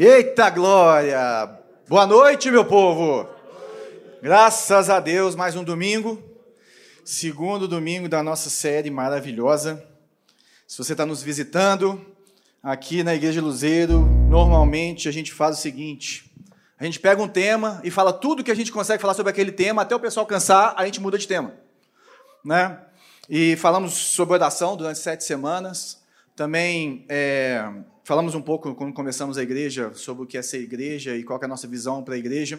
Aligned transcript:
Eita 0.00 0.48
glória! 0.48 1.58
Boa 1.88 2.06
noite, 2.06 2.52
meu 2.52 2.64
povo! 2.64 3.28
Graças 4.22 4.88
a 4.88 5.00
Deus, 5.00 5.34
mais 5.34 5.56
um 5.56 5.64
domingo, 5.64 6.22
segundo 7.04 7.66
domingo 7.66 8.08
da 8.08 8.22
nossa 8.22 8.48
série 8.48 8.92
maravilhosa. 8.92 9.84
Se 10.68 10.78
você 10.78 10.92
está 10.92 11.04
nos 11.04 11.20
visitando 11.20 12.00
aqui 12.62 13.02
na 13.02 13.12
Igreja 13.12 13.42
Luzeiro, 13.42 14.02
normalmente 14.28 15.08
a 15.08 15.12
gente 15.12 15.32
faz 15.32 15.58
o 15.58 15.60
seguinte: 15.60 16.32
a 16.78 16.84
gente 16.84 17.00
pega 17.00 17.20
um 17.20 17.26
tema 17.26 17.80
e 17.82 17.90
fala 17.90 18.12
tudo 18.12 18.44
que 18.44 18.52
a 18.52 18.56
gente 18.56 18.70
consegue 18.70 19.02
falar 19.02 19.14
sobre 19.14 19.30
aquele 19.30 19.50
tema, 19.50 19.82
até 19.82 19.96
o 19.96 20.00
pessoal 20.00 20.24
cansar, 20.26 20.74
a 20.76 20.84
gente 20.84 21.00
muda 21.00 21.18
de 21.18 21.26
tema. 21.26 21.54
Né? 22.44 22.78
E 23.28 23.56
falamos 23.56 23.94
sobre 23.94 24.34
oração 24.34 24.76
durante 24.76 25.00
sete 25.00 25.24
semanas. 25.24 26.00
Também 26.36 27.04
é, 27.08 27.68
falamos 28.08 28.34
um 28.34 28.40
pouco, 28.40 28.74
quando 28.74 28.94
começamos 28.94 29.36
a 29.36 29.42
igreja, 29.42 29.92
sobre 29.92 30.24
o 30.24 30.26
que 30.26 30.38
é 30.38 30.40
ser 30.40 30.62
igreja 30.62 31.14
e 31.14 31.22
qual 31.22 31.38
é 31.42 31.44
a 31.44 31.48
nossa 31.48 31.68
visão 31.68 32.02
para 32.02 32.14
a 32.14 32.16
igreja. 32.16 32.58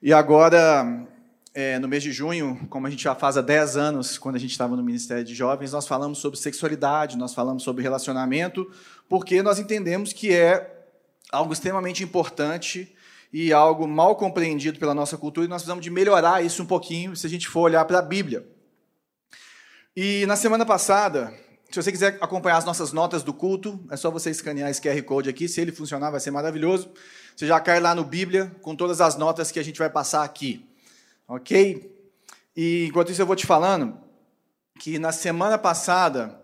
E 0.00 0.12
agora, 0.12 1.04
é, 1.52 1.80
no 1.80 1.88
mês 1.88 2.00
de 2.00 2.12
junho, 2.12 2.64
como 2.70 2.86
a 2.86 2.90
gente 2.90 3.02
já 3.02 3.12
faz 3.12 3.36
há 3.36 3.40
10 3.40 3.76
anos, 3.76 4.16
quando 4.16 4.36
a 4.36 4.38
gente 4.38 4.52
estava 4.52 4.76
no 4.76 4.84
Ministério 4.84 5.24
de 5.24 5.34
Jovens, 5.34 5.72
nós 5.72 5.88
falamos 5.88 6.18
sobre 6.18 6.38
sexualidade, 6.38 7.18
nós 7.18 7.34
falamos 7.34 7.64
sobre 7.64 7.82
relacionamento, 7.82 8.70
porque 9.08 9.42
nós 9.42 9.58
entendemos 9.58 10.12
que 10.12 10.32
é 10.32 10.86
algo 11.32 11.52
extremamente 11.52 12.04
importante 12.04 12.94
e 13.32 13.52
algo 13.52 13.84
mal 13.88 14.14
compreendido 14.14 14.78
pela 14.78 14.94
nossa 14.94 15.18
cultura, 15.18 15.46
e 15.46 15.48
nós 15.48 15.62
precisamos 15.62 15.82
de 15.82 15.90
melhorar 15.90 16.44
isso 16.44 16.62
um 16.62 16.66
pouquinho 16.66 17.16
se 17.16 17.26
a 17.26 17.30
gente 17.30 17.48
for 17.48 17.62
olhar 17.62 17.84
para 17.84 17.98
a 17.98 18.02
Bíblia. 18.02 18.46
E 19.96 20.24
na 20.26 20.36
semana 20.36 20.64
passada, 20.64 21.34
se 21.76 21.82
você 21.82 21.92
quiser 21.92 22.16
acompanhar 22.22 22.56
as 22.56 22.64
nossas 22.64 22.90
notas 22.90 23.22
do 23.22 23.34
culto, 23.34 23.78
é 23.90 23.98
só 23.98 24.10
você 24.10 24.30
escanear 24.30 24.70
esse 24.70 24.80
QR 24.80 25.02
Code 25.02 25.28
aqui. 25.28 25.46
Se 25.46 25.60
ele 25.60 25.70
funcionar, 25.70 26.10
vai 26.10 26.20
ser 26.20 26.30
maravilhoso. 26.30 26.88
Você 27.36 27.46
já 27.46 27.60
cai 27.60 27.80
lá 27.80 27.94
no 27.94 28.02
Bíblia 28.02 28.50
com 28.62 28.74
todas 28.74 28.98
as 29.02 29.18
notas 29.18 29.50
que 29.50 29.58
a 29.58 29.62
gente 29.62 29.78
vai 29.78 29.90
passar 29.90 30.24
aqui. 30.24 30.66
Ok? 31.28 31.94
E 32.56 32.86
enquanto 32.86 33.12
isso, 33.12 33.20
eu 33.20 33.26
vou 33.26 33.36
te 33.36 33.44
falando 33.44 33.94
que 34.78 34.98
na 34.98 35.12
semana 35.12 35.58
passada 35.58 36.40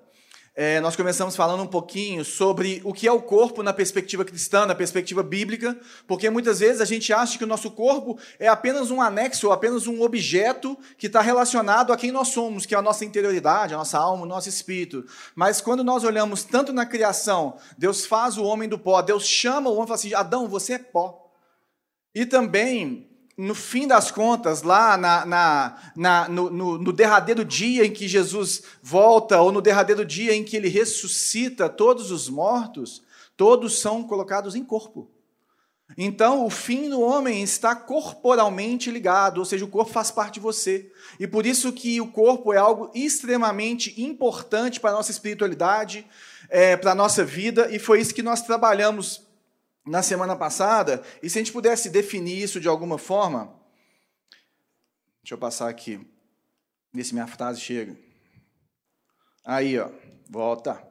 é, 0.55 0.81
nós 0.81 0.95
começamos 0.95 1.35
falando 1.35 1.63
um 1.63 1.67
pouquinho 1.67 2.23
sobre 2.27 2.83
o 2.85 2.93
que 2.93 3.09
é 3.09 3.13
o 3.13 3.23
corpo 3.23 3.63
na 3.63 3.73
perspectiva 3.73 4.23
cristã, 4.23 4.67
na 4.67 4.75
perspectiva 4.75 5.23
bíblica, 5.23 5.75
porque 6.07 6.29
muitas 6.29 6.61
vezes 6.61 6.83
a 6.83 6.85
gente 6.85 7.11
acha 7.11 7.39
que 7.39 7.45
o 7.45 7.47
nosso 7.47 7.71
corpo 7.71 8.19
é 8.39 8.49
apenas 8.49 8.91
um 8.91 9.01
anexo, 9.01 9.51
apenas 9.51 9.87
um 9.87 10.03
objeto 10.03 10.77
que 10.99 11.07
está 11.07 11.23
relacionado 11.23 11.91
a 11.91 11.97
quem 11.97 12.13
nós 12.13 12.29
somos, 12.29 12.67
que 12.67 12.75
é 12.75 12.79
a 12.79 12.83
nossa 12.83 13.03
interioridade, 13.03 13.73
a 13.73 13.79
nossa 13.79 13.99
alma, 13.99 14.25
o 14.25 14.29
nosso 14.29 14.49
espírito. 14.49 15.07
Mas 15.35 15.63
quando 15.63 15.83
nós 15.83 16.05
olhamos 16.05 16.45
tanto 16.45 16.71
na 16.71 16.85
criação, 16.85 17.57
Deus 17.79 18.05
faz 18.05 18.37
o 18.37 18.45
homem 18.45 18.69
do 18.69 18.79
pó, 18.79 19.01
Deus 19.01 19.27
chama 19.27 19.71
o 19.71 19.73
homem 19.73 19.85
e 19.85 19.87
fala 19.87 19.95
assim: 19.95 20.15
Adão, 20.15 20.49
você 20.49 20.75
é 20.75 20.79
pó. 20.79 21.31
E 22.15 22.27
também 22.27 23.12
no 23.37 23.55
fim 23.55 23.87
das 23.87 24.11
contas, 24.11 24.63
lá 24.63 24.97
na, 24.97 25.25
na, 25.25 25.79
na 25.97 26.29
no, 26.29 26.51
no, 26.51 26.79
no, 26.79 26.93
derradeiro 26.93 27.45
dia 27.45 27.85
em 27.85 27.91
que 27.91 28.07
Jesus 28.07 28.63
volta, 28.83 29.41
ou 29.41 29.51
no 29.51 29.63
derradeiro 29.63 30.05
dia 30.05 30.35
em 30.35 30.45
que 30.45 30.57
ele 30.57 30.69
ressuscita 30.69 31.69
todos 31.69 32.11
os 32.11 32.29
mortos, 32.29 33.03
todos 33.37 33.81
são 33.81 34.03
colocados 34.03 34.55
em 34.55 34.65
corpo. 34.65 35.11
Então, 35.97 36.47
o 36.47 36.51
fim 36.51 36.89
do 36.89 37.01
homem 37.01 37.43
está 37.43 37.75
corporalmente 37.77 38.91
ligado, 38.91 39.39
ou 39.39 39.45
seja, 39.45 39.65
o 39.65 39.69
corpo 39.69 39.93
faz 39.93 40.11
parte 40.11 40.35
de 40.35 40.41
você. 40.41 40.91
E 41.21 41.27
por 41.27 41.45
isso 41.45 41.73
que 41.73 42.01
o 42.01 42.07
corpo 42.07 42.53
é 42.53 42.57
algo 42.57 42.91
extremamente 42.95 44.01
importante 44.01 44.81
para 44.81 44.91
a 44.91 44.95
nossa 44.95 45.11
espiritualidade, 45.11 46.07
é, 46.49 46.77
para 46.77 46.93
a 46.93 46.95
nossa 46.95 47.25
vida, 47.25 47.69
e 47.71 47.79
foi 47.79 48.01
isso 48.01 48.15
que 48.15 48.23
nós 48.23 48.43
trabalhamos 48.43 49.23
na 49.85 50.03
semana 50.03 50.37
passada, 50.37 51.03
e 51.23 51.29
se 51.29 51.39
a 51.39 51.41
gente 51.41 51.53
pudesse 51.53 51.91
definir 51.91 52.43
isso 52.43 52.61
de 52.61 52.69
alguma 52.69 52.99
forma, 52.99 53.55
deixa 55.23 55.35
eu 55.35 55.39
passar 55.39 55.69
aqui, 55.69 56.01
ver 56.93 57.05
se 57.05 57.15
minha 57.15 57.27
frase 57.27 57.61
chega. 57.61 57.97
Aí, 59.45 59.79
ó, 59.79 59.91
volta. 60.31 60.83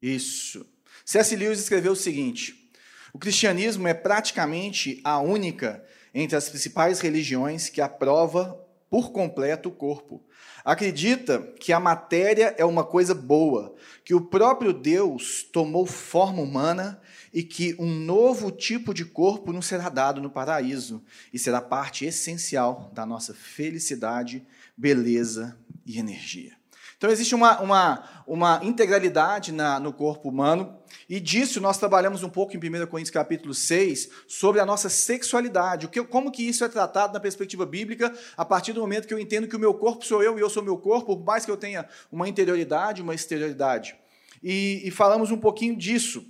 Isso. 0.00 0.66
C.S. 1.04 1.36
Lewis 1.36 1.58
escreveu 1.58 1.92
o 1.92 1.96
seguinte: 1.96 2.70
o 3.12 3.18
cristianismo 3.18 3.86
é 3.86 3.94
praticamente 3.94 5.00
a 5.04 5.18
única 5.18 5.84
entre 6.14 6.36
as 6.36 6.48
principais 6.48 7.00
religiões 7.00 7.68
que 7.68 7.80
aprova 7.80 8.58
por 8.88 9.12
completo 9.12 9.68
o 9.68 9.72
corpo. 9.72 10.24
Acredita 10.64 11.40
que 11.60 11.72
a 11.72 11.80
matéria 11.80 12.54
é 12.58 12.64
uma 12.64 12.84
coisa 12.84 13.14
boa, 13.14 13.74
que 14.04 14.14
o 14.14 14.20
próprio 14.20 14.72
Deus 14.72 15.42
tomou 15.42 15.86
forma 15.86 16.42
humana 16.42 17.00
e 17.32 17.42
que 17.42 17.74
um 17.78 17.92
novo 17.92 18.50
tipo 18.50 18.92
de 18.92 19.04
corpo 19.04 19.52
nos 19.52 19.66
será 19.66 19.88
dado 19.88 20.20
no 20.20 20.30
paraíso 20.30 21.02
e 21.32 21.38
será 21.38 21.60
parte 21.60 22.04
essencial 22.04 22.90
da 22.94 23.04
nossa 23.04 23.34
felicidade, 23.34 24.46
beleza 24.76 25.56
e 25.84 25.98
energia. 25.98 26.58
Então, 26.98 27.10
existe 27.10 27.32
uma, 27.32 27.60
uma, 27.60 28.04
uma 28.26 28.60
integralidade 28.64 29.52
na, 29.52 29.78
no 29.78 29.92
corpo 29.92 30.28
humano, 30.28 30.76
e 31.08 31.20
disso 31.20 31.60
nós 31.60 31.78
trabalhamos 31.78 32.24
um 32.24 32.28
pouco 32.28 32.56
em 32.56 32.58
1 32.58 32.86
Coríntios 32.88 33.10
capítulo 33.10 33.54
6, 33.54 34.10
sobre 34.26 34.60
a 34.60 34.66
nossa 34.66 34.88
sexualidade, 34.88 35.86
o 35.86 35.88
que, 35.88 36.02
como 36.02 36.32
que 36.32 36.42
isso 36.42 36.64
é 36.64 36.68
tratado 36.68 37.12
na 37.12 37.20
perspectiva 37.20 37.64
bíblica, 37.64 38.12
a 38.36 38.44
partir 38.44 38.72
do 38.72 38.80
momento 38.80 39.06
que 39.06 39.14
eu 39.14 39.18
entendo 39.18 39.46
que 39.46 39.54
o 39.54 39.60
meu 39.60 39.74
corpo 39.74 40.04
sou 40.04 40.24
eu 40.24 40.36
e 40.36 40.40
eu 40.40 40.50
sou 40.50 40.60
meu 40.60 40.76
corpo, 40.76 41.16
por 41.16 41.24
mais 41.24 41.44
que 41.44 41.50
eu 41.52 41.56
tenha 41.56 41.88
uma 42.10 42.28
interioridade, 42.28 43.00
uma 43.00 43.14
exterioridade. 43.14 43.94
E, 44.42 44.82
e 44.84 44.90
falamos 44.90 45.30
um 45.30 45.38
pouquinho 45.38 45.76
disso. 45.76 46.26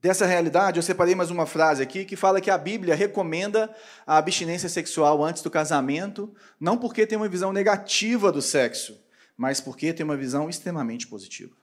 Dessa 0.00 0.26
realidade, 0.26 0.78
eu 0.78 0.82
separei 0.82 1.14
mais 1.14 1.30
uma 1.30 1.46
frase 1.46 1.82
aqui 1.82 2.04
que 2.04 2.16
fala 2.16 2.40
que 2.40 2.50
a 2.50 2.58
Bíblia 2.58 2.94
recomenda 2.94 3.74
a 4.06 4.18
abstinência 4.18 4.68
sexual 4.68 5.24
antes 5.24 5.42
do 5.42 5.50
casamento, 5.50 6.32
não 6.60 6.76
porque 6.76 7.06
tem 7.06 7.16
uma 7.16 7.28
visão 7.28 7.52
negativa 7.52 8.30
do 8.30 8.42
sexo, 8.42 9.00
mas 9.36 9.60
porque 9.60 9.92
tem 9.92 10.04
uma 10.04 10.16
visão 10.16 10.50
extremamente 10.50 11.06
positiva. 11.06 11.54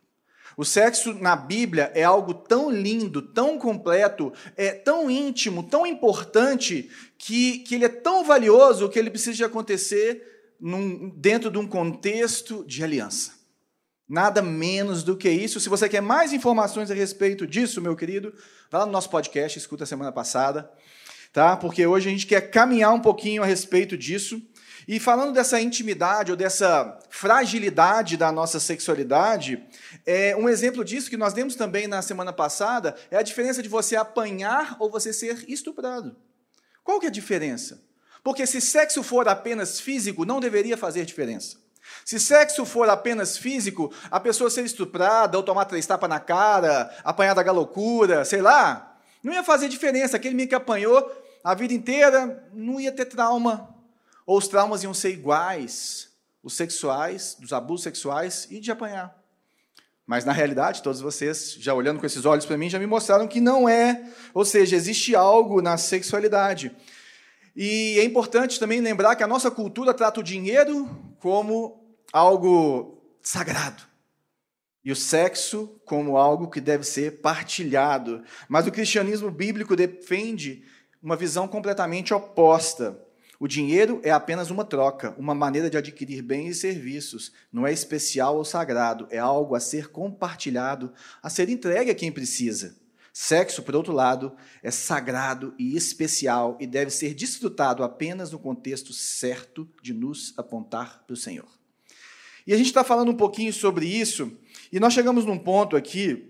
O 0.57 0.65
sexo 0.65 1.13
na 1.13 1.35
Bíblia 1.35 1.91
é 1.95 2.03
algo 2.03 2.33
tão 2.33 2.71
lindo, 2.71 3.21
tão 3.21 3.57
completo, 3.57 4.33
é 4.55 4.71
tão 4.71 5.09
íntimo, 5.09 5.63
tão 5.63 5.85
importante, 5.85 6.89
que, 7.17 7.59
que 7.59 7.75
ele 7.75 7.85
é 7.85 7.89
tão 7.89 8.23
valioso 8.23 8.89
que 8.89 8.99
ele 8.99 9.09
precisa 9.09 9.37
de 9.37 9.43
acontecer 9.43 10.51
num, 10.59 11.09
dentro 11.09 11.49
de 11.49 11.57
um 11.57 11.67
contexto 11.67 12.63
de 12.65 12.83
aliança. 12.83 13.42
Nada 14.07 14.41
menos 14.41 15.03
do 15.03 15.15
que 15.15 15.29
isso. 15.29 15.59
Se 15.59 15.69
você 15.69 15.87
quer 15.87 16.01
mais 16.01 16.33
informações 16.33 16.91
a 16.91 16.93
respeito 16.93 17.47
disso, 17.47 17.81
meu 17.81 17.95
querido, 17.95 18.33
vá 18.69 18.79
lá 18.79 18.85
no 18.85 18.91
nosso 18.91 19.09
podcast, 19.09 19.57
escuta 19.57 19.85
a 19.85 19.87
semana 19.87 20.11
passada, 20.11 20.69
tá? 21.31 21.55
Porque 21.55 21.85
hoje 21.85 22.09
a 22.09 22.11
gente 22.11 22.27
quer 22.27 22.41
caminhar 22.51 22.93
um 22.93 22.99
pouquinho 22.99 23.41
a 23.41 23.45
respeito 23.45 23.97
disso. 23.97 24.41
E 24.85 24.99
falando 24.99 25.33
dessa 25.33 25.61
intimidade 25.61 26.31
ou 26.31 26.37
dessa 26.37 26.99
fragilidade 27.09 28.17
da 28.17 28.31
nossa 28.31 28.59
sexualidade, 28.59 29.63
é, 30.05 30.35
um 30.35 30.49
exemplo 30.49 30.83
disso 30.83 31.09
que 31.09 31.15
nós 31.15 31.33
demos 31.33 31.55
também 31.55 31.87
na 31.87 32.01
semana 32.01 32.33
passada 32.33 32.93
é 33.09 33.15
a 33.15 33.21
diferença 33.21 33.63
de 33.63 33.69
você 33.69 33.95
apanhar 33.95 34.75
ou 34.79 34.91
você 34.91 35.13
ser 35.13 35.45
estuprado. 35.47 36.13
Qual 36.83 36.99
que 36.99 37.05
é 37.05 37.09
a 37.09 37.11
diferença? 37.11 37.81
Porque 38.21 38.45
se 38.45 38.59
sexo 38.59 39.01
for 39.01 39.27
apenas 39.27 39.79
físico, 39.79 40.25
não 40.25 40.41
deveria 40.41 40.77
fazer 40.77 41.05
diferença. 41.05 41.62
Se 42.05 42.19
sexo 42.19 42.65
for 42.65 42.89
apenas 42.89 43.37
físico, 43.37 43.93
a 44.09 44.19
pessoa 44.19 44.49
ser 44.49 44.63
estuprada 44.63 45.37
ou 45.37 45.43
tomar 45.43 45.65
três 45.65 45.85
tapas 45.85 46.09
na 46.09 46.19
cara, 46.19 46.93
apanhar 47.03 47.33
da 47.33 47.51
loucura, 47.51 48.25
sei 48.25 48.41
lá, 48.41 48.97
não 49.23 49.33
ia 49.33 49.43
fazer 49.43 49.69
diferença. 49.69 50.17
Aquele 50.17 50.35
menino 50.35 50.49
que 50.49 50.55
apanhou 50.55 51.11
a 51.43 51.53
vida 51.53 51.73
inteira 51.73 52.47
não 52.53 52.79
ia 52.79 52.91
ter 52.91 53.05
trauma. 53.05 53.69
Ou 54.25 54.37
os 54.37 54.47
traumas 54.47 54.83
iam 54.83 54.93
ser 54.93 55.11
iguais, 55.11 56.09
os 56.41 56.53
sexuais, 56.53 57.35
dos 57.39 57.51
abusos 57.51 57.83
sexuais 57.83 58.47
e 58.49 58.59
de 58.59 58.71
apanhar. 58.71 59.17
Mas 60.05 60.25
na 60.25 60.33
realidade, 60.33 60.83
todos 60.83 60.99
vocês, 60.99 61.55
já 61.59 61.73
olhando 61.73 61.99
com 61.99 62.05
esses 62.05 62.25
olhos 62.25 62.45
para 62.45 62.57
mim, 62.57 62.69
já 62.69 62.79
me 62.79 62.85
mostraram 62.85 63.27
que 63.27 63.39
não 63.39 63.67
é. 63.67 64.09
Ou 64.33 64.43
seja, 64.43 64.75
existe 64.75 65.15
algo 65.15 65.61
na 65.61 65.77
sexualidade. 65.77 66.75
E 67.55 67.97
é 67.99 68.03
importante 68.03 68.59
também 68.59 68.81
lembrar 68.81 69.15
que 69.15 69.23
a 69.23 69.27
nossa 69.27 69.51
cultura 69.51 69.93
trata 69.93 70.19
o 70.19 70.23
dinheiro 70.23 70.89
como 71.19 71.82
algo 72.13 73.03
sagrado. 73.23 73.81
E 74.85 74.91
o 74.91 74.95
sexo 74.95 75.81
como 75.85 76.17
algo 76.17 76.49
que 76.49 76.61
deve 76.61 76.83
ser 76.83 77.21
partilhado. 77.21 78.23
Mas 78.47 78.67
o 78.67 78.71
cristianismo 78.71 79.31
bíblico 79.31 79.75
defende 79.75 80.63
uma 81.01 81.15
visão 81.15 81.47
completamente 81.47 82.13
oposta. 82.13 83.01
O 83.39 83.47
dinheiro 83.47 83.99
é 84.03 84.11
apenas 84.11 84.51
uma 84.51 84.63
troca, 84.63 85.15
uma 85.17 85.33
maneira 85.33 85.69
de 85.69 85.77
adquirir 85.77 86.21
bens 86.21 86.57
e 86.57 86.59
serviços. 86.59 87.31
Não 87.51 87.65
é 87.65 87.73
especial 87.73 88.37
ou 88.37 88.45
sagrado, 88.45 89.07
é 89.09 89.17
algo 89.17 89.55
a 89.55 89.59
ser 89.59 89.89
compartilhado, 89.89 90.93
a 91.21 91.29
ser 91.29 91.49
entregue 91.49 91.89
a 91.89 91.95
quem 91.95 92.11
precisa. 92.11 92.77
Sexo, 93.11 93.63
por 93.63 93.75
outro 93.75 93.93
lado, 93.93 94.35
é 94.61 94.71
sagrado 94.71 95.53
e 95.57 95.75
especial 95.75 96.57
e 96.59 96.67
deve 96.67 96.91
ser 96.91 97.13
desfrutado 97.13 97.83
apenas 97.83 98.31
no 98.31 98.39
contexto 98.39 98.91
certo 98.93 99.69
de 99.81 99.93
nos 99.93 100.33
apontar 100.37 101.03
para 101.05 101.13
o 101.13 101.17
Senhor. 101.17 101.62
E 102.45 102.53
a 102.53 102.57
gente 102.57 102.67
está 102.67 102.83
falando 102.83 103.09
um 103.09 103.15
pouquinho 103.15 103.53
sobre 103.53 103.85
isso, 103.85 104.31
e 104.71 104.79
nós 104.79 104.93
chegamos 104.93 105.25
num 105.25 105.37
ponto 105.37 105.75
aqui 105.75 106.29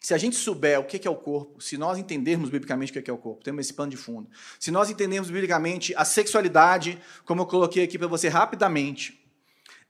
se 0.00 0.14
a 0.14 0.18
gente 0.18 0.36
souber 0.36 0.78
o 0.78 0.84
que 0.84 1.06
é 1.06 1.10
o 1.10 1.16
corpo, 1.16 1.60
se 1.60 1.76
nós 1.76 1.98
entendermos 1.98 2.48
biblicamente 2.48 2.96
o 2.96 3.02
que 3.02 3.10
é 3.10 3.12
o 3.12 3.18
corpo, 3.18 3.42
temos 3.42 3.66
esse 3.66 3.74
pano 3.74 3.90
de 3.90 3.96
fundo, 3.96 4.28
se 4.60 4.70
nós 4.70 4.88
entendermos 4.88 5.30
biblicamente 5.30 5.92
a 5.96 6.04
sexualidade, 6.04 6.98
como 7.24 7.42
eu 7.42 7.46
coloquei 7.46 7.82
aqui 7.82 7.98
para 7.98 8.06
você 8.06 8.28
rapidamente, 8.28 9.20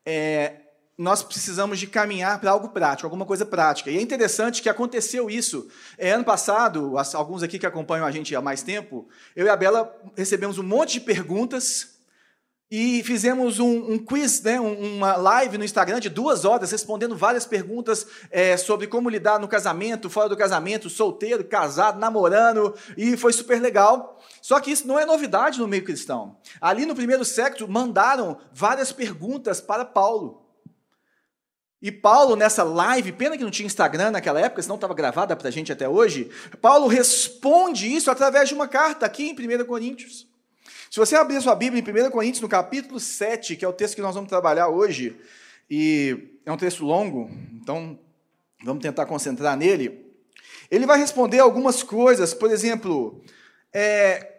é, 0.07 0.55
nós 0.97 1.23
precisamos 1.23 1.79
de 1.79 1.87
caminhar 1.87 2.41
para 2.41 2.51
algo 2.51 2.71
prático, 2.71 3.07
alguma 3.07 3.27
coisa 3.27 3.45
prática. 3.45 3.91
E 3.91 3.99
é 3.99 4.01
interessante 4.01 4.63
que 4.63 4.69
aconteceu 4.69 5.29
isso. 5.29 5.69
É, 5.99 6.13
ano 6.13 6.25
passado, 6.25 6.95
alguns 7.13 7.43
aqui 7.43 7.59
que 7.59 7.67
acompanham 7.67 8.07
a 8.07 8.11
gente 8.11 8.35
há 8.35 8.41
mais 8.41 8.63
tempo, 8.63 9.07
eu 9.35 9.45
e 9.45 9.49
a 9.51 9.57
Bela 9.57 9.95
recebemos 10.17 10.59
um 10.59 10.63
monte 10.63 10.95
de 10.95 11.01
perguntas 11.01 11.96
e 12.71 13.03
fizemos 13.05 13.61
um, 13.61 13.93
um 13.93 13.99
quiz, 13.99 14.43
né, 14.43 14.59
uma 14.59 15.15
live 15.17 15.57
no 15.57 15.65
Instagram 15.65 16.01
de 16.01 16.09
duas 16.09 16.45
horas, 16.45 16.73
respondendo 16.73 17.17
várias 17.17 17.47
perguntas 17.47 18.07
é, 18.31 18.57
sobre 18.57 18.89
como 18.89 19.09
lidar 19.09 19.39
no 19.39 19.47
casamento, 19.47 20.11
fora 20.11 20.29
do 20.29 20.37
casamento, 20.37 20.91
solteiro, 20.91 21.45
casado, 21.45 22.01
namorando, 22.01 22.75
e 22.97 23.17
foi 23.17 23.33
super 23.33 23.61
legal. 23.61 24.21
Só 24.43 24.59
que 24.59 24.73
isso 24.73 24.87
não 24.87 24.99
é 24.99 25.07
novidade 25.07 25.61
no 25.61 25.69
meio 25.69 25.85
cristão. 25.85 26.39
Ali 26.61 26.85
no 26.87 26.95
primeiro 26.95 27.25
século, 27.25 27.71
mandaram 27.71 28.37
várias 28.53 28.91
perguntas 28.91 29.61
para 29.61 29.85
Paulo. 29.85 30.43
E 31.81 31.93
Paulo, 31.93 32.35
nessa 32.35 32.65
live, 32.65 33.13
pena 33.13 33.37
que 33.37 33.45
não 33.45 33.51
tinha 33.51 33.67
Instagram 33.67 34.11
naquela 34.11 34.41
época, 34.41 34.63
senão 34.63 34.75
estava 34.75 34.95
gravada 34.95 35.37
para 35.37 35.49
a 35.49 35.53
gente 35.53 35.71
até 35.71 35.89
hoje, 35.89 36.31
Paulo 36.61 36.89
responde 36.89 37.87
isso 37.95 38.11
através 38.11 38.49
de 38.49 38.57
uma 38.57 38.67
carta 38.67 39.07
aqui 39.07 39.29
em 39.29 39.33
1 39.33 39.65
Coríntios. 39.67 40.27
Se 40.97 41.01
você 41.01 41.15
abrir 41.15 41.37
a 41.37 41.43
sua 41.43 41.55
Bíblia 41.55 41.85
em 41.87 42.07
1 42.07 42.11
Coríntios, 42.11 42.41
no 42.41 42.49
capítulo 42.49 42.99
7, 42.99 43.55
que 43.55 43.67
é 43.67 43.69
o 43.69 43.73
texto 43.75 43.97
que 43.97 44.01
nós 44.01 44.15
vamos 44.15 44.31
trabalhar 44.31 44.69
hoje, 44.69 45.15
e 45.69 46.39
é 46.43 46.51
um 46.51 46.57
texto 46.57 46.87
longo, 46.87 47.31
então 47.53 47.99
vamos 48.65 48.81
tentar 48.81 49.05
concentrar 49.05 49.59
nele. 49.59 50.07
Ele 50.71 50.87
vai 50.87 50.99
responder 50.99 51.39
algumas 51.39 51.83
coisas, 51.83 52.33
por 52.33 52.51
exemplo, 52.51 53.23
é, 53.75 54.37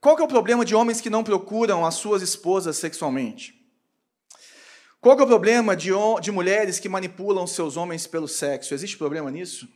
qual 0.00 0.16
que 0.16 0.22
é 0.22 0.24
o 0.24 0.28
problema 0.28 0.64
de 0.64 0.74
homens 0.74 1.00
que 1.00 1.08
não 1.08 1.22
procuram 1.22 1.86
as 1.86 1.94
suas 1.94 2.22
esposas 2.22 2.76
sexualmente? 2.78 3.54
Qual 5.00 5.14
que 5.14 5.22
é 5.22 5.24
o 5.24 5.28
problema 5.28 5.76
de, 5.76 5.90
de 6.20 6.32
mulheres 6.32 6.80
que 6.80 6.88
manipulam 6.88 7.46
seus 7.46 7.76
homens 7.76 8.04
pelo 8.04 8.26
sexo? 8.26 8.74
Existe 8.74 8.98
problema 8.98 9.30
nisso? 9.30 9.68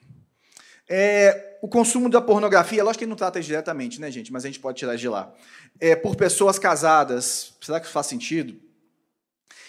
É, 0.88 1.58
o 1.60 1.68
consumo 1.68 2.08
da 2.08 2.20
pornografia, 2.20 2.84
lógico 2.84 3.00
que 3.00 3.04
ele 3.04 3.10
não 3.10 3.16
trata 3.16 3.40
diretamente, 3.40 4.00
né, 4.00 4.10
gente? 4.10 4.32
Mas 4.32 4.44
a 4.44 4.48
gente 4.48 4.60
pode 4.60 4.78
tirar 4.78 4.96
de 4.96 5.08
lá. 5.08 5.32
É, 5.80 5.96
por 5.96 6.14
pessoas 6.14 6.58
casadas, 6.58 7.54
será 7.60 7.80
que 7.80 7.88
faz 7.88 8.06
sentido? 8.06 8.60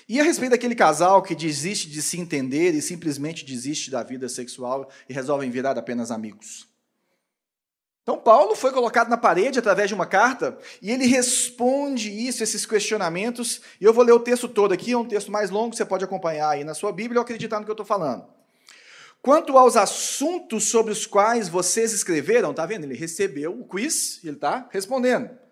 E 0.08 0.22
a 0.22 0.24
respeito 0.24 0.52
daquele 0.52 0.76
casal 0.76 1.22
que 1.22 1.36
desiste 1.36 1.90
de 1.90 2.02
se 2.02 2.20
entender 2.20 2.74
e 2.74 2.82
simplesmente 2.82 3.44
desiste 3.44 3.92
da 3.92 4.04
vida 4.04 4.30
sexual 4.30 4.90
e 5.10 5.14
resolvem 5.14 5.50
virar 5.50 5.78
apenas 5.78 6.12
amigos? 6.12 6.68
Então, 8.04 8.18
Paulo 8.18 8.56
foi 8.56 8.72
colocado 8.72 9.10
na 9.10 9.18
parede 9.18 9.60
através 9.60 9.90
de 9.90 9.94
uma 9.94 10.06
carta 10.06 10.58
e 10.82 10.92
ele 10.92 11.06
responde 11.08 12.10
isso, 12.10 12.42
esses 12.42 12.66
questionamentos. 12.66 13.60
E 13.82 13.84
eu 13.84 13.92
vou 13.92 14.02
ler 14.02 14.14
o 14.14 14.20
texto 14.22 14.48
todo 14.48 14.72
aqui, 14.72 14.94
é 14.94 14.98
um 14.98 15.06
texto 15.06 15.30
mais 15.30 15.50
longo, 15.50 15.76
você 15.76 15.84
pode 15.84 16.06
acompanhar 16.06 16.52
aí 16.52 16.64
na 16.64 16.74
sua 16.74 16.94
Bíblia 16.94 17.20
ou 17.20 17.24
acreditar 17.24 17.60
no 17.60 17.66
que 17.66 17.72
eu 17.72 17.74
estou 17.74 17.86
falando. 17.86 18.37
Quanto 19.22 19.58
aos 19.58 19.76
assuntos 19.76 20.70
sobre 20.70 20.92
os 20.92 21.06
quais 21.06 21.50
vocês 21.50 21.92
escreveram, 21.92 22.54
tá 22.54 22.66
vendo? 22.66 22.86
Ele 22.86 22.96
recebeu 22.96 23.60
o 23.60 23.66
quiz 23.66 24.24
ele 24.24 24.36
está 24.36 24.70
respondendo. 24.72 25.47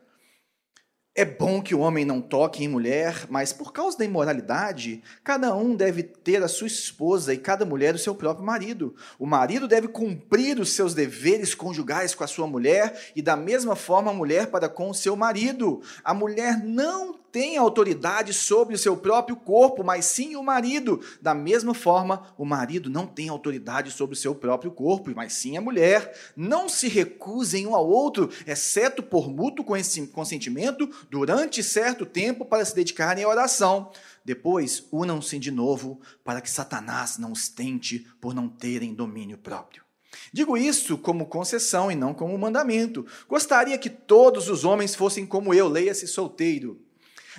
É 1.18 1.24
bom 1.24 1.62
que 1.62 1.74
o 1.74 1.80
homem 1.80 2.04
não 2.04 2.20
toque 2.20 2.62
em 2.62 2.68
mulher, 2.68 3.26
mas 3.30 3.54
por 3.54 3.72
causa 3.72 3.98
da 3.98 4.04
imoralidade, 4.04 5.02
cada 5.24 5.56
um 5.56 5.74
deve 5.74 6.04
ter 6.04 6.44
a 6.44 6.48
sua 6.50 6.68
esposa 6.68 7.34
e 7.34 7.38
cada 7.38 7.64
mulher 7.64 7.96
o 7.96 7.98
seu 7.98 8.14
próprio 8.14 8.46
marido. 8.46 8.94
O 9.18 9.26
marido 9.26 9.66
deve 9.66 9.88
cumprir 9.88 10.60
os 10.60 10.74
seus 10.74 10.94
deveres 10.94 11.56
conjugais 11.56 12.14
com 12.14 12.26
a 12.26 12.28
sua 12.28 12.48
mulher 12.48 13.12
e 13.16 13.22
da 13.22 13.38
mesma 13.38 13.78
forma 13.78 14.12
a 14.12 14.14
mulher 14.14 14.48
para 14.48 14.68
com 14.68 14.90
o 14.90 14.94
seu 14.94 15.16
marido. 15.16 15.82
A 16.04 16.14
mulher 16.14 16.62
não 16.62 17.16
tem 17.36 17.58
autoridade 17.58 18.32
sobre 18.32 18.76
o 18.76 18.78
seu 18.78 18.96
próprio 18.96 19.36
corpo, 19.36 19.84
mas 19.84 20.06
sim 20.06 20.38
o 20.38 20.42
marido. 20.42 21.02
Da 21.22 21.34
mesma 21.34 21.74
forma, 21.74 22.34
o 22.38 22.46
marido 22.46 22.90
não 22.90 23.06
tem 23.06 23.28
autoridade 23.28 23.92
sobre 23.92 24.16
o 24.16 24.18
seu 24.18 24.34
próprio 24.34 24.72
corpo, 24.72 25.12
mas 25.14 25.34
sim 25.34 25.58
a 25.58 25.62
mulher. 25.62 26.18
Não 26.34 26.70
se 26.70 26.88
recusem 26.88 27.68
um 27.68 27.76
ao 27.76 27.86
outro, 27.90 28.30
exceto 28.48 29.04
por 29.04 29.30
mútuo 29.30 29.66
consentimento, 29.66 30.90
durante 31.10 31.64
certo 31.64 32.06
tempo 32.06 32.46
para 32.46 32.64
se 32.66 32.76
dedicarem 32.76 33.24
à 33.24 33.28
oração. 33.28 33.92
Depois, 34.24 34.88
unam-se 34.92 35.38
de 35.40 35.52
novo, 35.52 36.00
para 36.24 36.42
que 36.42 36.50
Satanás 36.50 37.18
não 37.18 37.32
os 37.32 37.48
tente 37.48 38.08
por 38.20 38.34
não 38.34 38.48
terem 38.50 38.94
domínio 38.94 39.38
próprio. 39.38 39.84
Digo 40.32 40.58
isso 40.58 40.98
como 40.98 41.28
concessão 41.28 41.92
e 41.92 41.96
não 41.96 42.14
como 42.14 42.38
mandamento. 42.38 43.06
Gostaria 43.28 43.78
que 43.78 43.90
todos 43.90 44.50
os 44.50 44.64
homens 44.64 44.96
fossem 44.96 45.26
como 45.26 45.54
eu, 45.54 45.68
leia-se 45.68 46.08
solteiro 46.08 46.86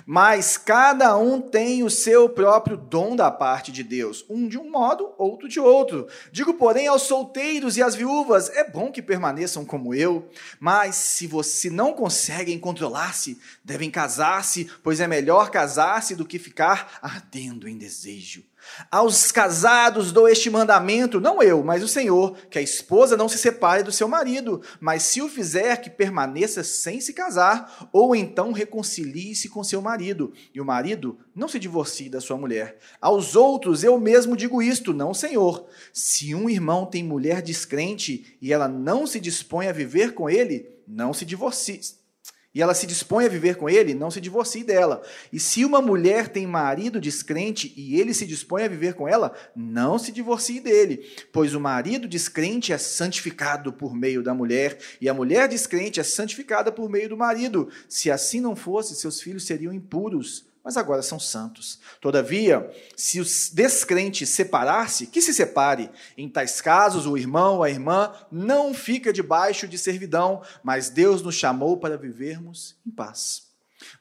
mas 0.05 0.57
cada 0.57 1.17
um 1.17 1.41
tem 1.41 1.83
o 1.83 1.89
seu 1.89 2.29
próprio 2.29 2.77
dom 2.77 3.15
da 3.15 3.31
parte 3.31 3.71
de 3.71 3.83
Deus, 3.83 4.25
um 4.29 4.47
de 4.47 4.57
um 4.57 4.69
modo, 4.69 5.13
outro 5.17 5.47
de 5.47 5.59
outro. 5.59 6.07
Digo, 6.31 6.53
porém, 6.53 6.87
aos 6.87 7.03
solteiros 7.03 7.77
e 7.77 7.83
às 7.83 7.95
viúvas: 7.95 8.49
é 8.49 8.69
bom 8.69 8.91
que 8.91 9.01
permaneçam 9.01 9.65
como 9.65 9.93
eu, 9.93 10.29
mas 10.59 10.95
se 10.95 11.27
você 11.27 11.69
não 11.69 11.93
conseguem 11.93 12.59
controlar-se, 12.59 13.39
devem 13.63 13.89
casar-se, 13.89 14.69
pois 14.83 14.99
é 14.99 15.07
melhor 15.07 15.49
casar-se 15.49 16.15
do 16.15 16.25
que 16.25 16.39
ficar 16.39 16.99
ardendo 17.01 17.67
em 17.67 17.77
desejo. 17.77 18.43
Aos 18.91 19.31
casados 19.31 20.11
dou 20.11 20.27
este 20.27 20.49
mandamento, 20.49 21.19
não 21.19 21.41
eu, 21.41 21.63
mas 21.63 21.83
o 21.83 21.87
Senhor, 21.87 22.35
que 22.49 22.59
a 22.59 22.61
esposa 22.61 23.17
não 23.17 23.29
se 23.29 23.37
separe 23.37 23.83
do 23.83 23.91
seu 23.91 24.07
marido, 24.07 24.61
mas 24.79 25.03
se 25.03 25.21
o 25.21 25.29
fizer, 25.29 25.77
que 25.77 25.89
permaneça 25.89 26.63
sem 26.63 26.99
se 27.01 27.13
casar, 27.13 27.89
ou 27.91 28.15
então 28.15 28.51
reconcilie-se 28.51 29.49
com 29.49 29.63
seu 29.63 29.81
marido, 29.81 30.33
e 30.53 30.61
o 30.61 30.65
marido 30.65 31.17
não 31.35 31.47
se 31.47 31.59
divorcie 31.59 32.09
da 32.09 32.21
sua 32.21 32.37
mulher. 32.37 32.77
Aos 33.01 33.35
outros 33.35 33.83
eu 33.83 33.99
mesmo 33.99 34.35
digo 34.35 34.61
isto, 34.61 34.93
não 34.93 35.13
Senhor. 35.13 35.67
Se 35.93 36.33
um 36.33 36.49
irmão 36.49 36.85
tem 36.85 37.03
mulher 37.03 37.41
descrente 37.41 38.37
e 38.41 38.53
ela 38.53 38.67
não 38.67 39.05
se 39.07 39.19
dispõe 39.19 39.67
a 39.67 39.73
viver 39.73 40.13
com 40.13 40.29
ele, 40.29 40.69
não 40.87 41.13
se 41.13 41.25
divorcie 41.25 41.96
e 42.57 42.61
ela 42.63 42.73
se 42.73 42.87
dispõe 42.87 43.23
a 43.23 43.29
viver 43.29 43.55
com 43.55 43.69
ele, 43.69 43.93
não 43.93 44.09
se 44.09 44.19
divorcie 44.19 44.63
dela. 44.63 45.03
E 45.31 45.39
se 45.39 45.63
uma 45.63 45.79
mulher 45.79 46.27
tem 46.27 46.47
marido 46.47 46.99
descrente 46.99 47.71
e 47.77 48.01
ele 48.01 48.15
se 48.15 48.25
dispõe 48.25 48.63
a 48.63 48.67
viver 48.67 48.95
com 48.95 49.07
ela, 49.07 49.31
não 49.55 49.99
se 49.99 50.11
divorcie 50.11 50.59
dele, 50.59 51.07
pois 51.31 51.53
o 51.53 51.59
marido 51.59 52.07
descrente 52.07 52.73
é 52.73 52.77
santificado 52.79 53.71
por 53.71 53.93
meio 53.93 54.23
da 54.23 54.33
mulher 54.33 54.79
e 54.99 55.07
a 55.07 55.13
mulher 55.13 55.47
descrente 55.47 55.99
é 55.99 56.03
santificada 56.03 56.71
por 56.71 56.89
meio 56.89 57.09
do 57.09 57.15
marido. 57.15 57.69
Se 57.87 58.09
assim 58.09 58.41
não 58.41 58.55
fosse, 58.55 58.95
seus 58.95 59.21
filhos 59.21 59.45
seriam 59.45 59.71
impuros 59.71 60.46
mas 60.67 60.75
agora 60.75 61.01
são 61.01 61.17
santos. 61.17 61.79
Todavia, 62.01 62.69
se 62.93 63.21
o 63.21 63.23
descrente 63.53 64.25
separar-se, 64.25 65.07
que 65.07 65.21
se 65.21 65.33
separe. 65.33 65.89
Em 66.17 66.27
tais 66.27 66.59
casos, 66.59 67.07
o 67.07 67.17
irmão 67.17 67.55
ou 67.55 67.63
a 67.63 67.69
irmã 67.69 68.11
não 68.29 68.73
fica 68.73 69.13
debaixo 69.13 69.65
de 69.65 69.77
servidão, 69.77 70.41
mas 70.61 70.89
Deus 70.89 71.21
nos 71.21 71.35
chamou 71.35 71.77
para 71.77 71.95
vivermos 71.95 72.75
em 72.85 72.91
paz. 72.91 73.43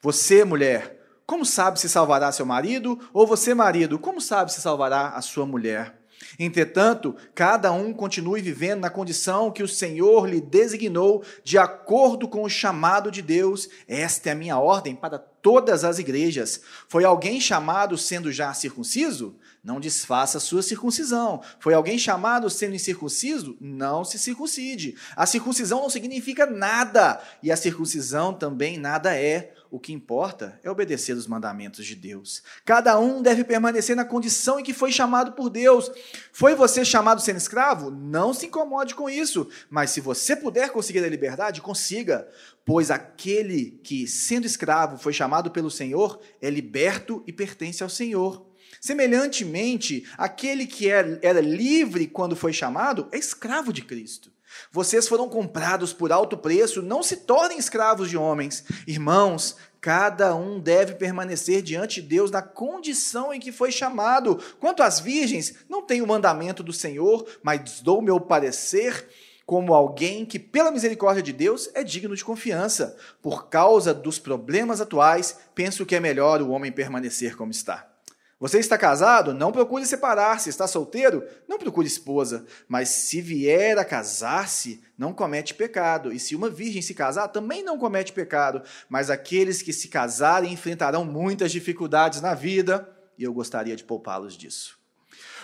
Você, 0.02 0.44
mulher, 0.44 1.00
como 1.25 1.46
sabe 1.46 1.78
se 1.78 1.88
salvará 1.88 2.32
seu 2.32 2.44
marido? 2.44 2.99
Ou 3.12 3.28
você, 3.28 3.54
marido, 3.54 3.96
como 3.96 4.20
sabe 4.20 4.52
se 4.52 4.61
salvará 4.61 5.11
a 5.11 5.23
sua 5.23 5.46
mulher? 5.46 5.96
Entretanto, 6.38 7.16
cada 7.35 7.73
um 7.73 7.93
continue 7.93 8.43
vivendo 8.43 8.81
na 8.81 8.90
condição 8.90 9.50
que 9.50 9.62
o 9.62 9.69
Senhor 9.69 10.28
lhe 10.28 10.40
designou, 10.40 11.23
de 11.43 11.57
acordo 11.59 12.28
com 12.28 12.43
o 12.43 12.49
chamado 12.49 13.11
de 13.11 13.23
Deus. 13.23 13.69
Esta 13.88 14.28
é 14.28 14.33
a 14.33 14.37
minha 14.37 14.59
ordem 14.59 14.95
para 14.95 15.19
todas 15.19 15.85
as 15.85 15.99
igrejas. 15.99 16.61
Foi 16.88 17.05
alguém 17.05 17.40
chamado 17.40 17.97
sendo 17.97 18.31
já 18.31 18.52
circunciso? 18.52 19.37
Não 19.66 19.80
desfaça 19.80 20.38
sua 20.38 20.62
circuncisão. 20.62 21.42
Foi 21.58 21.75
alguém 21.75 21.99
chamado 21.99 22.49
sendo 22.49 22.76
incircunciso? 22.76 23.56
Não 23.61 24.04
se 24.04 24.16
circuncide. 24.16 24.94
A 25.16 25.26
circuncisão 25.26 25.80
não 25.80 25.90
significa 25.90 26.46
nada, 26.46 27.20
e 27.42 27.50
a 27.50 27.56
circuncisão 27.56 28.32
também 28.32 28.78
nada 28.78 29.12
é. 29.16 29.54
O 29.68 29.80
que 29.80 29.92
importa 29.92 30.61
é 30.62 30.70
obedecer 30.70 31.16
os 31.16 31.26
mandamentos 31.26 31.85
de 31.85 31.96
Deus. 31.96 32.44
Cada 32.64 32.96
um 33.00 33.20
deve 33.20 33.42
permanecer 33.42 33.96
na 33.96 34.04
condição 34.04 34.61
em 34.61 34.62
que 34.62 34.73
foi 34.73 34.92
chamado 34.92 35.32
por 35.32 35.50
Deus. 35.50 35.90
Foi 36.30 36.54
você 36.54 36.85
chamado 36.85 37.20
sendo 37.20 37.38
escravo? 37.38 37.90
Não 37.90 38.32
se 38.32 38.46
incomode 38.46 38.94
com 38.94 39.11
isso. 39.11 39.49
Mas 39.68 39.90
se 39.90 40.00
você 40.00 40.37
puder 40.37 40.70
conseguir 40.70 41.04
a 41.04 41.08
liberdade, 41.08 41.61
consiga. 41.61 42.28
Pois 42.64 42.88
aquele 42.88 43.80
que, 43.82 44.06
sendo 44.06 44.46
escravo, 44.46 44.96
foi 44.96 45.12
chamado 45.12 45.50
pelo 45.50 45.73
Senhor, 45.73 46.20
é 46.40 46.49
liberto 46.49 47.25
e 47.26 47.32
pertence 47.32 47.82
ao 47.82 47.90
Senhor. 47.90 48.46
Semelhantemente, 48.87 50.07
aquele 50.16 50.64
que 50.64 50.88
era 50.88 51.40
livre 51.40 52.07
quando 52.07 52.37
foi 52.37 52.52
chamado 52.52 53.09
é 53.11 53.19
escravo 53.19 53.73
de 53.73 53.83
Cristo. 53.83 54.31
Vocês 54.71 55.09
foram 55.09 55.28
comprados 55.28 55.93
por 55.93 56.12
alto 56.12 56.38
preço, 56.38 56.81
não 56.81 57.02
se 57.02 57.16
tornem 57.16 57.59
escravos 57.59 58.09
de 58.09 58.16
homens. 58.16 58.62
Irmãos, 58.87 59.57
Cada 59.78 60.35
um 60.35 60.59
deve 60.59 60.97
permanecer 60.97 61.62
diante 61.62 62.02
de 62.02 62.09
Deus 62.09 62.28
na 62.28 62.43
condição 62.43 63.33
em 63.33 63.38
que 63.38 63.52
foi 63.52 63.71
chamado. 63.71 64.37
Quanto 64.59 64.83
às 64.83 64.99
virgens, 64.99 65.55
não 65.69 65.81
tenho 65.81 66.02
o 66.02 66.09
mandamento 66.09 66.61
do 66.61 66.73
Senhor, 66.73 67.25
mas 67.40 67.81
dou 67.83 68.02
meu 68.02 68.19
parecer 68.19 69.09
como 69.45 69.73
alguém 69.73 70.26
que, 70.26 70.40
pela 70.40 70.73
misericórdia 70.73 71.23
de 71.23 71.33
Deus, 71.33 71.71
é 71.73 71.85
digno 71.85 72.16
de 72.16 72.25
confiança. 72.25 72.97
Por 73.23 73.49
causa 73.49 73.95
dos 73.95 74.19
problemas 74.19 74.81
atuais, 74.81 75.38
penso 75.55 75.87
que 75.87 75.95
é 75.95 76.00
melhor 76.00 76.43
o 76.43 76.50
homem 76.50 76.73
permanecer 76.73 77.37
como 77.37 77.52
está. 77.52 77.96
Você 78.38 78.59
está 78.59 78.76
casado? 78.76 79.33
Não 79.33 79.50
procure 79.50 79.87
separar-se. 79.87 80.50
Está 80.50 80.66
solteiro? 80.66 81.26
Não 81.49 81.59
procure 81.59 81.87
esposa. 81.87 82.45
Mas 82.69 82.90
se 82.90 83.21
vier 83.23 83.78
a 83.78 83.85
casar-se, 83.85 84.83
não 84.99 85.14
comete 85.14 85.55
pecado. 85.55 86.12
E 86.12 86.19
se 86.19 86.37
uma 86.37 86.50
virgem 86.50 86.83
se 86.83 86.93
casar, 86.93 87.28
também 87.28 87.62
não 87.62 87.78
comete 87.78 88.12
pecado. 88.12 88.62
Mas 88.90 89.09
aqueles 89.09 89.62
que 89.62 89.73
se 89.73 89.88
casarem 89.88 90.52
enfrentarão 90.52 91.05
muitas 91.05 91.50
dificuldades 91.50 92.21
na 92.21 92.35
vida, 92.35 92.87
e 93.16 93.25
eu 93.25 93.33
gostaria 93.33 93.75
de 93.75 93.85
poupá-los 93.85 94.37
disso. 94.37 94.75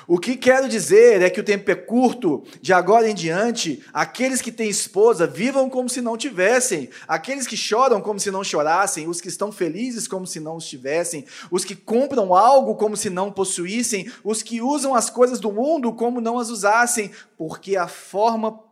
O 0.07 0.19
que 0.19 0.37
quero 0.37 0.69
dizer 0.69 1.23
é 1.23 1.31
que 1.31 1.41
o 1.41 1.45
tempo 1.45 1.71
é 1.71 1.75
curto, 1.75 2.43
de 2.61 2.73
agora 2.73 3.09
em 3.09 3.15
diante, 3.15 3.83
aqueles 3.93 4.41
que 4.41 4.51
têm 4.51 4.69
esposa 4.69 5.27
vivam 5.27 5.71
como 5.71 5.89
se 5.89 6.01
não 6.01 6.17
tivessem, 6.17 6.89
aqueles 7.07 7.47
que 7.47 7.57
choram 7.57 8.01
como 8.01 8.19
se 8.19 8.31
não 8.31 8.43
chorassem, 8.43 9.09
os 9.09 9.21
que 9.21 9.29
estão 9.29 9.53
felizes 9.53 10.09
como 10.09 10.27
se 10.27 10.41
não 10.41 10.59
estivessem, 10.59 11.25
os 11.51 11.65
que 11.65 11.77
compram 11.77 12.35
algo 12.35 12.75
como 12.75 12.97
se 12.97 13.11
não 13.11 13.31
possuíssem, 13.31 14.11
os 14.25 14.43
que 14.43 14.61
usam 14.61 14.95
as 14.95 15.09
coisas 15.09 15.39
do 15.39 15.53
mundo 15.53 15.93
como 15.93 16.21
não 16.21 16.39
as 16.39 16.49
usassem, 16.49 17.11
porque 17.37 17.77
a 17.77 17.87
forma 17.87 18.72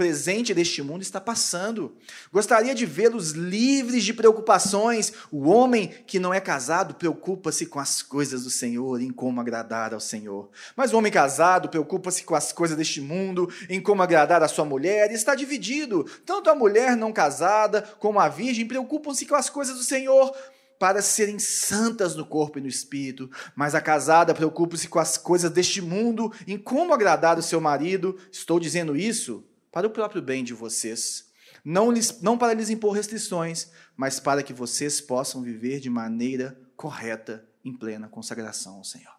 presente 0.00 0.54
deste 0.54 0.80
mundo 0.80 1.02
está 1.02 1.20
passando. 1.20 1.94
Gostaria 2.32 2.74
de 2.74 2.86
vê-los 2.86 3.32
livres 3.32 4.02
de 4.02 4.14
preocupações. 4.14 5.12
O 5.30 5.46
homem 5.50 5.88
que 6.06 6.18
não 6.18 6.32
é 6.32 6.40
casado 6.40 6.94
preocupa-se 6.94 7.66
com 7.66 7.78
as 7.78 8.00
coisas 8.00 8.44
do 8.44 8.48
Senhor, 8.48 8.98
em 9.02 9.10
como 9.10 9.42
agradar 9.42 9.92
ao 9.92 10.00
Senhor. 10.00 10.48
Mas 10.74 10.94
o 10.94 10.96
homem 10.96 11.12
casado 11.12 11.68
preocupa-se 11.68 12.24
com 12.24 12.34
as 12.34 12.50
coisas 12.50 12.78
deste 12.78 12.98
mundo, 12.98 13.52
em 13.68 13.78
como 13.78 14.02
agradar 14.02 14.42
a 14.42 14.48
sua 14.48 14.64
mulher, 14.64 15.10
e 15.10 15.14
está 15.14 15.34
dividido. 15.34 16.06
Tanto 16.24 16.48
a 16.48 16.54
mulher 16.54 16.96
não 16.96 17.12
casada 17.12 17.82
como 17.98 18.18
a 18.18 18.26
virgem 18.26 18.66
preocupam-se 18.66 19.26
com 19.26 19.34
as 19.34 19.50
coisas 19.50 19.76
do 19.76 19.84
Senhor 19.84 20.34
para 20.78 21.02
serem 21.02 21.38
santas 21.38 22.16
no 22.16 22.24
corpo 22.24 22.58
e 22.58 22.62
no 22.62 22.68
espírito, 22.68 23.30
mas 23.54 23.74
a 23.74 23.82
casada 23.82 24.32
preocupa-se 24.32 24.88
com 24.88 24.98
as 24.98 25.18
coisas 25.18 25.50
deste 25.50 25.82
mundo, 25.82 26.32
em 26.46 26.56
como 26.56 26.94
agradar 26.94 27.38
o 27.38 27.42
seu 27.42 27.60
marido. 27.60 28.16
Estou 28.32 28.58
dizendo 28.58 28.96
isso 28.96 29.44
para 29.70 29.86
o 29.86 29.90
próprio 29.90 30.20
bem 30.20 30.42
de 30.42 30.54
vocês. 30.54 31.30
Não, 31.64 31.90
lhes, 31.90 32.20
não 32.20 32.38
para 32.38 32.54
lhes 32.54 32.70
impor 32.70 32.94
restrições, 32.94 33.70
mas 33.96 34.18
para 34.18 34.42
que 34.42 34.52
vocês 34.52 35.00
possam 35.00 35.42
viver 35.42 35.80
de 35.80 35.90
maneira 35.90 36.58
correta, 36.76 37.46
em 37.64 37.76
plena 37.76 38.08
consagração 38.08 38.76
ao 38.76 38.84
Senhor. 38.84 39.12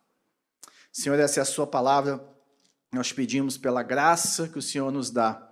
Senhor, 0.92 1.20
essa 1.20 1.40
é 1.40 1.44
a 1.44 1.46
Sua 1.46 1.68
palavra. 1.68 2.26
Nós 2.92 3.14
pedimos 3.14 3.58
pela 3.58 3.84
graça 3.84 4.48
que 4.48 4.58
o 4.58 4.62
Senhor 4.62 4.92
nos 4.92 5.12
dá, 5.12 5.48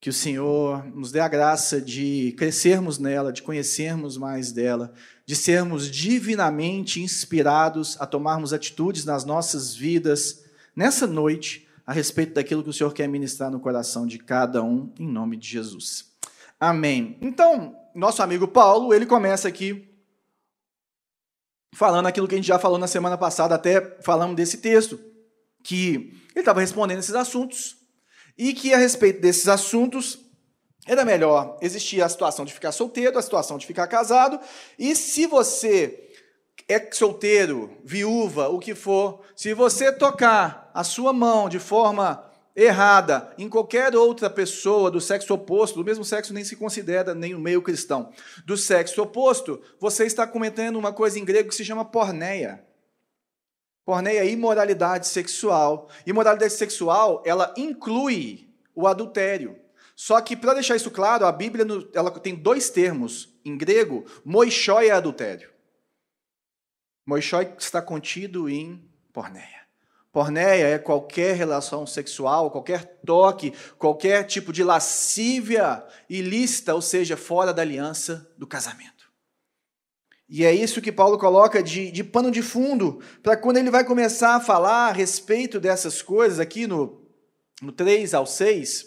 que 0.00 0.10
o 0.10 0.12
Senhor 0.12 0.84
nos 0.94 1.12
dê 1.12 1.20
a 1.20 1.28
graça 1.28 1.80
de 1.80 2.34
crescermos 2.36 2.98
nela, 2.98 3.32
de 3.32 3.40
conhecermos 3.40 4.16
mais 4.16 4.50
dela, 4.50 4.92
de 5.24 5.36
sermos 5.36 5.88
divinamente 5.88 7.00
inspirados 7.00 7.96
a 8.00 8.06
tomarmos 8.06 8.52
atitudes 8.52 9.04
nas 9.04 9.24
nossas 9.24 9.74
vidas 9.74 10.44
nessa 10.74 11.06
noite 11.06 11.68
a 11.86 11.92
respeito 11.92 12.34
daquilo 12.34 12.62
que 12.62 12.70
o 12.70 12.72
Senhor 12.72 12.92
quer 12.92 13.08
ministrar 13.08 13.50
no 13.50 13.60
coração 13.60 14.06
de 14.06 14.18
cada 14.18 14.62
um, 14.62 14.92
em 14.98 15.06
nome 15.06 15.36
de 15.36 15.48
Jesus. 15.48 16.12
Amém. 16.58 17.18
Então, 17.20 17.76
nosso 17.94 18.22
amigo 18.22 18.46
Paulo, 18.46 18.94
ele 18.94 19.06
começa 19.06 19.48
aqui 19.48 19.88
falando 21.74 22.06
aquilo 22.06 22.28
que 22.28 22.34
a 22.34 22.38
gente 22.38 22.46
já 22.46 22.58
falou 22.58 22.78
na 22.78 22.86
semana 22.86 23.18
passada, 23.18 23.54
até 23.54 23.98
falamos 24.02 24.36
desse 24.36 24.58
texto, 24.58 25.00
que 25.64 26.12
ele 26.30 26.40
estava 26.40 26.60
respondendo 26.60 26.98
esses 26.98 27.14
assuntos 27.14 27.76
e 28.36 28.52
que 28.52 28.72
a 28.72 28.78
respeito 28.78 29.20
desses 29.20 29.48
assuntos 29.48 30.18
era 30.86 31.04
melhor 31.04 31.58
existir 31.62 32.02
a 32.02 32.08
situação 32.08 32.44
de 32.44 32.52
ficar 32.52 32.72
solteiro, 32.72 33.18
a 33.18 33.22
situação 33.22 33.56
de 33.56 33.66
ficar 33.66 33.86
casado, 33.86 34.40
e 34.78 34.94
se 34.96 35.26
você 35.26 36.11
é 36.68 36.90
solteiro, 36.92 37.78
viúva, 37.84 38.48
o 38.48 38.58
que 38.58 38.74
for, 38.74 39.20
se 39.34 39.54
você 39.54 39.92
tocar 39.92 40.70
a 40.74 40.84
sua 40.84 41.12
mão 41.12 41.48
de 41.48 41.58
forma 41.58 42.24
errada 42.54 43.32
em 43.38 43.48
qualquer 43.48 43.96
outra 43.96 44.28
pessoa 44.28 44.90
do 44.90 45.00
sexo 45.00 45.32
oposto, 45.34 45.76
do 45.76 45.84
mesmo 45.84 46.04
sexo 46.04 46.34
nem 46.34 46.44
se 46.44 46.56
considera 46.56 47.14
nem 47.14 47.32
no 47.32 47.40
meio 47.40 47.62
cristão, 47.62 48.12
do 48.44 48.56
sexo 48.56 49.02
oposto, 49.02 49.60
você 49.80 50.04
está 50.04 50.26
cometendo 50.26 50.78
uma 50.78 50.92
coisa 50.92 51.18
em 51.18 51.24
grego 51.24 51.48
que 51.48 51.54
se 51.54 51.64
chama 51.64 51.84
porneia. 51.84 52.64
Porneia 53.84 54.20
é 54.20 54.28
imoralidade 54.28 55.08
sexual. 55.08 55.88
Imoralidade 56.06 56.52
sexual, 56.52 57.22
ela 57.26 57.52
inclui 57.56 58.48
o 58.74 58.86
adultério. 58.86 59.56
Só 59.96 60.20
que, 60.20 60.36
para 60.36 60.54
deixar 60.54 60.76
isso 60.76 60.90
claro, 60.90 61.26
a 61.26 61.32
Bíblia 61.32 61.66
ela 61.94 62.10
tem 62.10 62.34
dois 62.34 62.70
termos 62.70 63.34
em 63.44 63.56
grego: 63.56 64.04
moixó 64.24 64.80
e 64.82 64.90
adultério. 64.90 65.51
Moixói 67.12 67.52
está 67.58 67.82
contido 67.82 68.48
em 68.48 68.82
porneia. 69.12 69.66
Porneia 70.10 70.68
é 70.68 70.78
qualquer 70.78 71.36
relação 71.36 71.86
sexual, 71.86 72.50
qualquer 72.50 73.00
toque, 73.04 73.52
qualquer 73.76 74.24
tipo 74.24 74.50
de 74.50 74.64
lascívia 74.64 75.84
ilícita, 76.08 76.74
ou 76.74 76.80
seja, 76.80 77.14
fora 77.14 77.52
da 77.52 77.60
aliança 77.60 78.26
do 78.38 78.46
casamento. 78.46 79.12
E 80.26 80.42
é 80.42 80.54
isso 80.54 80.80
que 80.80 80.90
Paulo 80.90 81.18
coloca 81.18 81.62
de, 81.62 81.90
de 81.90 82.02
pano 82.02 82.30
de 82.30 82.40
fundo, 82.40 83.02
para 83.22 83.36
quando 83.36 83.58
ele 83.58 83.70
vai 83.70 83.84
começar 83.84 84.36
a 84.36 84.40
falar 84.40 84.88
a 84.88 84.92
respeito 84.92 85.60
dessas 85.60 86.00
coisas, 86.00 86.40
aqui 86.40 86.66
no, 86.66 87.06
no 87.60 87.72
3 87.72 88.14
ao 88.14 88.24
6, 88.24 88.86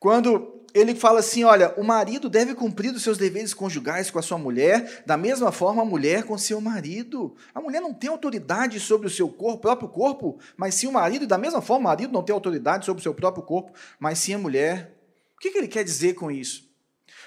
quando 0.00 0.64
ele 0.78 0.94
fala 0.94 1.20
assim: 1.20 1.44
olha, 1.44 1.74
o 1.76 1.84
marido 1.84 2.28
deve 2.28 2.54
cumprir 2.54 2.94
os 2.94 3.02
seus 3.02 3.18
deveres 3.18 3.52
conjugais 3.52 4.10
com 4.10 4.18
a 4.18 4.22
sua 4.22 4.38
mulher, 4.38 5.02
da 5.04 5.16
mesma 5.16 5.50
forma 5.50 5.82
a 5.82 5.84
mulher 5.84 6.24
com 6.24 6.38
seu 6.38 6.60
marido. 6.60 7.34
A 7.54 7.60
mulher 7.60 7.80
não 7.80 7.92
tem 7.92 8.08
autoridade 8.08 8.78
sobre 8.80 9.06
o 9.06 9.10
seu 9.10 9.28
corpo, 9.28 9.62
próprio 9.62 9.88
corpo, 9.88 10.38
mas 10.56 10.74
sim 10.74 10.86
o 10.86 10.92
marido, 10.92 11.24
e 11.24 11.26
da 11.26 11.38
mesma 11.38 11.60
forma 11.60 11.80
o 11.80 11.84
marido 11.90 12.12
não 12.12 12.22
tem 12.22 12.32
autoridade 12.32 12.86
sobre 12.86 13.00
o 13.00 13.02
seu 13.02 13.14
próprio 13.14 13.42
corpo, 13.42 13.72
mas 13.98 14.18
sim 14.18 14.34
a 14.34 14.38
mulher. 14.38 14.94
O 15.36 15.40
que, 15.40 15.50
que 15.50 15.58
ele 15.58 15.68
quer 15.68 15.84
dizer 15.84 16.14
com 16.14 16.30
isso? 16.30 16.68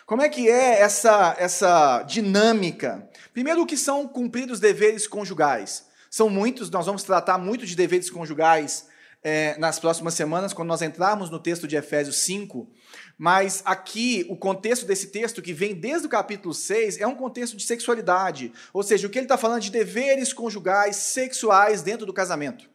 Como 0.05 0.21
é 0.21 0.29
que 0.29 0.49
é 0.49 0.81
essa, 0.81 1.35
essa 1.39 2.03
dinâmica? 2.03 3.09
Primeiro, 3.33 3.61
o 3.61 3.65
que 3.65 3.77
são 3.77 4.07
cumpridos 4.07 4.59
deveres 4.59 5.07
conjugais? 5.07 5.85
São 6.09 6.29
muitos, 6.29 6.69
nós 6.69 6.85
vamos 6.85 7.03
tratar 7.03 7.37
muito 7.37 7.65
de 7.65 7.75
deveres 7.75 8.09
conjugais 8.09 8.90
é, 9.23 9.57
nas 9.57 9.79
próximas 9.79 10.13
semanas, 10.13 10.53
quando 10.53 10.69
nós 10.69 10.81
entrarmos 10.81 11.29
no 11.29 11.39
texto 11.39 11.67
de 11.67 11.75
Efésios 11.75 12.17
5. 12.17 12.69
Mas 13.17 13.61
aqui, 13.65 14.25
o 14.29 14.35
contexto 14.35 14.85
desse 14.85 15.07
texto, 15.07 15.41
que 15.41 15.53
vem 15.53 15.75
desde 15.75 16.07
o 16.07 16.09
capítulo 16.09 16.53
6, 16.53 16.99
é 16.99 17.05
um 17.05 17.15
contexto 17.15 17.55
de 17.55 17.63
sexualidade. 17.63 18.51
Ou 18.73 18.81
seja, 18.81 19.07
o 19.07 19.09
que 19.09 19.19
ele 19.19 19.25
está 19.25 19.37
falando 19.37 19.61
de 19.61 19.71
deveres 19.71 20.33
conjugais 20.33 20.95
sexuais 20.95 21.81
dentro 21.81 22.05
do 22.05 22.13
casamento. 22.13 22.69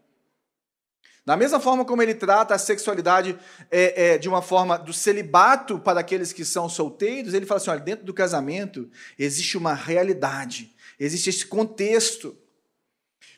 Da 1.26 1.36
mesma 1.36 1.58
forma 1.58 1.84
como 1.84 2.00
ele 2.00 2.14
trata 2.14 2.54
a 2.54 2.58
sexualidade 2.58 3.36
é, 3.68 4.12
é, 4.12 4.18
de 4.18 4.28
uma 4.28 4.40
forma 4.40 4.78
do 4.78 4.92
celibato 4.92 5.76
para 5.76 5.98
aqueles 5.98 6.32
que 6.32 6.44
são 6.44 6.68
solteiros, 6.68 7.34
ele 7.34 7.44
fala 7.44 7.60
assim: 7.60 7.70
olha, 7.70 7.80
dentro 7.80 8.06
do 8.06 8.14
casamento 8.14 8.88
existe 9.18 9.58
uma 9.58 9.74
realidade, 9.74 10.72
existe 11.00 11.28
esse 11.30 11.44
contexto. 11.44 12.36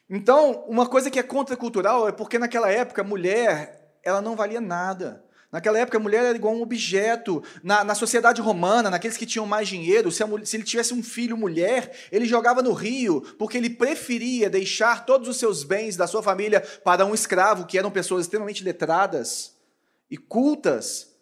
Então, 0.08 0.64
uma 0.66 0.86
coisa 0.86 1.10
que 1.10 1.18
é 1.18 1.22
contracultural 1.22 2.08
é 2.08 2.12
porque 2.12 2.38
naquela 2.38 2.70
época 2.70 3.02
a 3.02 3.04
mulher 3.04 3.92
ela 4.02 4.22
não 4.22 4.34
valia 4.34 4.60
nada. 4.60 5.24
Naquela 5.50 5.78
época, 5.78 5.96
a 5.96 6.00
mulher 6.00 6.24
era 6.24 6.36
igual 6.36 6.52
a 6.52 6.56
um 6.58 6.62
objeto. 6.62 7.42
Na, 7.62 7.82
na 7.82 7.94
sociedade 7.94 8.40
romana, 8.40 8.90
naqueles 8.90 9.16
que 9.16 9.24
tinham 9.24 9.46
mais 9.46 9.66
dinheiro, 9.66 10.10
se, 10.10 10.22
mulher, 10.24 10.46
se, 10.46 10.56
ele 10.56 10.64
tivesse 10.64 10.92
um 10.92 11.02
filho 11.02 11.38
mulher, 11.38 12.08
ele 12.12 12.26
jogava 12.26 12.62
no 12.62 12.74
rio, 12.74 13.22
porque 13.38 13.56
ele 13.56 13.70
preferia 13.70 14.50
deixar 14.50 15.06
todos 15.06 15.26
os 15.26 15.38
seus 15.38 15.64
bens 15.64 15.96
da 15.96 16.06
sua 16.06 16.22
família 16.22 16.60
para 16.84 17.06
um 17.06 17.14
escravo, 17.14 17.66
que 17.66 17.78
eram 17.78 17.90
pessoas 17.90 18.26
extremamente 18.26 18.62
letradas 18.62 19.56
e 20.10 20.18
cultas, 20.18 21.14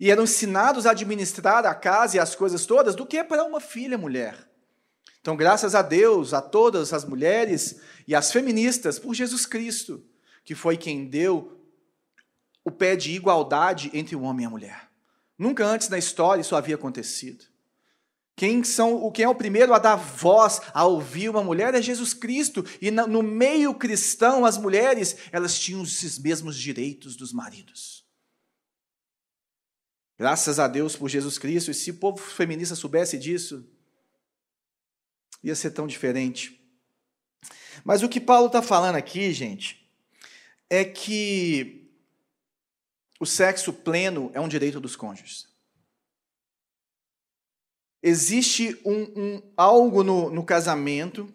e 0.00 0.10
eram 0.10 0.24
ensinados 0.24 0.86
a 0.86 0.92
administrar 0.92 1.66
a 1.66 1.74
casa 1.74 2.16
e 2.16 2.20
as 2.20 2.34
coisas 2.34 2.64
todas, 2.64 2.94
do 2.94 3.06
que 3.06 3.22
para 3.22 3.44
uma 3.44 3.60
filha 3.60 3.98
mulher. 3.98 4.34
Então, 5.20 5.36
graças 5.36 5.74
a 5.74 5.82
Deus, 5.82 6.34
a 6.34 6.42
todas 6.42 6.92
as 6.92 7.04
mulheres 7.04 7.80
e 8.06 8.14
as 8.14 8.32
feministas, 8.32 8.98
por 8.98 9.14
Jesus 9.14 9.46
Cristo, 9.46 10.04
que 10.44 10.54
foi 10.54 10.76
quem 10.76 11.06
deu 11.06 11.60
o 12.64 12.70
pé 12.70 12.96
de 12.96 13.12
igualdade 13.12 13.90
entre 13.92 14.16
o 14.16 14.22
homem 14.22 14.44
e 14.44 14.46
a 14.46 14.50
mulher. 14.50 14.90
Nunca 15.38 15.66
antes 15.66 15.88
na 15.88 15.98
história 15.98 16.40
isso 16.40 16.56
havia 16.56 16.74
acontecido. 16.74 17.44
Quem, 18.36 18.64
são, 18.64 19.10
quem 19.12 19.24
é 19.24 19.28
o 19.28 19.34
primeiro 19.34 19.72
a 19.72 19.78
dar 19.78 19.96
voz, 19.96 20.60
a 20.72 20.84
ouvir 20.84 21.28
uma 21.28 21.42
mulher 21.42 21.74
é 21.74 21.80
Jesus 21.80 22.12
Cristo. 22.12 22.64
E 22.80 22.90
no 22.90 23.22
meio 23.22 23.74
cristão, 23.74 24.44
as 24.44 24.58
mulheres, 24.58 25.16
elas 25.30 25.58
tinham 25.58 25.84
esses 25.84 26.18
mesmos 26.18 26.56
direitos 26.56 27.14
dos 27.14 27.32
maridos. 27.32 28.04
Graças 30.18 30.58
a 30.58 30.66
Deus 30.66 30.96
por 30.96 31.08
Jesus 31.08 31.38
Cristo. 31.38 31.70
E 31.70 31.74
se 31.74 31.92
o 31.92 31.94
povo 31.94 32.18
feminista 32.18 32.74
soubesse 32.74 33.16
disso, 33.16 33.64
Ia 35.44 35.54
ser 35.54 35.72
tão 35.72 35.86
diferente. 35.86 36.58
Mas 37.82 38.02
o 38.02 38.08
que 38.08 38.20
Paulo 38.20 38.46
está 38.46 38.60
falando 38.62 38.96
aqui, 38.96 39.32
gente, 39.32 39.88
é 40.68 40.84
que 40.84 41.90
o 43.18 43.26
sexo 43.26 43.72
pleno 43.72 44.30
é 44.34 44.40
um 44.40 44.48
direito 44.48 44.80
dos 44.80 44.96
cônjuges. 44.96 45.46
Existe 48.02 48.78
um, 48.84 49.02
um 49.16 49.42
algo 49.56 50.04
no, 50.04 50.28
no 50.28 50.44
casamento 50.44 51.32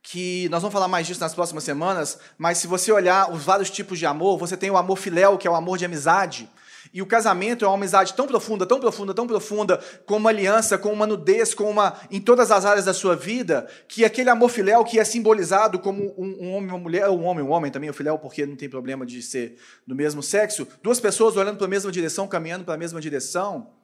que 0.00 0.48
nós 0.48 0.62
vamos 0.62 0.72
falar 0.72 0.88
mais 0.88 1.06
disso 1.06 1.20
nas 1.20 1.34
próximas 1.34 1.64
semanas, 1.64 2.18
mas 2.38 2.58
se 2.58 2.66
você 2.68 2.92
olhar 2.92 3.30
os 3.32 3.42
vários 3.42 3.68
tipos 3.68 3.98
de 3.98 4.06
amor, 4.06 4.38
você 4.38 4.56
tem 4.56 4.70
o 4.70 4.76
amor 4.76 4.96
filéu, 4.96 5.36
que 5.36 5.48
é 5.48 5.50
o 5.50 5.54
amor 5.56 5.76
de 5.76 5.84
amizade, 5.84 6.48
e 6.96 7.02
o 7.02 7.06
casamento 7.06 7.62
é 7.62 7.68
uma 7.68 7.74
amizade 7.74 8.14
tão 8.14 8.26
profunda, 8.26 8.64
tão 8.64 8.80
profunda, 8.80 9.12
tão 9.12 9.26
profunda, 9.26 9.78
com 10.06 10.16
uma 10.16 10.30
aliança, 10.30 10.78
com 10.78 10.90
uma 10.90 11.06
nudez, 11.06 11.52
com 11.52 11.68
uma 11.68 12.00
em 12.10 12.18
todas 12.18 12.50
as 12.50 12.64
áreas 12.64 12.86
da 12.86 12.94
sua 12.94 13.14
vida, 13.14 13.68
que 13.86 14.02
aquele 14.02 14.30
amor 14.30 14.48
filéu 14.48 14.82
que 14.82 14.98
é 14.98 15.04
simbolizado 15.04 15.78
como 15.78 16.14
um, 16.16 16.46
um 16.46 16.52
homem 16.54 16.70
e 16.70 16.72
uma 16.72 16.78
mulher, 16.78 17.10
um 17.10 17.22
homem, 17.22 17.44
um 17.44 17.50
homem 17.50 17.70
também, 17.70 17.90
o 17.90 17.92
filéu, 17.92 18.18
porque 18.18 18.46
não 18.46 18.56
tem 18.56 18.66
problema 18.66 19.04
de 19.04 19.20
ser 19.20 19.58
do 19.86 19.94
mesmo 19.94 20.22
sexo, 20.22 20.66
duas 20.82 20.98
pessoas 20.98 21.36
olhando 21.36 21.58
para 21.58 21.66
a 21.66 21.68
mesma 21.68 21.92
direção, 21.92 22.26
caminhando 22.26 22.64
para 22.64 22.72
a 22.72 22.78
mesma 22.78 22.98
direção, 22.98 23.74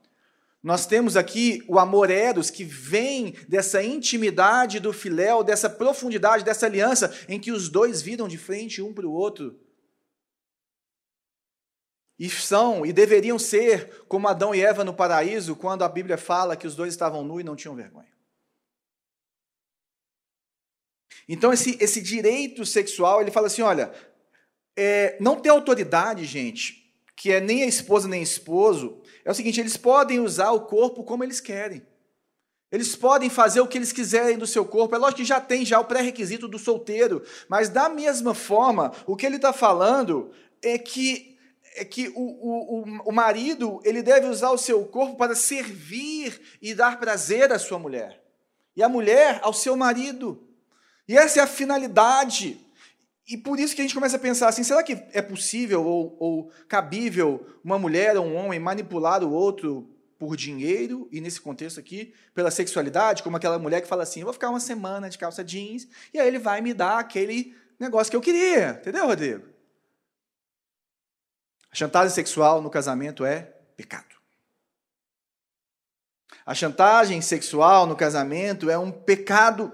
nós 0.63 0.87
temos 0.87 1.15
aqui 1.15 1.63
o 1.69 1.79
amor 1.79 2.09
eros 2.09 2.49
que 2.49 2.65
vem 2.65 3.35
dessa 3.47 3.83
intimidade 3.83 4.81
do 4.81 4.91
filéu, 4.91 5.45
dessa 5.45 5.69
profundidade, 5.69 6.45
dessa 6.45 6.65
aliança 6.65 7.13
em 7.29 7.39
que 7.39 7.53
os 7.53 7.69
dois 7.69 8.01
viram 8.01 8.27
de 8.27 8.39
frente 8.39 8.81
um 8.81 8.91
para 8.91 9.07
o 9.07 9.13
outro. 9.13 9.55
E 12.19 12.29
são 12.29 12.85
e 12.85 12.93
deveriam 12.93 13.39
ser 13.39 14.05
como 14.07 14.29
Adão 14.29 14.55
e 14.55 14.61
Eva 14.61 14.85
no 14.85 14.95
paraíso, 14.95 15.57
quando 15.57 15.83
a 15.83 15.89
Bíblia 15.89 16.17
fala 16.17 16.57
que 16.57 16.67
os 16.67 16.77
dois 16.77 16.93
estavam 16.93 17.25
nus 17.25 17.41
e 17.41 17.45
não 17.45 17.57
tinham 17.57 17.75
vergonha. 17.75 18.13
Então, 21.29 21.53
esse, 21.53 21.77
esse 21.81 22.01
direito 22.01 22.65
sexual, 22.67 23.21
ele 23.21 23.31
fala 23.31 23.47
assim: 23.47 23.63
olha, 23.63 23.93
é, 24.77 25.17
não 25.21 25.41
ter 25.41 25.49
autoridade, 25.49 26.25
gente, 26.25 26.93
que 27.17 27.33
é 27.33 27.41
nem 27.41 27.63
a 27.63 27.67
esposa 27.67 28.09
nem 28.09 28.23
esposo, 28.23 29.01
é 29.25 29.31
o 29.31 29.35
seguinte: 29.35 29.61
eles 29.61 29.77
podem 29.77 30.21
usar 30.21 30.51
o 30.51 30.67
corpo 30.67 31.05
como 31.05 31.25
eles 31.25 31.41
querem. 31.41 31.87
Eles 32.71 32.97
podem 32.97 33.29
fazer 33.29 33.61
o 33.61 33.67
que 33.67 33.77
eles 33.77 33.93
quiserem 33.93 34.39
do 34.39 34.47
seu 34.47 34.65
corpo. 34.65 34.95
É 34.95 34.99
lógico 34.99 35.21
que 35.21 35.27
já 35.27 35.39
tem 35.39 35.63
já 35.63 35.79
o 35.79 35.85
pré-requisito 35.85 36.49
do 36.49 36.59
solteiro, 36.59 37.23
mas 37.47 37.69
da 37.69 37.91
mesma 37.91 38.33
forma, 38.33 38.93
o 39.07 39.15
que 39.15 39.27
ele 39.27 39.37
está 39.37 39.53
falando 39.53 40.31
é 40.63 40.79
que 40.79 41.32
é 41.75 41.85
que 41.85 42.09
o, 42.15 42.21
o, 42.21 42.85
o 43.07 43.13
marido 43.13 43.81
ele 43.85 44.03
deve 44.03 44.27
usar 44.27 44.51
o 44.51 44.59
seu 44.59 44.85
corpo 44.85 45.17
para 45.17 45.35
servir 45.35 46.41
e 46.61 46.75
dar 46.75 46.99
prazer 46.99 47.53
à 47.53 47.59
sua 47.59 47.79
mulher. 47.79 48.23
E 48.77 48.83
a 48.83 48.89
mulher 48.89 49.41
ao 49.43 49.53
seu 49.53 49.77
marido. 49.77 50.49
E 51.09 51.17
essa 51.17 51.41
é 51.41 51.43
a 51.43 51.47
finalidade. 51.47 52.59
E 53.29 53.37
por 53.37 53.59
isso 53.59 53.75
que 53.75 53.81
a 53.81 53.85
gente 53.85 53.95
começa 53.95 54.17
a 54.17 54.21
pensar 54.21 54.49
assim: 54.49 54.65
será 54.65 54.83
que 54.83 54.93
é 55.13 55.23
possível 55.23 55.85
ou, 55.85 56.17
ou 56.19 56.51
cabível 56.69 57.47
uma 57.65 57.79
mulher 57.79 58.17
ou 58.17 58.27
um 58.27 58.37
homem 58.37 58.59
manipular 58.59 59.23
o 59.23 59.33
outro 59.33 59.89
por 60.19 60.37
dinheiro, 60.37 61.09
e 61.11 61.21
nesse 61.21 61.41
contexto 61.41 61.81
aqui, 61.81 62.15
pela 62.33 62.49
sexualidade, 62.49 63.25
como 63.25 63.37
aquela 63.37 63.59
mulher 63.59 63.81
que 63.81 63.89
fala 63.89 64.05
assim: 64.05 64.23
vou 64.23 64.33
ficar 64.33 64.51
uma 64.51 64.61
semana 64.61 65.11
de 65.11 65.19
calça 65.19 65.43
jeans, 65.43 65.89
e 66.15 66.19
aí 66.19 66.29
ele 66.29 66.39
vai 66.39 66.61
me 66.61 66.73
dar 66.73 66.99
aquele 66.99 67.55
negócio 67.79 68.11
que 68.11 68.17
eu 68.17 68.21
queria. 68.21 68.79
Entendeu, 68.81 69.07
Rodrigo? 69.07 69.52
A 71.73 71.77
chantagem 71.77 72.11
sexual 72.11 72.61
no 72.61 72.69
casamento 72.69 73.25
é 73.25 73.49
pecado. 73.77 74.15
A 76.45 76.55
chantagem 76.55 77.21
sexual 77.23 77.87
no 77.87 77.97
casamento 77.97 78.69
é 78.69 78.77
um 78.77 78.91
pecado. 78.91 79.73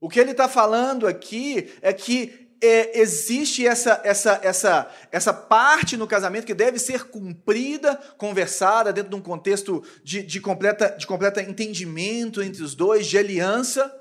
O 0.00 0.08
que 0.08 0.18
ele 0.18 0.32
está 0.32 0.48
falando 0.48 1.06
aqui 1.06 1.72
é 1.80 1.92
que 1.92 2.46
é, 2.60 2.98
existe 2.98 3.66
essa, 3.66 4.00
essa, 4.02 4.40
essa, 4.42 4.90
essa 5.12 5.32
parte 5.32 5.96
no 5.96 6.06
casamento 6.08 6.46
que 6.46 6.54
deve 6.54 6.78
ser 6.78 7.04
cumprida, 7.04 7.94
conversada 8.16 8.92
dentro 8.92 9.10
de 9.10 9.16
um 9.16 9.20
contexto 9.20 9.84
de, 10.02 10.22
de, 10.22 10.40
completa, 10.40 10.96
de 10.98 11.06
completa 11.06 11.42
entendimento 11.42 12.42
entre 12.42 12.62
os 12.62 12.74
dois, 12.74 13.06
de 13.06 13.18
aliança, 13.18 13.94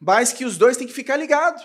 mas 0.00 0.32
que 0.32 0.44
os 0.44 0.56
dois 0.56 0.76
têm 0.76 0.86
que 0.86 0.92
ficar 0.92 1.16
ligados. 1.16 1.64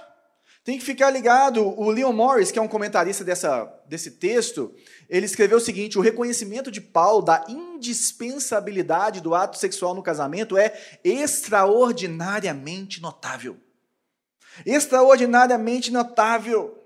Tem 0.63 0.77
que 0.77 0.85
ficar 0.85 1.09
ligado. 1.09 1.61
O 1.79 1.89
Leon 1.89 2.13
Morris, 2.13 2.51
que 2.51 2.59
é 2.59 2.61
um 2.61 2.67
comentarista 2.67 3.23
dessa, 3.23 3.65
desse 3.87 4.11
texto, 4.11 4.73
ele 5.09 5.25
escreveu 5.25 5.57
o 5.57 5.61
seguinte: 5.61 5.97
o 5.97 6.01
reconhecimento 6.01 6.71
de 6.71 6.79
Paulo 6.79 7.21
da 7.21 7.45
indispensabilidade 7.49 9.19
do 9.19 9.35
ato 9.35 9.57
sexual 9.57 9.93
no 9.93 10.01
casamento 10.01 10.57
é 10.57 10.73
extraordinariamente 11.03 13.01
notável 13.01 13.57
extraordinariamente 14.65 15.91
notável. 15.91 16.79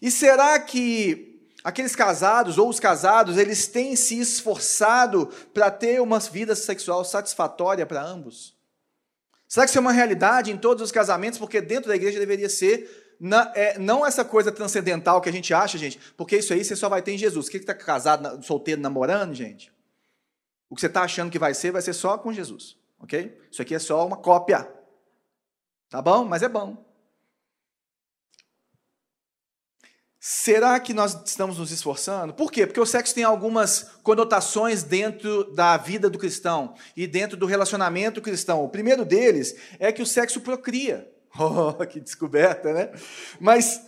E 0.00 0.10
será 0.10 0.58
que 0.58 1.48
aqueles 1.62 1.94
casados 1.94 2.58
ou 2.58 2.68
os 2.68 2.80
casados, 2.80 3.36
eles 3.36 3.66
têm 3.66 3.94
se 3.94 4.18
esforçado 4.18 5.26
para 5.52 5.70
ter 5.70 6.00
uma 6.00 6.18
vida 6.18 6.54
sexual 6.56 7.04
satisfatória 7.04 7.86
para 7.86 8.02
ambos? 8.02 8.58
Será 9.50 9.66
que 9.66 9.70
isso 9.70 9.78
é 9.78 9.80
uma 9.80 9.90
realidade 9.90 10.52
em 10.52 10.56
todos 10.56 10.80
os 10.80 10.92
casamentos? 10.92 11.36
Porque 11.36 11.60
dentro 11.60 11.88
da 11.88 11.96
igreja 11.96 12.20
deveria 12.20 12.48
ser 12.48 13.16
na, 13.18 13.52
é, 13.56 13.76
não 13.80 14.06
essa 14.06 14.24
coisa 14.24 14.52
transcendental 14.52 15.20
que 15.20 15.28
a 15.28 15.32
gente 15.32 15.52
acha, 15.52 15.76
gente, 15.76 15.98
porque 16.16 16.36
isso 16.36 16.52
aí 16.52 16.64
você 16.64 16.76
só 16.76 16.88
vai 16.88 17.02
ter 17.02 17.14
em 17.14 17.18
Jesus. 17.18 17.48
O 17.48 17.50
que 17.50 17.56
está 17.56 17.74
casado, 17.74 18.40
solteiro, 18.44 18.80
namorando, 18.80 19.34
gente? 19.34 19.72
O 20.70 20.76
que 20.76 20.80
você 20.80 20.86
está 20.86 21.02
achando 21.02 21.32
que 21.32 21.38
vai 21.38 21.52
ser, 21.52 21.72
vai 21.72 21.82
ser 21.82 21.94
só 21.94 22.16
com 22.16 22.32
Jesus, 22.32 22.76
ok? 23.00 23.36
Isso 23.50 23.60
aqui 23.60 23.74
é 23.74 23.80
só 23.80 24.06
uma 24.06 24.16
cópia. 24.16 24.72
Tá 25.88 26.00
bom? 26.00 26.24
Mas 26.24 26.44
é 26.44 26.48
bom. 26.48 26.88
Será 30.22 30.78
que 30.78 30.92
nós 30.92 31.18
estamos 31.24 31.56
nos 31.56 31.72
esforçando? 31.72 32.34
Por 32.34 32.52
quê? 32.52 32.66
Porque 32.66 32.78
o 32.78 32.84
sexo 32.84 33.14
tem 33.14 33.24
algumas 33.24 33.86
conotações 34.02 34.82
dentro 34.82 35.44
da 35.54 35.78
vida 35.78 36.10
do 36.10 36.18
cristão 36.18 36.74
e 36.94 37.06
dentro 37.06 37.38
do 37.38 37.46
relacionamento 37.46 38.20
cristão. 38.20 38.62
O 38.62 38.68
primeiro 38.68 39.02
deles 39.06 39.56
é 39.78 39.90
que 39.90 40.02
o 40.02 40.06
sexo 40.06 40.42
procria. 40.42 41.10
Oh, 41.38 41.72
que 41.86 42.00
descoberta, 42.00 42.72
né? 42.72 42.90
Mas 43.38 43.86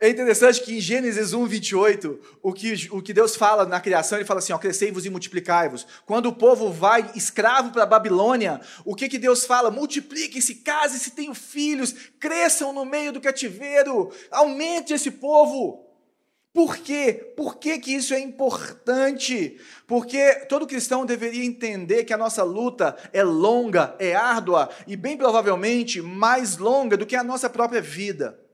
é 0.00 0.08
interessante 0.08 0.62
que 0.62 0.78
em 0.78 0.80
Gênesis 0.80 1.34
1, 1.34 1.44
28, 1.44 2.20
o 2.42 2.52
que, 2.54 2.88
o 2.90 3.02
que 3.02 3.12
Deus 3.12 3.36
fala 3.36 3.66
na 3.66 3.78
criação, 3.78 4.16
ele 4.16 4.24
fala 4.24 4.38
assim: 4.38 4.56
crescei-vos 4.56 5.04
e 5.04 5.10
multiplicai-vos. 5.10 5.86
Quando 6.06 6.26
o 6.26 6.32
povo 6.32 6.72
vai 6.72 7.10
escravo 7.14 7.70
para 7.70 7.82
a 7.82 7.86
Babilônia, 7.86 8.62
o 8.82 8.94
que, 8.94 9.10
que 9.10 9.18
Deus 9.18 9.44
fala? 9.44 9.70
Multipliquem-se, 9.70 10.56
casem-se, 10.56 11.10
tenham 11.10 11.34
filhos, 11.34 11.94
cresçam 12.18 12.72
no 12.72 12.86
meio 12.86 13.12
do 13.12 13.20
cativeiro, 13.20 14.10
aumente 14.30 14.94
esse 14.94 15.10
povo. 15.10 15.86
Por 16.52 16.78
quê? 16.78 17.32
Por 17.36 17.58
que, 17.58 17.78
que 17.78 17.94
isso 17.94 18.14
é 18.14 18.18
importante? 18.18 19.60
Porque 19.86 20.46
todo 20.48 20.66
cristão 20.66 21.04
deveria 21.04 21.44
entender 21.44 22.04
que 22.04 22.12
a 22.14 22.18
nossa 22.18 22.42
luta 22.42 22.96
é 23.12 23.22
longa, 23.22 23.94
é 23.98 24.16
árdua 24.16 24.70
e, 24.86 24.96
bem 24.96 25.16
provavelmente, 25.16 26.00
mais 26.00 26.56
longa 26.56 26.96
do 26.96 27.06
que 27.06 27.14
a 27.14 27.22
nossa 27.22 27.50
própria 27.50 27.82
vida. 27.82 28.49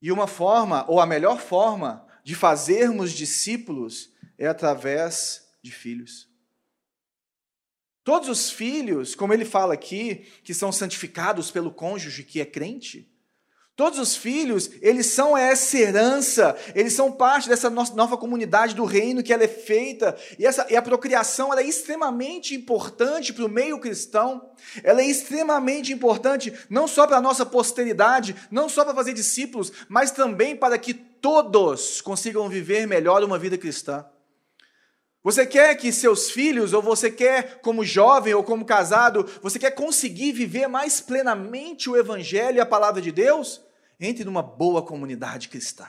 E 0.00 0.10
uma 0.10 0.26
forma, 0.26 0.84
ou 0.88 1.00
a 1.00 1.06
melhor 1.06 1.40
forma, 1.40 2.06
de 2.24 2.34
fazermos 2.34 3.12
discípulos 3.12 4.12
é 4.38 4.46
através 4.46 5.48
de 5.62 5.70
filhos. 5.70 6.28
Todos 8.02 8.28
os 8.28 8.50
filhos, 8.50 9.14
como 9.14 9.34
ele 9.34 9.44
fala 9.44 9.74
aqui, 9.74 10.26
que 10.42 10.54
são 10.54 10.72
santificados 10.72 11.50
pelo 11.50 11.70
cônjuge 11.70 12.24
que 12.24 12.40
é 12.40 12.46
crente, 12.46 13.09
Todos 13.80 13.98
os 13.98 14.14
filhos, 14.14 14.68
eles 14.82 15.06
são 15.06 15.34
essa 15.34 15.78
herança, 15.78 16.54
eles 16.74 16.92
são 16.92 17.10
parte 17.10 17.48
dessa 17.48 17.70
nova 17.70 18.18
comunidade 18.18 18.74
do 18.74 18.84
reino 18.84 19.22
que 19.22 19.32
ela 19.32 19.44
é 19.44 19.48
feita, 19.48 20.14
e, 20.38 20.44
essa, 20.44 20.66
e 20.68 20.76
a 20.76 20.82
procriação 20.82 21.50
é 21.54 21.62
extremamente 21.62 22.54
importante 22.54 23.32
para 23.32 23.42
o 23.42 23.48
meio 23.48 23.80
cristão, 23.80 24.50
ela 24.84 25.00
é 25.00 25.06
extremamente 25.06 25.94
importante 25.94 26.52
não 26.68 26.86
só 26.86 27.06
para 27.06 27.16
a 27.16 27.22
nossa 27.22 27.46
posteridade, 27.46 28.36
não 28.50 28.68
só 28.68 28.84
para 28.84 28.92
fazer 28.94 29.14
discípulos, 29.14 29.72
mas 29.88 30.10
também 30.10 30.54
para 30.54 30.76
que 30.76 30.92
todos 30.92 32.02
consigam 32.02 32.50
viver 32.50 32.86
melhor 32.86 33.24
uma 33.24 33.38
vida 33.38 33.56
cristã. 33.56 34.04
Você 35.24 35.46
quer 35.46 35.74
que 35.76 35.90
seus 35.90 36.30
filhos, 36.30 36.74
ou 36.74 36.82
você 36.82 37.10
quer, 37.10 37.62
como 37.62 37.82
jovem 37.82 38.34
ou 38.34 38.44
como 38.44 38.62
casado, 38.62 39.26
você 39.40 39.58
quer 39.58 39.70
conseguir 39.70 40.32
viver 40.32 40.68
mais 40.68 41.00
plenamente 41.00 41.88
o 41.88 41.96
Evangelho 41.96 42.58
e 42.58 42.60
a 42.60 42.66
palavra 42.66 43.00
de 43.00 43.10
Deus? 43.10 43.69
Entre 44.00 44.24
numa 44.24 44.42
boa 44.42 44.82
comunidade 44.82 45.48
cristã. 45.48 45.86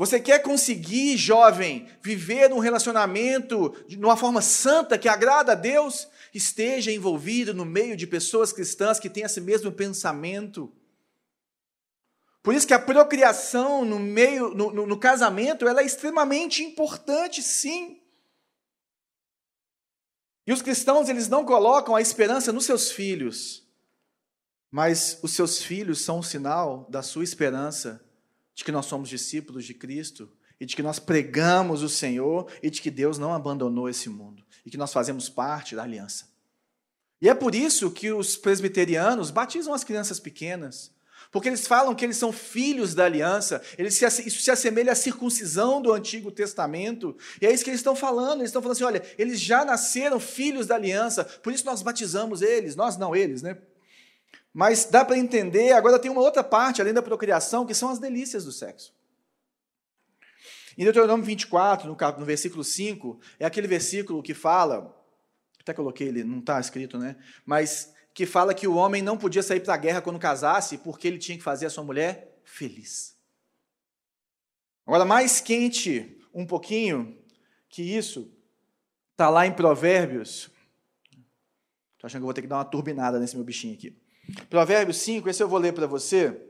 Você 0.00 0.18
quer 0.18 0.38
conseguir, 0.38 1.18
jovem, 1.18 1.86
viver 2.00 2.50
um 2.54 2.58
relacionamento 2.58 3.76
de 3.86 3.98
uma 3.98 4.16
forma 4.16 4.40
santa 4.40 4.96
que 4.96 5.06
agrada 5.06 5.52
a 5.52 5.54
Deus? 5.54 6.08
Esteja 6.32 6.90
envolvido 6.90 7.52
no 7.52 7.66
meio 7.66 7.94
de 7.94 8.06
pessoas 8.06 8.50
cristãs 8.50 8.98
que 8.98 9.10
têm 9.10 9.24
esse 9.24 9.42
mesmo 9.42 9.70
pensamento. 9.70 10.72
Por 12.42 12.54
isso 12.54 12.66
que 12.66 12.72
a 12.72 12.78
procriação 12.78 13.84
no 13.84 13.98
meio, 13.98 14.54
no, 14.54 14.72
no, 14.72 14.86
no 14.86 14.98
casamento, 14.98 15.68
ela 15.68 15.82
é 15.82 15.84
extremamente 15.84 16.62
importante, 16.62 17.42
sim. 17.42 18.00
E 20.46 20.52
os 20.54 20.62
cristãos, 20.62 21.10
eles 21.10 21.28
não 21.28 21.44
colocam 21.44 21.94
a 21.94 22.00
esperança 22.00 22.50
nos 22.50 22.64
seus 22.64 22.90
filhos, 22.90 23.69
mas 24.70 25.18
os 25.22 25.32
seus 25.32 25.62
filhos 25.62 26.00
são 26.02 26.20
um 26.20 26.22
sinal 26.22 26.86
da 26.88 27.02
sua 27.02 27.24
esperança 27.24 28.04
de 28.54 28.64
que 28.64 28.70
nós 28.70 28.86
somos 28.86 29.08
discípulos 29.08 29.64
de 29.64 29.74
Cristo 29.74 30.30
e 30.60 30.66
de 30.66 30.76
que 30.76 30.82
nós 30.82 30.98
pregamos 30.98 31.82
o 31.82 31.88
Senhor 31.88 32.50
e 32.62 32.70
de 32.70 32.80
que 32.80 32.90
Deus 32.90 33.18
não 33.18 33.32
abandonou 33.32 33.88
esse 33.88 34.08
mundo 34.08 34.44
e 34.64 34.70
que 34.70 34.76
nós 34.76 34.92
fazemos 34.92 35.28
parte 35.28 35.74
da 35.74 35.82
aliança. 35.82 36.28
E 37.20 37.28
é 37.28 37.34
por 37.34 37.54
isso 37.54 37.90
que 37.90 38.12
os 38.12 38.36
presbiterianos 38.36 39.30
batizam 39.30 39.74
as 39.74 39.84
crianças 39.84 40.20
pequenas, 40.20 40.90
porque 41.30 41.48
eles 41.48 41.66
falam 41.66 41.94
que 41.94 42.04
eles 42.04 42.16
são 42.16 42.32
filhos 42.32 42.94
da 42.94 43.04
aliança, 43.04 43.62
eles 43.76 43.94
se, 43.94 44.06
isso 44.26 44.42
se 44.42 44.50
assemelha 44.50 44.92
à 44.92 44.96
circuncisão 44.96 45.82
do 45.82 45.92
Antigo 45.92 46.30
Testamento, 46.30 47.16
e 47.40 47.46
é 47.46 47.52
isso 47.52 47.62
que 47.62 47.70
eles 47.70 47.80
estão 47.80 47.94
falando, 47.94 48.40
eles 48.40 48.48
estão 48.48 48.62
falando 48.62 48.76
assim, 48.76 48.84
olha, 48.84 49.02
eles 49.18 49.38
já 49.38 49.64
nasceram 49.64 50.18
filhos 50.18 50.66
da 50.66 50.76
aliança, 50.76 51.24
por 51.24 51.52
isso 51.52 51.64
nós 51.66 51.82
batizamos 51.82 52.40
eles, 52.40 52.74
nós 52.74 52.96
não 52.96 53.14
eles, 53.14 53.42
né? 53.42 53.58
Mas 54.52 54.84
dá 54.84 55.04
para 55.04 55.16
entender, 55.16 55.72
agora 55.72 55.98
tem 55.98 56.10
uma 56.10 56.20
outra 56.20 56.42
parte, 56.42 56.80
além 56.80 56.92
da 56.92 57.02
procriação, 57.02 57.64
que 57.64 57.74
são 57.74 57.88
as 57.88 57.98
delícias 57.98 58.44
do 58.44 58.52
sexo. 58.52 58.92
Em 60.76 60.84
Deuteronômio 60.84 61.24
24, 61.24 61.88
no, 61.88 61.96
no 62.18 62.24
versículo 62.24 62.64
5, 62.64 63.20
é 63.38 63.44
aquele 63.44 63.68
versículo 63.68 64.22
que 64.22 64.34
fala, 64.34 64.96
até 65.60 65.72
coloquei 65.72 66.08
ele, 66.08 66.24
não 66.24 66.38
está 66.38 66.58
escrito, 66.58 66.98
né? 66.98 67.16
Mas 67.44 67.92
que 68.14 68.26
fala 68.26 68.54
que 68.54 68.66
o 68.66 68.74
homem 68.74 69.02
não 69.02 69.16
podia 69.16 69.42
sair 69.42 69.60
para 69.60 69.74
a 69.74 69.76
guerra 69.76 70.00
quando 70.00 70.18
casasse, 70.18 70.78
porque 70.78 71.06
ele 71.06 71.18
tinha 71.18 71.38
que 71.38 71.44
fazer 71.44 71.66
a 71.66 71.70
sua 71.70 71.84
mulher 71.84 72.40
feliz. 72.44 73.16
Agora, 74.86 75.04
mais 75.04 75.40
quente 75.40 76.18
um 76.34 76.46
pouquinho 76.46 77.16
que 77.68 77.82
isso, 77.82 78.32
está 79.12 79.28
lá 79.28 79.46
em 79.46 79.52
Provérbios. 79.52 80.50
Estou 81.94 82.06
achando 82.06 82.22
que 82.22 82.24
vou 82.24 82.34
ter 82.34 82.42
que 82.42 82.48
dar 82.48 82.56
uma 82.56 82.64
turbinada 82.64 83.20
nesse 83.20 83.36
meu 83.36 83.44
bichinho 83.44 83.74
aqui. 83.74 83.99
Provérbios 84.48 84.98
5, 84.98 85.28
esse 85.28 85.42
eu 85.42 85.48
vou 85.48 85.58
ler 85.58 85.72
para 85.72 85.86
você. 85.86 86.40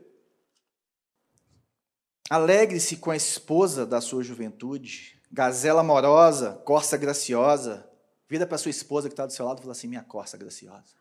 Alegre-se 2.29 2.97
com 2.97 3.11
a 3.11 3.15
esposa 3.15 3.85
da 3.85 3.99
sua 3.99 4.23
juventude, 4.23 5.21
gazela 5.31 5.81
amorosa, 5.81 6.53
corça 6.65 6.97
graciosa. 6.97 7.89
Vira 8.29 8.47
para 8.47 8.57
sua 8.57 8.71
esposa 8.71 9.09
que 9.09 9.13
está 9.13 9.25
do 9.25 9.33
seu 9.33 9.45
lado 9.45 9.59
e 9.59 9.61
fala 9.61 9.73
assim: 9.73 9.87
minha 9.87 10.03
corça 10.03 10.37
graciosa, 10.37 10.95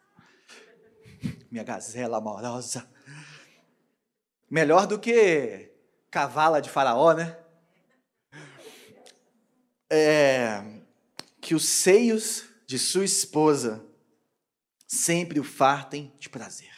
minha 1.51 1.63
gazela 1.63 2.19
amorosa. 2.19 2.89
Melhor 4.51 4.87
do 4.87 4.99
que 4.99 5.73
cavala 6.11 6.61
de 6.61 6.69
faraó, 6.69 7.13
né? 7.13 7.39
É, 9.89 10.63
que 11.41 11.55
os 11.55 11.65
seios 11.65 12.45
de 12.67 12.79
sua 12.79 13.05
esposa 13.05 13.85
sempre 14.93 15.39
o 15.39 15.45
fartem 15.45 16.13
de 16.19 16.29
prazer 16.29 16.75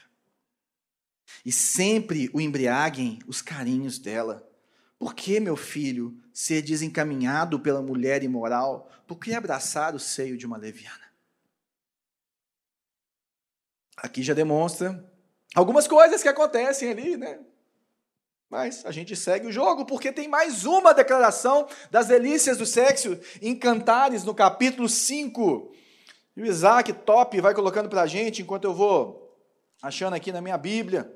e 1.46 1.50
sempre 1.50 2.28
o 2.34 2.42
embriaguem 2.42 3.18
os 3.26 3.40
carinhos 3.40 3.98
dela. 3.98 4.46
Por 4.98 5.14
que, 5.14 5.40
meu 5.40 5.56
filho, 5.56 6.22
ser 6.30 6.60
desencaminhado 6.60 7.58
pela 7.58 7.80
mulher 7.80 8.22
imoral? 8.22 8.90
Por 9.06 9.18
que 9.18 9.32
abraçar 9.32 9.94
o 9.94 9.98
seio 9.98 10.36
de 10.36 10.44
uma 10.44 10.58
leviana? 10.58 11.10
Aqui 13.96 14.22
já 14.22 14.34
demonstra 14.34 15.10
algumas 15.54 15.88
coisas 15.88 16.22
que 16.22 16.28
acontecem 16.28 16.90
ali, 16.90 17.16
né? 17.16 17.40
Mas 18.50 18.84
a 18.84 18.90
gente 18.90 19.16
segue 19.16 19.46
o 19.46 19.52
jogo 19.52 19.86
porque 19.86 20.12
tem 20.12 20.28
mais 20.28 20.66
uma 20.66 20.92
declaração 20.92 21.66
das 21.90 22.08
delícias 22.08 22.58
do 22.58 22.66
sexo 22.66 23.18
em 23.40 23.58
Cantares, 23.58 24.22
no 24.22 24.34
capítulo 24.34 24.86
5. 24.86 25.72
E 26.36 26.42
o 26.42 26.46
Isaac, 26.46 26.92
top, 26.92 27.40
vai 27.40 27.54
colocando 27.54 27.88
para 27.88 28.02
a 28.02 28.06
gente 28.06 28.40
enquanto 28.40 28.64
eu 28.64 28.72
vou 28.72 29.36
achando 29.82 30.14
aqui 30.14 30.32
na 30.32 30.40
minha 30.40 30.56
Bíblia. 30.56 31.12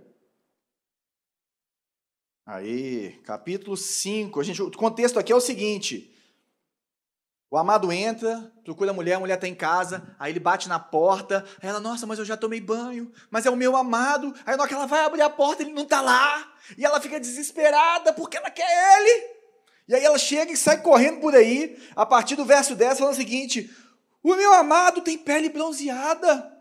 Aí, 2.44 3.18
capítulo 3.24 3.76
5. 3.76 4.38
A 4.38 4.44
gente, 4.44 4.62
o 4.62 4.70
contexto 4.70 5.18
aqui 5.18 5.32
é 5.32 5.36
o 5.36 5.40
seguinte: 5.40 6.14
o 7.50 7.56
amado 7.56 7.90
entra, 7.90 8.52
procura 8.62 8.90
a 8.90 8.94
mulher, 8.94 9.14
a 9.14 9.20
mulher 9.20 9.36
está 9.36 9.48
em 9.48 9.54
casa, 9.54 10.14
aí 10.18 10.32
ele 10.32 10.38
bate 10.38 10.68
na 10.68 10.78
porta, 10.78 11.44
aí 11.62 11.68
ela, 11.68 11.80
nossa, 11.80 12.06
mas 12.06 12.18
eu 12.18 12.24
já 12.24 12.36
tomei 12.36 12.60
banho, 12.60 13.10
mas 13.30 13.46
é 13.46 13.50
o 13.50 13.56
meu 13.56 13.74
amado. 13.74 14.34
Aí 14.44 14.54
na 14.54 14.62
hora 14.62 14.68
que 14.68 14.74
ela 14.74 14.86
vai 14.86 15.00
abrir 15.00 15.22
a 15.22 15.30
porta, 15.30 15.62
ele 15.62 15.72
não 15.72 15.84
está 15.84 16.02
lá. 16.02 16.52
E 16.76 16.84
ela 16.84 17.00
fica 17.00 17.18
desesperada 17.18 18.12
porque 18.12 18.36
ela 18.36 18.50
quer 18.50 18.68
ele. 18.98 19.36
E 19.88 19.94
aí 19.94 20.04
ela 20.04 20.18
chega 20.18 20.52
e 20.52 20.56
sai 20.56 20.82
correndo 20.82 21.20
por 21.20 21.34
aí, 21.34 21.80
a 21.94 22.04
partir 22.04 22.34
do 22.34 22.44
verso 22.44 22.74
10, 22.74 22.98
falando 22.98 23.14
o 23.14 23.16
seguinte: 23.16 23.74
O 24.26 24.34
meu 24.34 24.52
amado 24.54 25.02
tem 25.02 25.16
pele 25.16 25.48
bronzeada. 25.48 26.52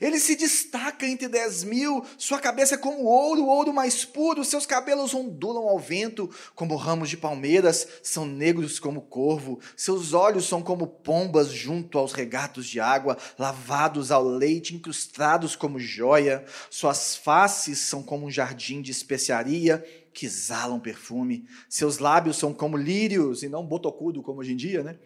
Ele 0.00 0.18
se 0.18 0.34
destaca 0.34 1.06
entre 1.06 1.28
dez 1.28 1.62
mil, 1.62 2.02
sua 2.16 2.38
cabeça 2.38 2.76
é 2.76 2.78
como 2.78 3.04
ouro, 3.04 3.44
ouro 3.44 3.70
mais 3.70 4.02
puro, 4.02 4.42
seus 4.46 4.64
cabelos 4.64 5.12
ondulam 5.12 5.68
ao 5.68 5.78
vento 5.78 6.30
como 6.54 6.76
ramos 6.76 7.10
de 7.10 7.18
palmeiras, 7.18 7.86
são 8.02 8.24
negros 8.24 8.78
como 8.80 9.02
corvo, 9.02 9.60
seus 9.76 10.14
olhos 10.14 10.46
são 10.48 10.62
como 10.62 10.86
pombas 10.86 11.48
junto 11.48 11.98
aos 11.98 12.14
regatos 12.14 12.66
de 12.66 12.80
água, 12.80 13.18
lavados 13.38 14.10
ao 14.10 14.24
leite, 14.24 14.74
incrustados 14.74 15.54
como 15.54 15.78
joia, 15.78 16.46
suas 16.70 17.14
faces 17.14 17.78
são 17.78 18.02
como 18.02 18.24
um 18.24 18.30
jardim 18.30 18.80
de 18.80 18.90
especiaria 18.90 19.84
que 20.14 20.24
exalam 20.24 20.80
perfume, 20.80 21.46
seus 21.68 21.98
lábios 21.98 22.38
são 22.38 22.54
como 22.54 22.74
lírios 22.74 23.42
e 23.42 23.50
não 23.50 23.66
botocudo 23.66 24.22
como 24.22 24.40
hoje 24.40 24.54
em 24.54 24.56
dia, 24.56 24.82
né? 24.82 24.98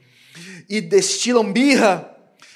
E 0.68 0.80
destilam 0.80 1.44
mirra 1.44 2.14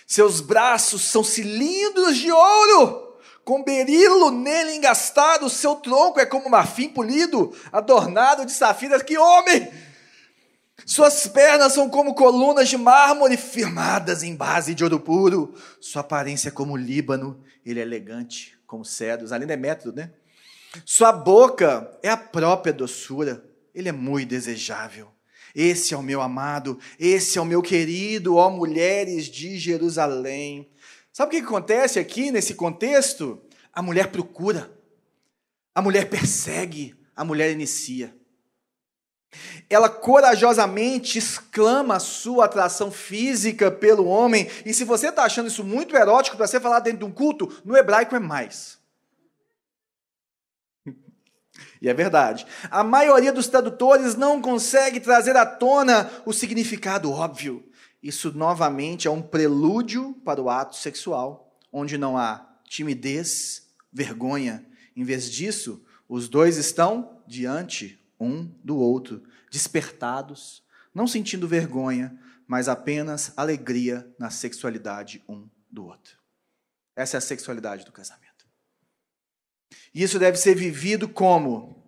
seus 0.08 0.40
braços 0.40 1.02
são 1.02 1.22
cilindros 1.22 2.16
de 2.16 2.32
ouro, 2.32 3.18
com 3.44 3.62
berilo 3.62 4.30
nele 4.30 4.74
engastado, 4.74 5.50
seu 5.50 5.76
tronco 5.76 6.18
é 6.18 6.24
como 6.24 6.48
marfim 6.48 6.88
polido, 6.88 7.54
adornado 7.70 8.46
de 8.46 8.52
safiras. 8.52 9.02
Que 9.02 9.18
homem! 9.18 9.70
Suas 10.86 11.26
pernas 11.26 11.74
são 11.74 11.90
como 11.90 12.14
colunas 12.14 12.70
de 12.70 12.78
mármore 12.78 13.36
firmadas 13.36 14.22
em 14.22 14.34
base 14.34 14.74
de 14.74 14.82
ouro 14.82 14.98
puro. 14.98 15.54
Sua 15.78 16.00
aparência 16.00 16.48
é 16.48 16.52
como 16.52 16.74
Líbano, 16.74 17.44
ele 17.62 17.78
é 17.78 17.82
elegante 17.82 18.58
como 18.66 18.86
cedros. 18.86 19.30
Ali 19.30 19.44
não 19.44 19.52
é 19.52 19.58
método, 19.58 19.94
né? 19.94 20.10
Sua 20.86 21.12
boca 21.12 21.98
é 22.02 22.08
a 22.08 22.16
própria 22.16 22.72
doçura, 22.72 23.44
ele 23.74 23.90
é 23.90 23.92
muito 23.92 24.30
desejável. 24.30 25.10
Esse 25.54 25.94
é 25.94 25.96
o 25.96 26.02
meu 26.02 26.20
amado, 26.20 26.78
esse 26.98 27.38
é 27.38 27.40
o 27.40 27.44
meu 27.44 27.62
querido, 27.62 28.36
ó 28.36 28.50
mulheres 28.50 29.26
de 29.26 29.58
Jerusalém. 29.58 30.68
Sabe 31.12 31.36
o 31.36 31.40
que 31.40 31.46
acontece 31.46 31.98
aqui 31.98 32.30
nesse 32.30 32.54
contexto? 32.54 33.40
A 33.72 33.82
mulher 33.82 34.08
procura, 34.08 34.70
a 35.74 35.82
mulher 35.82 36.08
persegue, 36.08 36.94
a 37.14 37.24
mulher 37.24 37.50
inicia. 37.50 38.14
Ela 39.68 39.88
corajosamente 39.90 41.18
exclama 41.18 41.96
a 41.96 42.00
sua 42.00 42.46
atração 42.46 42.90
física 42.90 43.70
pelo 43.70 44.06
homem, 44.06 44.48
e 44.64 44.72
se 44.72 44.84
você 44.84 45.08
está 45.08 45.24
achando 45.24 45.48
isso 45.48 45.62
muito 45.62 45.96
erótico 45.96 46.36
para 46.36 46.46
ser 46.46 46.60
falado 46.60 46.84
dentro 46.84 47.00
de 47.00 47.04
um 47.04 47.12
culto, 47.12 47.60
no 47.64 47.76
hebraico 47.76 48.16
é 48.16 48.18
mais. 48.18 48.77
E 51.80 51.88
é 51.88 51.94
verdade. 51.94 52.46
A 52.70 52.82
maioria 52.82 53.32
dos 53.32 53.46
tradutores 53.46 54.14
não 54.14 54.40
consegue 54.40 55.00
trazer 55.00 55.36
à 55.36 55.46
tona 55.46 56.10
o 56.26 56.32
significado 56.32 57.10
óbvio. 57.10 57.64
Isso 58.02 58.32
novamente 58.36 59.08
é 59.08 59.10
um 59.10 59.22
prelúdio 59.22 60.14
para 60.24 60.40
o 60.40 60.48
ato 60.48 60.76
sexual, 60.76 61.58
onde 61.72 61.98
não 61.98 62.16
há 62.16 62.46
timidez, 62.64 63.68
vergonha. 63.92 64.64
Em 64.94 65.04
vez 65.04 65.30
disso, 65.30 65.84
os 66.08 66.28
dois 66.28 66.56
estão 66.56 67.22
diante 67.26 67.98
um 68.18 68.44
do 68.64 68.76
outro, 68.76 69.22
despertados, 69.50 70.62
não 70.94 71.06
sentindo 71.06 71.46
vergonha, 71.46 72.18
mas 72.46 72.68
apenas 72.68 73.32
alegria 73.36 74.10
na 74.18 74.30
sexualidade 74.30 75.22
um 75.28 75.48
do 75.70 75.84
outro. 75.84 76.18
Essa 76.96 77.16
é 77.16 77.18
a 77.18 77.20
sexualidade 77.20 77.84
do 77.84 77.92
casamento. 77.92 78.27
E 79.94 80.02
isso 80.02 80.18
deve 80.18 80.36
ser 80.36 80.54
vivido 80.54 81.08
como? 81.08 81.82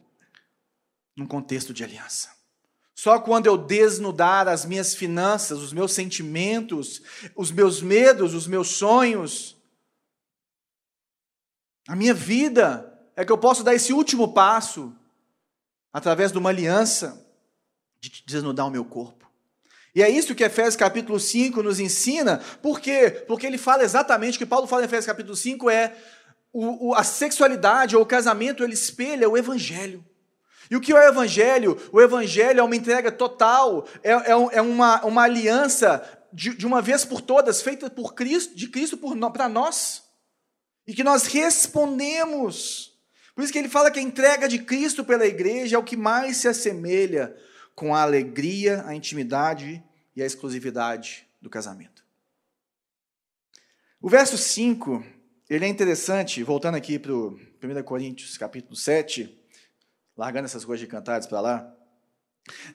Num 1.16 1.27
contexto 1.27 1.73
de 1.73 1.85
aliança. 1.85 2.31
Só 2.95 3.19
quando 3.19 3.47
eu 3.47 3.57
desnudar 3.57 4.47
as 4.47 4.64
minhas 4.64 4.95
finanças, 4.95 5.59
os 5.61 5.73
meus 5.73 5.93
sentimentos, 5.93 7.03
os 7.35 7.51
meus 7.51 7.81
medos, 7.81 8.35
os 8.35 8.47
meus 8.47 8.69
sonhos, 8.69 9.57
a 11.88 11.97
minha 11.97 12.12
vida, 12.12 12.87
é 13.16 13.25
que 13.25 13.33
eu 13.33 13.38
posso 13.38 13.64
dar 13.64 13.75
esse 13.75 13.93
último 13.93 14.35
passo 14.35 14.95
através 15.93 16.31
de 16.31 16.38
uma 16.38 16.51
aliança 16.51 17.27
de 18.01 18.23
desnudar 18.27 18.66
o 18.66 18.71
meu 18.71 18.85
corpo. 18.85 19.21
E 19.95 20.03
é 20.03 20.09
isso 20.09 20.35
que 20.35 20.45
Efésios 20.45 20.77
capítulo 20.77 21.19
5 21.19 21.62
nos 21.62 21.81
ensina, 21.81 22.38
por 22.62 22.81
quê? 22.81 23.25
Porque 23.27 23.47
ele 23.47 23.59
fala 23.59 23.83
exatamente 23.83 24.37
o 24.37 24.38
que 24.38 24.47
Paulo 24.47 24.66
fala 24.66 24.83
em 24.83 24.85
Efésios 24.85 25.07
capítulo 25.07 25.35
5 25.35 25.69
é 25.69 25.97
o, 26.53 26.89
o, 26.89 26.95
a 26.95 27.05
sexualidade 27.05 27.97
ou 27.97 28.03
o 28.03 28.07
casamento 28.07 28.65
ele 28.65 28.75
espelha 28.75 29.29
o 29.29 29.37
evangelho. 29.37 30.05
E 30.71 30.77
o 30.77 30.81
que 30.81 30.93
é 30.93 30.95
o 30.95 31.09
Evangelho? 31.09 31.77
O 31.91 32.01
Evangelho 32.01 32.61
é 32.61 32.63
uma 32.63 32.77
entrega 32.77 33.11
total, 33.11 33.89
é, 34.05 34.13
é, 34.13 34.31
é 34.31 34.63
uma, 34.63 35.05
uma 35.05 35.23
aliança 35.25 36.01
de, 36.33 36.55
de 36.55 36.65
uma 36.65 36.81
vez 36.81 37.05
por 37.05 37.21
todas, 37.21 37.61
feita 37.61 37.91
por 37.91 38.15
Cristo, 38.15 38.55
de 38.55 38.69
Cristo 38.69 38.97
para 39.33 39.49
nós, 39.49 40.05
e 40.87 40.95
que 40.95 41.03
nós 41.03 41.27
respondemos. 41.27 42.97
Por 43.35 43.43
isso 43.43 43.53
que 43.53 43.59
ele 43.59 43.69
fala 43.69 43.91
que 43.91 43.99
a 43.99 44.03
entrega 44.03 44.49
de 44.49 44.61
Cristo 44.61 45.05
pela 45.05 45.27
igreja 45.27 45.75
é 45.75 45.79
o 45.79 45.83
que 45.83 45.97
mais 45.97 46.37
se 46.37 46.47
assemelha 46.47 47.37
com 47.75 47.93
a 47.93 48.03
alegria, 48.03 48.85
a 48.87 48.95
intimidade 48.95 49.83
e 50.15 50.23
a 50.23 50.27
exclusividade 50.27 51.27
do 51.43 51.51
casamento. 51.51 52.05
O 54.01 54.09
verso 54.09 54.39
5, 54.39 55.05
ele 55.51 55.65
é 55.65 55.69
interessante, 55.69 56.45
voltando 56.45 56.77
aqui 56.77 56.97
para 56.97 57.13
o 57.13 57.37
1 57.61 57.83
Coríntios, 57.83 58.39
capítulo 58.39 58.77
7, 58.77 59.37
largando 60.17 60.45
essas 60.45 60.65
coisas 60.65 60.81
de 60.81 60.87
cantares 60.87 61.27
para 61.27 61.41
lá. 61.41 61.77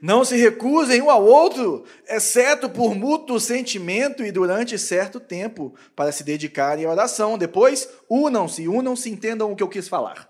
Não 0.02 0.26
se 0.26 0.36
recusem 0.36 1.02
um 1.02 1.10
ao 1.10 1.24
outro, 1.26 1.86
exceto 2.06 2.70
por 2.70 2.94
mútuo 2.94 3.40
sentimento 3.40 4.26
e 4.26 4.32
durante 4.32 4.78
certo 4.78 5.22
tempo, 5.22 5.74
para 5.96 6.12
se 6.12 6.22
dedicarem 6.22 6.86
à 6.86 6.90
oração. 6.90 7.38
Depois, 7.38 7.88
unam-se, 8.10 8.68
unam-se, 8.68 9.10
entendam 9.10 9.54
o 9.54 9.56
que 9.56 9.64
eu 9.64 9.70
quis 9.70 9.88
falar. 9.88 10.30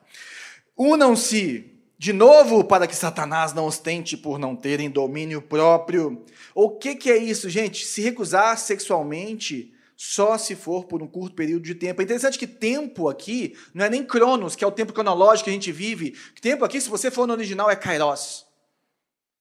Unam-se 0.78 1.74
de 1.98 2.14
novo 2.14 2.64
para 2.64 2.86
que 2.86 2.96
Satanás 2.96 3.54
não 3.54 3.66
ostente 3.66 4.16
por 4.16 4.38
não 4.38 4.56
terem 4.56 4.88
domínio 4.88 5.42
próprio. 5.42 6.24
O 6.54 6.70
que, 6.70 6.94
que 6.94 7.10
é 7.10 7.18
isso, 7.18 7.50
gente? 7.50 7.88
Se 7.88 8.02
recusar 8.02 8.56
sexualmente 8.60 9.75
só 9.96 10.38
se 10.38 10.56
for 10.56 10.86
por 10.86 11.02
um 11.02 11.08
curto 11.08 11.36
período 11.36 11.64
de 11.64 11.74
tempo. 11.74 12.02
É 12.02 12.04
interessante 12.04 12.38
que 12.38 12.48
tempo 12.48 13.08
aqui 13.08 13.58
não 13.74 13.86
é 13.86 13.90
nem 13.90 14.04
cronos, 14.04 14.56
que 14.56 14.64
é 14.64 14.68
o 14.68 14.72
tempo 14.72 14.92
cronológico 14.92 15.46
que 15.46 15.50
a 15.50 15.54
gente 15.54 15.72
vive. 15.72 16.12
Tempo 16.42 16.66
aqui, 16.66 16.82
se 16.82 16.90
você 16.90 17.10
for 17.10 17.26
no 17.26 17.34
original, 17.34 17.70
é 17.70 17.76
kairos. 17.76 18.46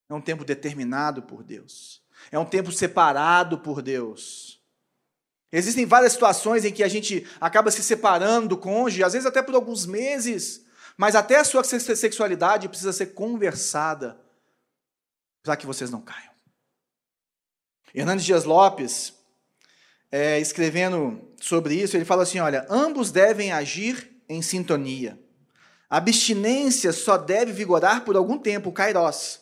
É 0.09 0.15
um 0.15 0.21
tempo 0.21 0.45
determinado 0.45 1.23
por 1.23 1.43
Deus. 1.43 2.03
É 2.31 2.39
um 2.39 2.45
tempo 2.45 2.71
separado 2.71 3.59
por 3.59 3.83
Deus. 3.83 4.63
Existem 5.51 5.87
várias 5.87 6.13
situações 6.13 6.65
em 6.65 6.73
que 6.73 6.83
a 6.83 6.89
gente 6.89 7.27
acaba 7.41 7.71
se 7.71 7.83
separando 7.83 8.49
do 8.49 8.57
cônjuge, 8.57 9.05
às 9.05 9.13
vezes 9.13 9.27
até 9.27 9.43
por 9.43 9.55
alguns 9.55 9.87
meses, 9.87 10.65
mas 10.97 11.15
até 11.15 11.37
a 11.37 11.45
sua 11.45 11.63
sexualidade 11.63 12.69
precisa 12.69 12.93
ser 12.93 13.07
conversada 13.07 14.21
para 15.43 15.57
que 15.57 15.67
vocês 15.67 15.91
não 15.91 16.01
caiam. 16.01 16.33
Hernandes 17.95 18.25
Dias 18.25 18.45
Lopes, 18.45 19.15
é, 20.17 20.39
escrevendo 20.39 21.21
sobre 21.41 21.75
isso, 21.75 21.97
ele 21.97 22.05
fala 22.05 22.23
assim: 22.23 22.39
olha, 22.39 22.65
ambos 22.71 23.11
devem 23.11 23.51
agir 23.51 24.17
em 24.29 24.41
sintonia. 24.41 25.19
A 25.91 25.97
abstinência 25.97 26.93
só 26.93 27.17
deve 27.17 27.51
vigorar 27.51 28.05
por 28.05 28.15
algum 28.15 28.39
tempo, 28.39 28.69
o 28.69 28.73
kairos 28.73 29.41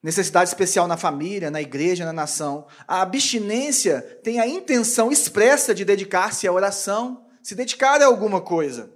necessidade 0.00 0.48
especial 0.48 0.86
na 0.86 0.96
família, 0.96 1.50
na 1.50 1.60
igreja, 1.60 2.04
na 2.04 2.12
nação. 2.12 2.68
A 2.86 3.02
abstinência 3.02 4.00
tem 4.22 4.38
a 4.38 4.46
intenção 4.46 5.10
expressa 5.10 5.74
de 5.74 5.84
dedicar-se 5.84 6.46
à 6.46 6.52
oração, 6.52 7.26
se 7.42 7.56
dedicar 7.56 8.00
a 8.00 8.06
alguma 8.06 8.40
coisa. 8.40 8.88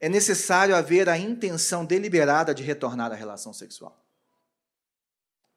É 0.00 0.08
necessário 0.08 0.74
haver 0.74 1.08
a 1.08 1.16
intenção 1.16 1.84
deliberada 1.84 2.52
de 2.52 2.64
retornar 2.64 3.12
à 3.12 3.14
relação 3.14 3.52
sexual. 3.52 3.96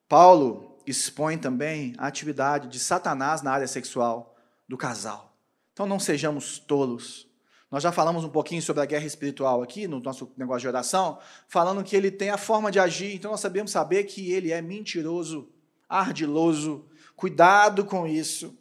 Paulo 0.07 0.72
expõe 0.85 1.37
também 1.37 1.93
a 1.97 2.07
atividade 2.07 2.67
de 2.67 2.79
Satanás 2.79 3.41
na 3.41 3.51
área 3.51 3.67
sexual 3.67 4.35
do 4.67 4.77
casal. 4.77 5.35
Então 5.73 5.85
não 5.85 5.99
sejamos 5.99 6.59
tolos. 6.59 7.27
Nós 7.69 7.81
já 7.81 7.91
falamos 7.91 8.23
um 8.23 8.29
pouquinho 8.29 8.61
sobre 8.61 8.83
a 8.83 8.85
guerra 8.85 9.05
espiritual 9.05 9.63
aqui, 9.63 9.87
no 9.87 9.99
nosso 9.99 10.31
negócio 10.37 10.61
de 10.61 10.67
oração, 10.67 11.19
falando 11.47 11.83
que 11.83 11.95
ele 11.95 12.11
tem 12.11 12.29
a 12.29 12.37
forma 12.37 12.71
de 12.71 12.79
agir, 12.79 13.15
então 13.15 13.31
nós 13.31 13.39
sabemos 13.39 13.71
saber 13.71 14.03
que 14.03 14.31
ele 14.31 14.51
é 14.51 14.61
mentiroso, 14.61 15.49
ardiloso. 15.89 16.85
Cuidado 17.15 17.83
com 17.85 18.05
isso. 18.05 18.55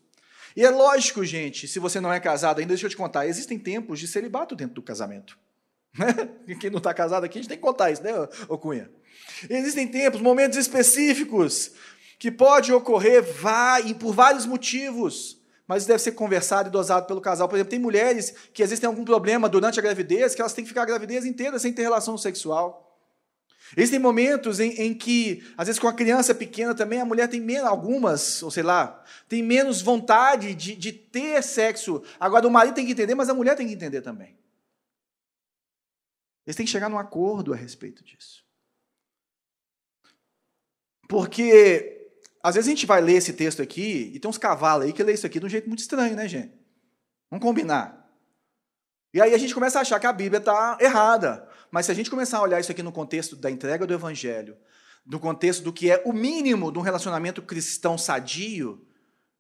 E 0.56 0.64
é 0.64 0.70
lógico, 0.70 1.24
gente, 1.24 1.68
se 1.68 1.78
você 1.78 2.00
não 2.00 2.12
é 2.12 2.20
casado 2.20 2.60
ainda, 2.60 2.70
deixa 2.70 2.86
eu 2.86 2.90
te 2.90 2.96
contar, 2.96 3.26
existem 3.26 3.58
tempos 3.58 3.98
de 3.98 4.08
celibato 4.08 4.56
dentro 4.56 4.74
do 4.74 4.82
casamento. 4.82 5.38
Quem 6.60 6.70
não 6.70 6.78
está 6.78 6.94
casado 6.94 7.24
aqui, 7.24 7.38
a 7.38 7.42
gente 7.42 7.48
tem 7.48 7.58
que 7.58 7.62
contar 7.62 7.90
isso, 7.90 8.02
né, 8.02 8.12
ô 8.48 8.56
Cunha? 8.56 8.90
Existem 9.48 9.88
tempos, 9.88 10.20
momentos 10.20 10.56
específicos, 10.56 11.72
que 12.22 12.30
pode 12.30 12.72
ocorrer 12.72 13.20
vai, 13.20 13.92
por 13.94 14.14
vários 14.14 14.46
motivos 14.46 15.42
mas 15.66 15.86
deve 15.86 16.00
ser 16.00 16.12
conversado 16.12 16.68
e 16.68 16.72
dosado 16.72 17.06
pelo 17.06 17.20
casal. 17.20 17.48
Por 17.48 17.56
exemplo, 17.56 17.70
tem 17.70 17.80
mulheres 17.80 18.32
que 18.52 18.62
às 18.62 18.68
vezes 18.68 18.78
têm 18.78 18.86
algum 18.86 19.04
problema 19.04 19.48
durante 19.48 19.80
a 19.80 19.82
gravidez, 19.82 20.34
que 20.34 20.40
elas 20.40 20.52
têm 20.52 20.62
que 20.64 20.68
ficar 20.68 20.82
a 20.82 20.86
gravidez 20.86 21.24
inteira 21.24 21.58
sem 21.58 21.72
ter 21.72 21.82
relação 21.82 22.18
sexual. 22.18 23.00
Existem 23.76 23.98
momentos 23.98 24.60
em, 24.60 24.70
em, 24.72 24.94
que, 24.94 25.42
às 25.56 25.66
vezes, 25.66 25.80
com 25.80 25.88
a 25.88 25.92
criança 25.92 26.34
pequena 26.34 26.74
também, 26.74 27.00
a 27.00 27.04
mulher 27.04 27.26
tem 27.26 27.40
menos, 27.40 27.66
algumas, 27.66 28.42
ou 28.42 28.50
sei 28.50 28.62
lá, 28.62 29.02
tem 29.28 29.42
menos 29.42 29.80
vontade 29.80 30.54
de, 30.54 30.76
de 30.76 30.92
ter 30.92 31.42
sexo. 31.42 32.02
Agora, 32.20 32.46
o 32.46 32.50
marido 32.50 32.74
tem 32.74 32.84
que 32.84 32.92
entender, 32.92 33.14
mas 33.14 33.30
a 33.30 33.34
mulher 33.34 33.56
tem 33.56 33.66
que 33.66 33.74
entender 33.74 34.02
também. 34.02 34.36
Eles 36.46 36.54
têm 36.54 36.66
que 36.66 36.72
chegar 36.72 36.90
num 36.90 36.98
acordo 36.98 37.52
a 37.54 37.56
respeito 37.56 38.04
disso. 38.04 38.44
Porque 41.08 42.01
às 42.42 42.54
vezes 42.56 42.68
a 42.68 42.74
gente 42.74 42.86
vai 42.86 43.00
ler 43.00 43.14
esse 43.14 43.32
texto 43.32 43.62
aqui 43.62 44.10
e 44.14 44.18
tem 44.18 44.28
uns 44.28 44.38
cavalos 44.38 44.86
aí 44.86 44.92
que 44.92 45.02
lê 45.02 45.12
isso 45.12 45.26
aqui 45.26 45.38
de 45.38 45.46
um 45.46 45.48
jeito 45.48 45.68
muito 45.68 45.80
estranho, 45.80 46.16
né, 46.16 46.26
gente? 46.26 46.52
Vamos 47.30 47.44
combinar. 47.44 48.02
E 49.14 49.20
aí 49.20 49.32
a 49.34 49.38
gente 49.38 49.54
começa 49.54 49.78
a 49.78 49.82
achar 49.82 50.00
que 50.00 50.06
a 50.06 50.12
Bíblia 50.12 50.38
está 50.38 50.76
errada. 50.80 51.48
Mas 51.70 51.86
se 51.86 51.92
a 51.92 51.94
gente 51.94 52.10
começar 52.10 52.38
a 52.38 52.42
olhar 52.42 52.60
isso 52.60 52.72
aqui 52.72 52.82
no 52.82 52.90
contexto 52.90 53.36
da 53.36 53.50
entrega 53.50 53.86
do 53.86 53.94
Evangelho, 53.94 54.56
no 55.06 55.20
contexto 55.20 55.62
do 55.62 55.72
que 55.72 55.90
é 55.90 56.02
o 56.04 56.12
mínimo 56.12 56.72
de 56.72 56.78
um 56.78 56.82
relacionamento 56.82 57.42
cristão 57.42 57.96
sadio, 57.96 58.84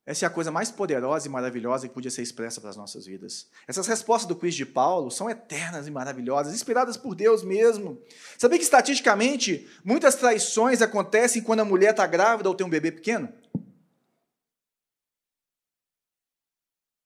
essa 0.04 0.26
é 0.26 0.28
a 0.28 0.30
coisa 0.30 0.50
mais 0.50 0.68
poderosa 0.68 1.28
e 1.28 1.30
maravilhosa 1.30 1.86
que 1.86 1.94
podia 1.94 2.10
ser 2.10 2.22
expressa 2.22 2.60
para 2.60 2.70
as 2.70 2.76
nossas 2.76 3.06
vidas. 3.06 3.46
Essas 3.68 3.86
respostas 3.86 4.26
do 4.26 4.34
quiz 4.34 4.52
de 4.52 4.66
Paulo 4.66 5.12
são 5.12 5.30
eternas 5.30 5.86
e 5.86 5.92
maravilhosas, 5.92 6.52
inspiradas 6.52 6.96
por 6.96 7.14
Deus 7.14 7.44
mesmo. 7.44 8.02
Sabia 8.36 8.58
que 8.58 8.64
estatisticamente 8.64 9.68
muitas 9.84 10.16
traições 10.16 10.82
acontecem 10.82 11.40
quando 11.40 11.60
a 11.60 11.64
mulher 11.64 11.92
está 11.92 12.04
grávida 12.04 12.48
ou 12.48 12.54
tem 12.54 12.66
um 12.66 12.70
bebê 12.70 12.90
pequeno? 12.90 13.32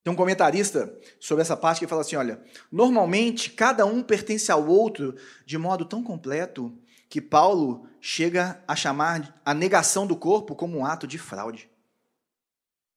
Tem 0.03 0.11
um 0.11 0.17
comentarista 0.17 0.99
sobre 1.21 1.43
essa 1.43 1.57
parte 1.57 1.81
que 1.81 1.87
fala 1.87 2.01
assim: 2.01 2.17
olha, 2.17 2.41
normalmente 2.73 3.51
cada 3.51 3.85
um 3.85 4.03
pertence 4.03 4.51
ao 4.51 4.67
outro 4.67 5.15
de 5.45 5.59
modo 5.59 5.85
tão 5.85 6.03
completo 6.03 6.73
que 7.11 7.21
Paulo 7.21 7.87
chega 8.01 8.63
a 8.67 8.75
chamar 8.75 9.39
a 9.45 9.53
negação 9.53 10.07
do 10.07 10.17
corpo 10.17 10.57
como 10.57 10.79
um 10.79 10.87
ato 10.87 11.07
de 11.07 11.19
fraude 11.19 11.69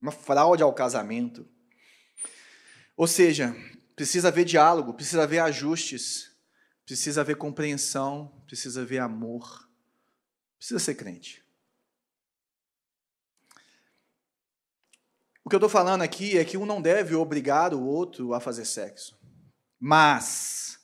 uma 0.01 0.11
fraude 0.11 0.63
ao 0.63 0.73
casamento. 0.73 1.47
Ou 2.95 3.07
seja, 3.07 3.55
precisa 3.95 4.29
haver 4.29 4.45
diálogo, 4.45 4.93
precisa 4.93 5.23
haver 5.23 5.39
ajustes, 5.39 6.31
precisa 6.85 7.21
haver 7.21 7.37
compreensão, 7.37 8.41
precisa 8.45 8.81
haver 8.81 8.99
amor. 8.99 9.69
Precisa 10.57 10.79
ser 10.79 10.95
crente. 10.95 11.43
O 15.43 15.49
que 15.49 15.55
eu 15.55 15.57
estou 15.57 15.69
falando 15.69 16.01
aqui 16.01 16.37
é 16.37 16.45
que 16.45 16.57
um 16.57 16.65
não 16.65 16.81
deve 16.81 17.15
obrigar 17.15 17.73
o 17.73 17.83
outro 17.83 18.33
a 18.33 18.39
fazer 18.39 18.65
sexo. 18.65 19.17
Mas, 19.79 20.77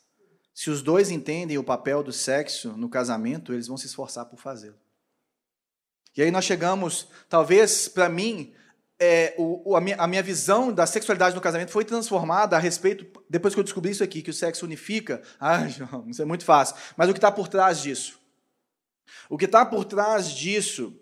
se 0.54 0.70
os 0.70 0.82
dois 0.82 1.12
entendem 1.12 1.58
o 1.58 1.64
papel 1.64 2.02
do 2.02 2.14
sexo 2.14 2.76
no 2.78 2.90
casamento, 2.90 3.54
eles 3.54 3.68
vão 3.68 3.78
se 3.78 3.86
esforçar 3.86 4.26
por 4.26 4.40
fazê-lo. 4.40 4.80
E 6.16 6.22
aí 6.22 6.32
nós 6.32 6.46
chegamos, 6.46 7.10
talvez 7.28 7.90
para 7.90 8.08
mim, 8.08 8.56
é, 9.00 9.36
o, 9.38 9.76
a, 9.76 9.82
minha, 9.82 9.98
a, 9.98 10.08
minha, 10.08 10.24
visão 10.24 10.72
da 10.72 10.86
sexualidade 10.86 11.36
no 11.36 11.42
casamento 11.42 11.72
foi 11.72 11.84
transformada 11.84 12.56
a 12.56 12.60
respeito, 12.60 13.06
depois 13.30 13.54
que 13.54 13.60
eu 13.60 13.64
descobri 13.64 13.92
isso 13.92 14.04
aqui, 14.04 14.22
que 14.22 14.30
o 14.30 14.34
sexo 14.34 14.66
unifica. 14.66 15.22
Ai, 15.40 15.68
João, 15.70 16.06
isso 16.08 16.22
é 16.22 16.26
muito 16.26 16.46
fácil. 16.46 16.76
Mas 16.96 17.10
o 17.10 17.14
que 17.14 17.18
está 17.18 17.32
por 17.32 17.48
trás 17.48 17.82
disso? 17.82 18.20
O 19.30 19.38
que 19.38 19.46
está 19.46 19.66
por 19.66 19.84
trás 19.86 20.30
disso 20.30 20.98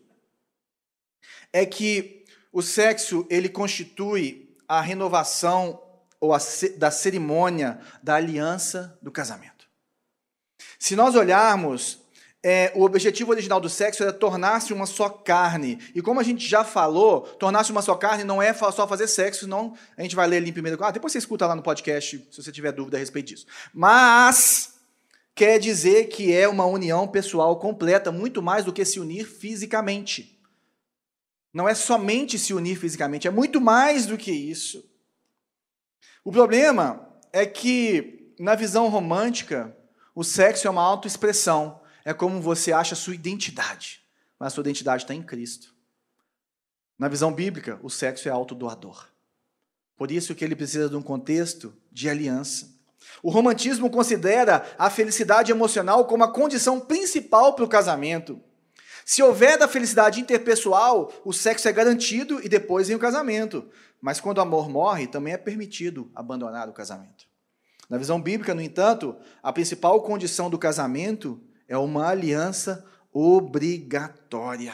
é 1.52 1.66
que 1.66 2.26
o 2.52 2.62
sexo 2.62 3.28
ele 3.30 3.48
constitui 3.48 4.56
a 4.68 4.82
renovação 4.82 5.82
ou 6.20 6.34
a, 6.34 6.40
da 6.78 6.90
cerimônia 6.90 7.80
da 8.02 8.16
aliança 8.16 8.98
do 9.02 9.12
casamento. 9.12 9.68
Se 10.80 10.96
nós 10.96 11.16
olharmos 11.16 12.03
é, 12.46 12.74
o 12.76 12.84
objetivo 12.84 13.32
original 13.32 13.62
do 13.62 13.70
sexo 13.70 14.04
era 14.04 14.12
tornar-se 14.12 14.74
uma 14.74 14.86
só 14.86 15.08
carne. 15.08 15.80
E 15.96 16.02
como 16.02 16.20
a 16.20 16.24
gente 16.24 16.46
já 16.46 16.66
falou, 16.66 17.22
tornar-se 17.22 17.72
uma 17.72 17.82
só 17.82 17.96
carne 17.96 18.26
não 18.26 18.42
é 18.42 18.54
só 18.54 18.86
fazer 18.86 19.08
sexo, 19.08 19.48
não. 19.48 19.78
A 19.98 20.02
gente 20.02 20.16
vai 20.16 20.28
ler 20.28 20.38
ali 20.38 20.50
em 20.50 20.54
primeiro. 20.54 20.84
Ah, 20.84 20.92
depois 20.92 21.14
você 21.14 21.20
escuta 21.20 21.48
lá 21.48 21.56
no 21.56 21.64
podcast 21.64 22.28
se 22.30 22.44
você 22.44 22.52
tiver 22.52 22.74
dúvida 22.74 22.98
a 22.98 23.00
respeito 23.00 23.28
disso. 23.28 23.46
Mas 23.74 24.74
quer 25.34 25.58
dizer 25.58 26.10
que 26.10 26.34
é 26.34 26.46
uma 26.46 26.66
união 26.66 27.08
pessoal 27.08 27.58
completa, 27.58 28.12
muito 28.12 28.42
mais 28.42 28.66
do 28.66 28.74
que 28.74 28.84
se 28.84 29.00
unir 29.00 29.26
fisicamente. 29.26 30.38
Não 31.54 31.70
é 31.70 31.74
somente 31.74 32.38
se 32.38 32.54
unir 32.54 32.78
fisicamente, 32.78 33.26
é 33.26 33.32
muito 33.32 33.62
mais 33.62 34.06
do 34.06 34.18
que 34.18 34.32
isso. 34.32 34.84
O 36.26 36.32
problema 36.32 37.08
é 37.32 37.46
que, 37.46 38.34
na 38.38 38.56
visão 38.56 38.90
romântica, 38.90 39.76
o 40.14 40.24
sexo 40.24 40.68
é 40.68 40.70
uma 40.70 40.82
autoexpressão 40.82 41.83
é 42.06 42.14
como 42.14 42.42
você 42.42 42.72
acha 42.72 42.94
a 42.94 42.98
sua 42.98 43.16
identidade. 43.16 44.02
Mas 44.40 44.54
a 44.54 44.56
sua 44.56 44.62
identidade 44.62 45.04
está 45.04 45.14
em 45.14 45.24
Cristo. 45.24 45.74
Na 46.98 47.08
visão 47.08 47.34
bíblica, 47.34 47.80
o 47.82 47.90
sexo 47.90 48.28
é 48.28 48.32
autodoador. 48.32 49.08
Por 49.96 50.12
isso 50.12 50.36
que 50.36 50.44
ele 50.44 50.56
precisa 50.56 50.90
de 50.90 50.96
um 50.96 51.02
contexto 51.02 51.74
de 51.92 52.10
aliança. 52.10 52.72
O 53.22 53.30
romantismo 53.30 53.90
considera 53.90 54.66
a 54.78 54.90
felicidade 54.90 55.52
emocional 55.52 56.06
como 56.06 56.24
a 56.24 56.32
condição 56.32 56.80
principal 56.80 57.54
para 57.54 57.66
o 57.66 57.70
casamento. 57.70 58.42
Se 59.06 59.22
houver 59.22 59.58
da 59.58 59.68
felicidade 59.68 60.22
interpessoal, 60.22 61.12
o 61.26 61.34
sexo 61.34 61.68
é 61.68 61.74
garantido 61.74 62.44
e 62.44 62.48
depois 62.48 62.88
vem 62.88 62.96
o 62.96 63.00
casamento. 63.00 63.70
Mas 64.02 64.20
quando 64.20 64.38
o 64.38 64.42
amor 64.42 64.70
morre, 64.70 65.08
também 65.08 65.34
é 65.34 65.38
permitido 65.38 66.10
abandonar 66.16 66.70
o 66.70 66.74
casamento. 66.74 67.26
Na 67.90 67.98
visão 67.98 68.22
bíblica, 68.22 68.54
no 68.54 68.62
entanto, 68.62 69.16
a 69.42 69.52
principal 69.52 70.02
condição 70.02 70.50
do 70.50 70.58
casamento 70.58 71.42
é 71.74 71.78
uma 71.78 72.08
aliança 72.08 72.86
obrigatória. 73.12 74.74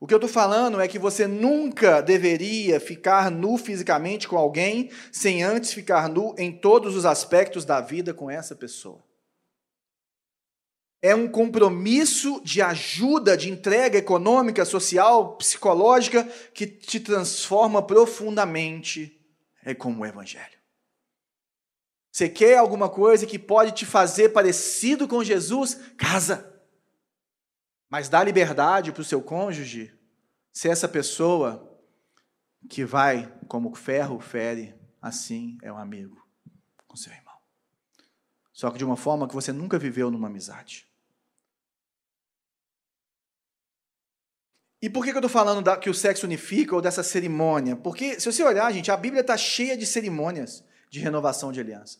O 0.00 0.06
que 0.06 0.14
eu 0.14 0.16
estou 0.16 0.28
falando 0.28 0.80
é 0.80 0.88
que 0.88 0.98
você 0.98 1.26
nunca 1.26 2.00
deveria 2.00 2.80
ficar 2.80 3.30
nu 3.30 3.58
fisicamente 3.58 4.26
com 4.26 4.38
alguém 4.38 4.90
sem 5.12 5.42
antes 5.42 5.74
ficar 5.74 6.08
nu 6.08 6.34
em 6.38 6.50
todos 6.50 6.96
os 6.96 7.04
aspectos 7.04 7.66
da 7.66 7.80
vida 7.82 8.14
com 8.14 8.30
essa 8.30 8.56
pessoa. 8.56 9.04
É 11.02 11.14
um 11.14 11.28
compromisso 11.28 12.40
de 12.42 12.62
ajuda, 12.62 13.36
de 13.36 13.50
entrega 13.50 13.98
econômica, 13.98 14.64
social, 14.64 15.36
psicológica, 15.36 16.24
que 16.54 16.66
te 16.66 17.00
transforma 17.00 17.82
profundamente. 17.82 19.20
É 19.62 19.74
como 19.74 20.02
o 20.02 20.06
Evangelho. 20.06 20.61
Você 22.12 22.28
quer 22.28 22.58
alguma 22.58 22.90
coisa 22.90 23.26
que 23.26 23.38
pode 23.38 23.72
te 23.72 23.86
fazer 23.86 24.28
parecido 24.28 25.08
com 25.08 25.24
Jesus? 25.24 25.76
Casa. 25.96 26.52
Mas 27.88 28.10
dá 28.10 28.22
liberdade 28.22 28.92
para 28.92 29.00
o 29.00 29.04
seu 29.04 29.22
cônjuge 29.22 29.98
ser 30.52 30.68
essa 30.68 30.86
pessoa 30.86 31.80
que 32.68 32.84
vai, 32.84 33.34
como 33.48 33.74
ferro 33.74 34.20
fere, 34.20 34.74
assim 35.00 35.56
é 35.62 35.72
um 35.72 35.78
amigo 35.78 36.22
com 36.86 36.96
seu 36.96 37.10
irmão. 37.12 37.34
Só 38.52 38.70
que 38.70 38.76
de 38.76 38.84
uma 38.84 38.96
forma 38.96 39.26
que 39.26 39.34
você 39.34 39.50
nunca 39.50 39.78
viveu 39.78 40.10
numa 40.10 40.28
amizade. 40.28 40.86
E 44.82 44.90
por 44.90 45.02
que 45.02 45.10
eu 45.10 45.14
estou 45.14 45.30
falando 45.30 45.64
que 45.78 45.88
o 45.88 45.94
sexo 45.94 46.26
unifica 46.26 46.74
ou 46.74 46.82
dessa 46.82 47.02
cerimônia? 47.02 47.74
Porque, 47.74 48.20
se 48.20 48.30
você 48.30 48.42
olhar, 48.42 48.70
gente, 48.70 48.90
a 48.90 48.96
Bíblia 48.96 49.22
está 49.22 49.36
cheia 49.36 49.76
de 49.76 49.86
cerimônias 49.86 50.62
de 50.92 51.00
renovação 51.00 51.50
de 51.50 51.58
aliança. 51.58 51.98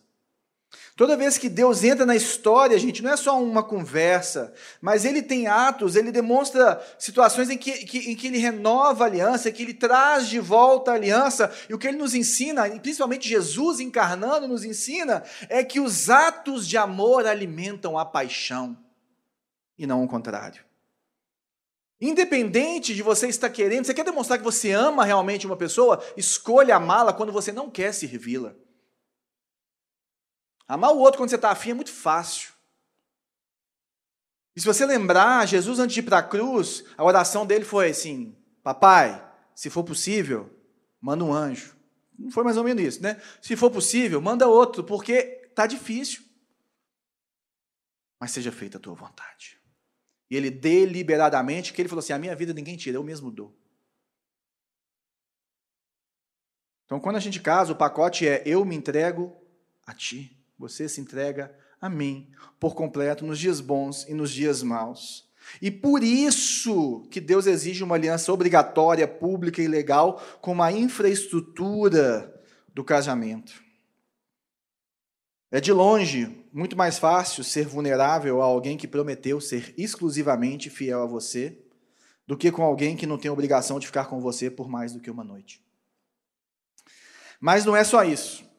Toda 0.95 1.17
vez 1.17 1.39
que 1.39 1.49
Deus 1.49 1.83
entra 1.83 2.05
na 2.05 2.15
história, 2.15 2.79
gente, 2.79 3.03
não 3.03 3.11
é 3.11 3.17
só 3.17 3.43
uma 3.43 3.63
conversa, 3.63 4.53
mas 4.81 5.07
ele 5.07 5.23
tem 5.23 5.47
atos, 5.47 5.97
ele 5.97 6.13
demonstra 6.13 6.79
situações 6.99 7.49
em 7.49 7.57
que, 7.57 7.73
que, 7.87 8.11
em 8.11 8.15
que 8.15 8.27
ele 8.27 8.37
renova 8.37 9.05
a 9.05 9.07
aliança, 9.07 9.51
que 9.51 9.63
ele 9.63 9.73
traz 9.73 10.29
de 10.29 10.39
volta 10.39 10.91
a 10.91 10.95
aliança, 10.95 11.51
e 11.69 11.75
o 11.75 11.79
que 11.79 11.89
ele 11.89 11.97
nos 11.97 12.15
ensina, 12.15 12.69
principalmente 12.81 13.29
Jesus 13.29 13.81
encarnando 13.81 14.47
nos 14.47 14.65
ensina, 14.65 15.23
é 15.49 15.65
que 15.65 15.81
os 15.81 16.11
atos 16.11 16.69
de 16.69 16.77
amor 16.77 17.27
alimentam 17.27 17.99
a 17.99 18.05
paixão, 18.05 18.77
e 19.79 19.87
não 19.87 20.05
o 20.05 20.09
contrário. 20.09 20.63
Independente 21.99 22.95
de 22.95 23.03
você 23.03 23.27
estar 23.29 23.49
querendo, 23.49 23.87
você 23.87 23.95
quer 23.95 24.05
demonstrar 24.05 24.39
que 24.39 24.45
você 24.45 24.73
ama 24.73 25.05
realmente 25.05 25.47
uma 25.47 25.57
pessoa, 25.57 26.03
escolha 26.17 26.77
amá-la 26.77 27.13
quando 27.15 27.33
você 27.33 27.53
não 27.53 27.71
quer 27.71 27.95
servi-la. 27.95 28.55
Amar 30.73 30.91
o 30.91 31.01
outro 31.01 31.19
quando 31.19 31.29
você 31.29 31.37
está 31.37 31.51
afim 31.51 31.73
é 31.73 31.75
muito 31.75 31.93
fácil. 31.93 32.51
E 34.57 34.61
se 34.63 34.67
você 34.67 34.87
lembrar, 34.87 35.47
Jesus, 35.47 35.79
antes 35.79 35.93
de 35.93 36.01
ir 36.01 36.03
para 36.03 36.17
a 36.17 36.23
cruz, 36.23 36.83
a 36.97 37.05
oração 37.05 37.45
dele 37.45 37.63
foi 37.63 37.91
assim: 37.91 38.35
Papai, 38.63 39.23
se 39.55 39.69
for 39.69 39.85
possível, 39.85 40.51
manda 40.99 41.23
um 41.23 41.31
anjo. 41.31 41.77
Não 42.19 42.31
foi 42.31 42.43
mais 42.43 42.57
ou 42.57 42.65
menos 42.65 42.83
isso, 42.83 43.03
né? 43.03 43.21
Se 43.43 43.55
for 43.55 43.71
possível, 43.71 44.19
manda 44.23 44.49
outro, 44.49 44.83
porque 44.83 45.43
está 45.45 45.67
difícil. 45.67 46.23
Mas 48.19 48.31
seja 48.31 48.51
feita 48.51 48.79
a 48.79 48.81
tua 48.81 48.95
vontade. 48.95 49.61
E 50.31 50.37
ele 50.37 50.51
deliberadamente, 50.51 51.75
que 51.75 51.83
ele 51.83 51.89
falou 51.91 52.01
assim: 52.01 52.15
a 52.15 52.19
minha 52.19 52.35
vida 52.35 52.55
ninguém 52.55 52.79
tira, 52.79 52.97
eu 52.97 53.05
mesmo 53.05 53.31
dou. 53.31 53.55
Então, 56.87 56.99
quando 56.99 57.17
a 57.17 57.21
gente 57.21 57.41
casa, 57.41 57.75
o 57.75 57.77
pacote 57.77 58.27
é: 58.27 58.43
eu 58.47 58.65
me 58.65 58.75
entrego 58.75 59.37
a 59.87 59.93
ti. 59.93 60.42
Você 60.63 60.89
se 60.89 61.01
entrega 61.01 61.53
a 61.81 61.89
mim 61.89 62.31
por 62.61 62.77
completo 62.77 63.27
nos 63.27 63.37
dias 63.37 63.61
bons 63.61 64.07
e 64.09 64.15
nos 64.15 64.31
dias 64.31 64.63
maus. 64.63 65.29
E 65.61 65.73
por 65.73 66.05
isso 66.05 67.05
que 67.11 67.21
Deus 67.21 67.49
exige 67.49 67.83
uma 67.83 67.97
aliança 67.97 68.33
obrigatória, 68.33 69.09
pública 69.09 69.61
e 69.61 69.67
legal 69.67 70.23
com 70.41 70.63
a 70.63 70.71
infraestrutura 70.71 72.33
do 72.73 72.85
casamento. 72.85 73.61
É 75.51 75.61
de 75.61 75.73
longe 75.73 76.47
muito 76.53 76.77
mais 76.77 76.97
fácil 76.97 77.43
ser 77.43 77.67
vulnerável 77.67 78.41
a 78.41 78.45
alguém 78.45 78.77
que 78.77 78.87
prometeu 78.87 79.41
ser 79.41 79.75
exclusivamente 79.77 80.71
fiel 80.71 81.03
a 81.03 81.07
você 81.07 81.59
do 82.25 82.37
que 82.37 82.53
com 82.53 82.63
alguém 82.63 82.97
que 82.97 83.05
não 83.05 83.19
tem 83.19 83.33
obrigação 83.33 83.81
de 83.81 83.87
ficar 83.89 84.05
com 84.05 84.21
você 84.21 84.49
por 84.49 84.69
mais 84.69 84.93
do 84.93 85.01
que 85.01 85.11
uma 85.11 85.25
noite. 85.25 85.61
Mas 87.41 87.65
não 87.65 87.75
é 87.75 87.83
só 87.83 88.05
isso. 88.05 88.52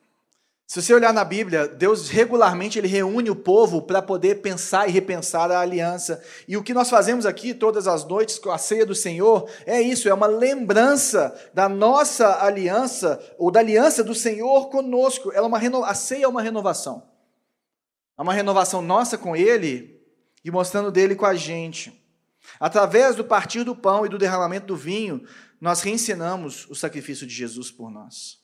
Se 0.66 0.82
você 0.82 0.94
olhar 0.94 1.14
na 1.14 1.24
Bíblia, 1.24 1.68
Deus 1.68 2.10
regularmente 2.10 2.80
ele 2.80 2.88
reúne 2.88 3.30
o 3.30 3.36
povo 3.36 3.82
para 3.82 4.02
poder 4.02 4.42
pensar 4.42 4.88
e 4.88 4.92
repensar 4.92 5.52
a 5.52 5.60
aliança. 5.60 6.24
E 6.48 6.56
o 6.56 6.64
que 6.64 6.74
nós 6.74 6.90
fazemos 6.90 7.26
aqui 7.26 7.54
todas 7.54 7.88
as 7.88 8.06
noites 8.06 8.40
com 8.40 8.50
a 8.50 8.58
ceia 8.58 8.86
do 8.86 8.96
Senhor 8.96 9.50
é 9.66 9.82
isso, 9.82 10.08
é 10.08 10.14
uma 10.14 10.26
lembrança 10.26 11.38
da 11.54 11.68
nossa 11.68 12.44
aliança 12.44 13.22
ou 13.38 13.52
da 13.52 13.60
aliança 13.60 14.04
do 14.04 14.16
Senhor 14.16 14.70
conosco. 14.70 15.32
Ela 15.32 15.46
é 15.46 15.48
uma 15.48 15.60
reno... 15.60 15.84
a 15.84 15.94
ceia 15.94 16.26
é 16.26 16.28
uma 16.28 16.42
renovação. 16.42 17.04
É 18.18 18.22
uma 18.22 18.34
renovação 18.34 18.82
nossa 18.82 19.18
com 19.18 19.36
ele 19.36 20.02
e 20.44 20.50
mostrando 20.50 20.92
dele 20.92 21.16
com 21.16 21.26
a 21.26 21.36
gente. 21.36 22.02
Através 22.60 23.16
do 23.16 23.24
partir 23.24 23.64
do 23.64 23.76
pão 23.76 24.06
e 24.06 24.10
do 24.10 24.18
derramamento 24.18 24.68
do 24.68 24.76
vinho, 24.76 25.26
nós 25.60 25.82
reensinamos 25.82 26.70
o 26.70 26.76
sacrifício 26.76 27.28
de 27.28 27.34
Jesus 27.34 27.70
por 27.70 27.92
nós. 27.92 28.43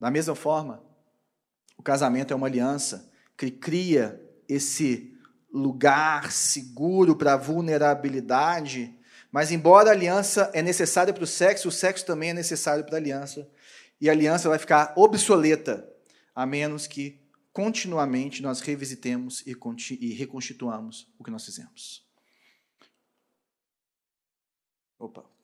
Da 0.00 0.10
mesma 0.10 0.34
forma, 0.34 0.82
o 1.76 1.82
casamento 1.82 2.32
é 2.32 2.36
uma 2.36 2.46
aliança 2.46 3.10
que 3.36 3.50
cria 3.50 4.20
esse 4.48 5.16
lugar 5.52 6.30
seguro 6.30 7.16
para 7.16 7.34
a 7.34 7.36
vulnerabilidade, 7.36 8.96
mas 9.30 9.50
embora 9.50 9.90
a 9.90 9.92
aliança 9.92 10.50
é 10.54 10.62
necessária 10.62 11.12
para 11.12 11.24
o 11.24 11.26
sexo, 11.26 11.68
o 11.68 11.72
sexo 11.72 12.06
também 12.06 12.30
é 12.30 12.34
necessário 12.34 12.84
para 12.84 12.96
a 12.96 13.00
aliança, 13.00 13.48
e 14.00 14.08
a 14.08 14.12
aliança 14.12 14.48
vai 14.48 14.58
ficar 14.58 14.92
obsoleta, 14.96 15.88
a 16.34 16.46
menos 16.46 16.86
que 16.86 17.20
continuamente 17.52 18.42
nós 18.42 18.60
revisitemos 18.60 19.42
e 19.46 20.12
reconstituamos 20.14 21.12
o 21.18 21.24
que 21.24 21.30
nós 21.30 21.44
fizemos. 21.44 22.06
Opa. 24.98 25.37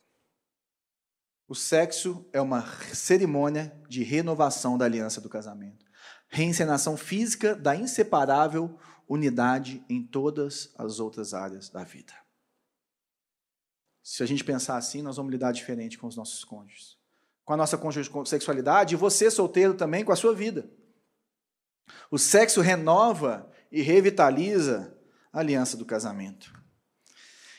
O 1.47 1.55
sexo 1.55 2.27
é 2.33 2.41
uma 2.41 2.65
cerimônia 2.95 3.79
de 3.89 4.03
renovação 4.03 4.79
da 4.79 4.85
aliança 4.85 5.21
do 5.21 5.29
casamento. 5.29 5.85
Reencenação 6.29 6.97
física 6.97 7.55
da 7.55 7.77
inseparável 7.77 8.79
unidade 9.09 9.85
em 9.89 10.03
todas 10.03 10.73
as 10.77 10.99
outras 10.99 11.35
áreas 11.35 11.69
da 11.69 11.85
vida. 11.85 12.13
Se 14.03 14.23
a 14.23 14.27
gente 14.27 14.45
pensar 14.45 14.77
assim, 14.77 15.03
nós 15.03 15.17
vamos 15.17 15.33
lidar 15.33 15.53
diferente 15.53 15.99
com 15.99 16.07
os 16.07 16.17
nossos 16.17 16.45
cônjuges. 16.45 16.99
Com 17.45 17.53
a 17.53 17.57
nossa 17.57 17.79
sexualidade 18.25 18.95
e 18.95 18.99
você, 18.99 19.31
solteiro, 19.31 19.75
também 19.75 20.05
com 20.05 20.13
a 20.13 20.17
sua 20.17 20.35
vida. 20.35 20.71
O 22.11 22.19
sexo 22.19 22.61
renova 22.61 23.51
e 23.71 23.83
revitaliza 23.83 24.97
a 25.33 25.41
aliança 25.41 25.77
do 25.77 25.85
casamento. 25.85 26.53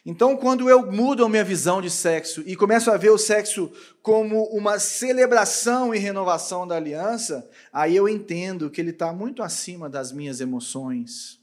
Então, 0.06 0.38
quando 0.38 0.70
eu 0.70 0.92
mudo 0.92 1.26
a 1.26 1.30
minha 1.30 1.44
visão 1.44 1.82
de 1.82 1.90
sexo 1.90 2.44
e 2.46 2.56
começo 2.56 2.92
a 2.92 2.98
ver 2.98 3.10
o 3.10 3.18
sexo 3.18 3.72
como 4.04 4.44
uma 4.50 4.78
celebração 4.78 5.96
e 5.96 5.98
renovação 5.98 6.68
da 6.68 6.76
aliança, 6.76 7.50
aí 7.74 7.96
eu 7.96 8.08
entendo 8.08 8.70
que 8.70 8.80
ele 8.80 8.92
está 8.92 9.12
muito 9.12 9.42
acima 9.42 9.90
das 9.90 10.12
minhas 10.12 10.40
emoções. 10.40 11.42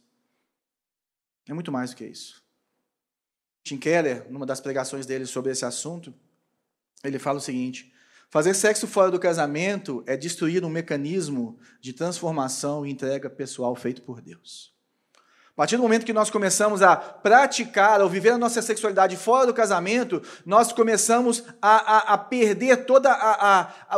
É 1.49 1.53
muito 1.53 1.73
mais 1.73 1.91
do 1.91 1.97
que 1.97 2.05
isso. 2.05 2.41
Tim 3.65 3.79
Keller, 3.79 4.31
numa 4.31 4.47
das 4.47 4.61
pregações 4.61 5.07
dele 5.07 5.27
sobre 5.27 5.51
esse 5.51 5.65
assunto, 5.65 6.15
ele 7.03 7.19
fala 7.19 7.39
o 7.39 7.43
seguinte: 7.43 7.93
fazer 8.31 8.55
sexo 8.55 8.87
fora 8.87 9.11
do 9.11 9.19
casamento 9.19 10.05
é 10.07 10.17
destruir 10.17 10.65
um 10.65 10.69
mecanismo 10.69 11.59
de 11.81 11.93
transformação 11.93 12.87
e 12.87 12.93
entrega 12.93 13.29
pessoal 13.29 13.75
feito 13.75 14.03
por 14.03 14.21
Deus. 14.21 14.72
A 15.55 15.55
partir 15.55 15.77
do 15.77 15.83
momento 15.83 16.07
que 16.07 16.15
nós 16.15 16.31
começamos 16.31 16.81
a 16.81 16.97
praticar 16.97 18.01
ou 18.01 18.09
viver 18.09 18.31
a 18.31 18.39
nossa 18.39 18.63
sexualidade 18.63 19.19
fora 19.19 19.47
do 19.47 19.53
casamento, 19.53 20.23
nós 20.47 20.73
começamos 20.73 21.45
a, 21.61 21.77
a, 21.77 22.15
a 22.15 22.19
perder 22.19 22.87
todo 22.87 23.07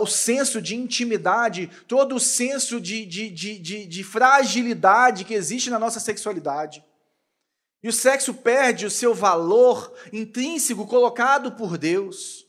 o 0.00 0.07
senso 0.07 0.61
de 0.61 0.74
intimidade, 0.74 1.70
todo 1.86 2.16
o 2.16 2.20
senso 2.20 2.80
de, 2.80 3.07
de, 3.07 3.30
de, 3.30 3.59
de, 3.61 3.86
de 3.86 4.02
fragilidade 4.02 5.24
que 5.24 5.32
existe 5.32 5.70
na 5.70 5.78
nossa 5.78 6.00
sexualidade. 6.00 6.84
E 7.84 7.88
o 7.88 7.92
sexo 7.92 8.34
perde 8.34 8.84
o 8.84 8.90
seu 8.90 9.14
valor 9.14 9.94
intrínseco 10.12 10.86
colocado 10.88 11.52
por 11.52 11.78
Deus. 11.78 12.44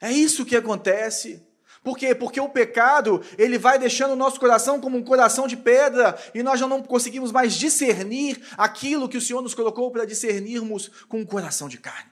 É 0.00 0.10
isso 0.10 0.46
que 0.46 0.56
acontece. 0.56 1.46
Por 1.84 1.98
quê? 1.98 2.14
Porque 2.14 2.40
o 2.40 2.48
pecado, 2.48 3.20
ele 3.36 3.58
vai 3.58 3.78
deixando 3.78 4.12
o 4.12 4.16
nosso 4.16 4.40
coração 4.40 4.80
como 4.80 4.96
um 4.96 5.04
coração 5.04 5.46
de 5.46 5.54
pedra 5.54 6.18
e 6.34 6.42
nós 6.42 6.58
já 6.58 6.66
não 6.66 6.82
conseguimos 6.82 7.30
mais 7.30 7.52
discernir 7.52 8.42
aquilo 8.56 9.06
que 9.06 9.18
o 9.18 9.20
Senhor 9.20 9.42
nos 9.42 9.54
colocou 9.54 9.90
para 9.90 10.06
discernirmos 10.06 10.88
com 11.06 11.20
um 11.20 11.26
coração 11.26 11.68
de 11.68 11.76
carne. 11.76 12.10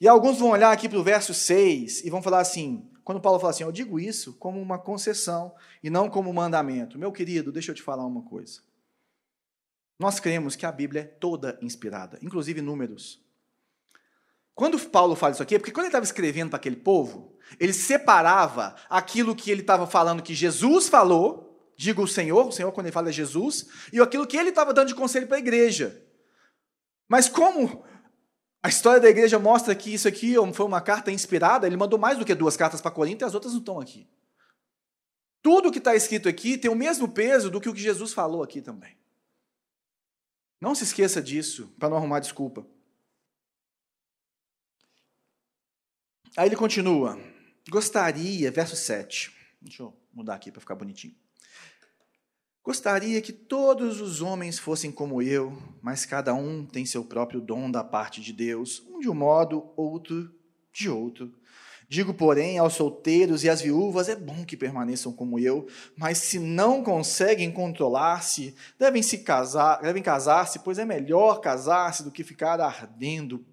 E 0.00 0.08
alguns 0.08 0.38
vão 0.38 0.50
olhar 0.50 0.72
aqui 0.72 0.88
para 0.88 0.98
o 0.98 1.04
verso 1.04 1.34
6 1.34 2.02
e 2.02 2.08
vão 2.08 2.22
falar 2.22 2.40
assim: 2.40 2.90
quando 3.04 3.20
Paulo 3.20 3.38
fala 3.38 3.50
assim, 3.50 3.62
eu 3.62 3.70
digo 3.70 4.00
isso 4.00 4.32
como 4.32 4.60
uma 4.60 4.78
concessão 4.78 5.54
e 5.82 5.90
não 5.90 6.08
como 6.08 6.32
mandamento. 6.32 6.98
Meu 6.98 7.12
querido, 7.12 7.52
deixa 7.52 7.72
eu 7.72 7.74
te 7.74 7.82
falar 7.82 8.06
uma 8.06 8.22
coisa. 8.22 8.62
Nós 9.98 10.18
cremos 10.18 10.56
que 10.56 10.64
a 10.64 10.72
Bíblia 10.72 11.02
é 11.02 11.04
toda 11.04 11.58
inspirada, 11.60 12.18
inclusive 12.22 12.62
números. 12.62 13.23
Quando 14.54 14.78
Paulo 14.78 15.16
fala 15.16 15.32
isso 15.32 15.42
aqui, 15.42 15.56
é 15.56 15.58
porque 15.58 15.72
quando 15.72 15.84
ele 15.84 15.88
estava 15.88 16.04
escrevendo 16.04 16.50
para 16.50 16.58
aquele 16.58 16.76
povo, 16.76 17.36
ele 17.58 17.72
separava 17.72 18.76
aquilo 18.88 19.34
que 19.34 19.50
ele 19.50 19.62
estava 19.62 19.86
falando 19.86 20.22
que 20.22 20.34
Jesus 20.34 20.88
falou, 20.88 21.72
digo 21.76 22.02
o 22.02 22.08
Senhor, 22.08 22.46
o 22.46 22.52
Senhor 22.52 22.70
quando 22.72 22.86
ele 22.86 22.92
fala 22.92 23.08
é 23.08 23.12
Jesus, 23.12 23.66
e 23.92 24.00
aquilo 24.00 24.26
que 24.26 24.36
ele 24.36 24.50
estava 24.50 24.72
dando 24.72 24.88
de 24.88 24.94
conselho 24.94 25.26
para 25.26 25.36
a 25.36 25.40
igreja. 25.40 26.02
Mas 27.08 27.28
como 27.28 27.84
a 28.62 28.68
história 28.68 29.00
da 29.00 29.10
igreja 29.10 29.38
mostra 29.38 29.74
que 29.74 29.92
isso 29.92 30.08
aqui 30.08 30.34
foi 30.52 30.66
uma 30.66 30.80
carta 30.80 31.10
inspirada, 31.10 31.66
ele 31.66 31.76
mandou 31.76 31.98
mais 31.98 32.16
do 32.16 32.24
que 32.24 32.34
duas 32.34 32.56
cartas 32.56 32.80
para 32.80 32.90
Corinto 32.90 33.24
e 33.24 33.26
as 33.26 33.34
outras 33.34 33.52
não 33.52 33.60
estão 33.60 33.80
aqui. 33.80 34.08
Tudo 35.42 35.70
que 35.70 35.78
está 35.78 35.94
escrito 35.94 36.28
aqui 36.28 36.56
tem 36.56 36.70
o 36.70 36.74
mesmo 36.74 37.08
peso 37.08 37.50
do 37.50 37.60
que 37.60 37.68
o 37.68 37.74
que 37.74 37.80
Jesus 37.80 38.14
falou 38.14 38.42
aqui 38.42 38.62
também. 38.62 38.96
Não 40.58 40.74
se 40.74 40.84
esqueça 40.84 41.20
disso, 41.20 41.74
para 41.78 41.90
não 41.90 41.98
arrumar 41.98 42.20
desculpa. 42.20 42.66
Aí 46.36 46.48
ele 46.48 46.56
continua. 46.56 47.18
Gostaria, 47.70 48.50
verso 48.50 48.74
7. 48.74 49.32
Deixa 49.62 49.82
eu 49.82 49.94
mudar 50.12 50.34
aqui 50.34 50.50
para 50.50 50.60
ficar 50.60 50.74
bonitinho. 50.74 51.14
Gostaria 52.64 53.20
que 53.20 53.32
todos 53.32 54.00
os 54.00 54.20
homens 54.20 54.58
fossem 54.58 54.90
como 54.90 55.22
eu, 55.22 55.56
mas 55.80 56.04
cada 56.04 56.34
um 56.34 56.66
tem 56.66 56.84
seu 56.84 57.04
próprio 57.04 57.40
dom 57.40 57.70
da 57.70 57.84
parte 57.84 58.20
de 58.20 58.32
Deus, 58.32 58.82
um 58.88 58.98
de 58.98 59.08
um 59.08 59.14
modo, 59.14 59.70
outro 59.76 60.34
de 60.72 60.88
outro. 60.88 61.32
Digo, 61.88 62.12
porém, 62.12 62.58
aos 62.58 62.72
solteiros 62.72 63.44
e 63.44 63.48
às 63.48 63.60
viúvas: 63.60 64.08
é 64.08 64.16
bom 64.16 64.44
que 64.44 64.56
permaneçam 64.56 65.12
como 65.12 65.38
eu, 65.38 65.68
mas 65.96 66.18
se 66.18 66.40
não 66.40 66.82
conseguem 66.82 67.52
controlar-se, 67.52 68.56
devem 68.76 69.02
se 69.02 69.18
casar, 69.18 69.80
devem 69.80 70.02
casar-se, 70.02 70.58
pois 70.60 70.78
é 70.78 70.84
melhor 70.84 71.40
casar-se 71.40 72.02
do 72.02 72.10
que 72.10 72.24
ficar 72.24 72.60
ardendo 72.60 73.46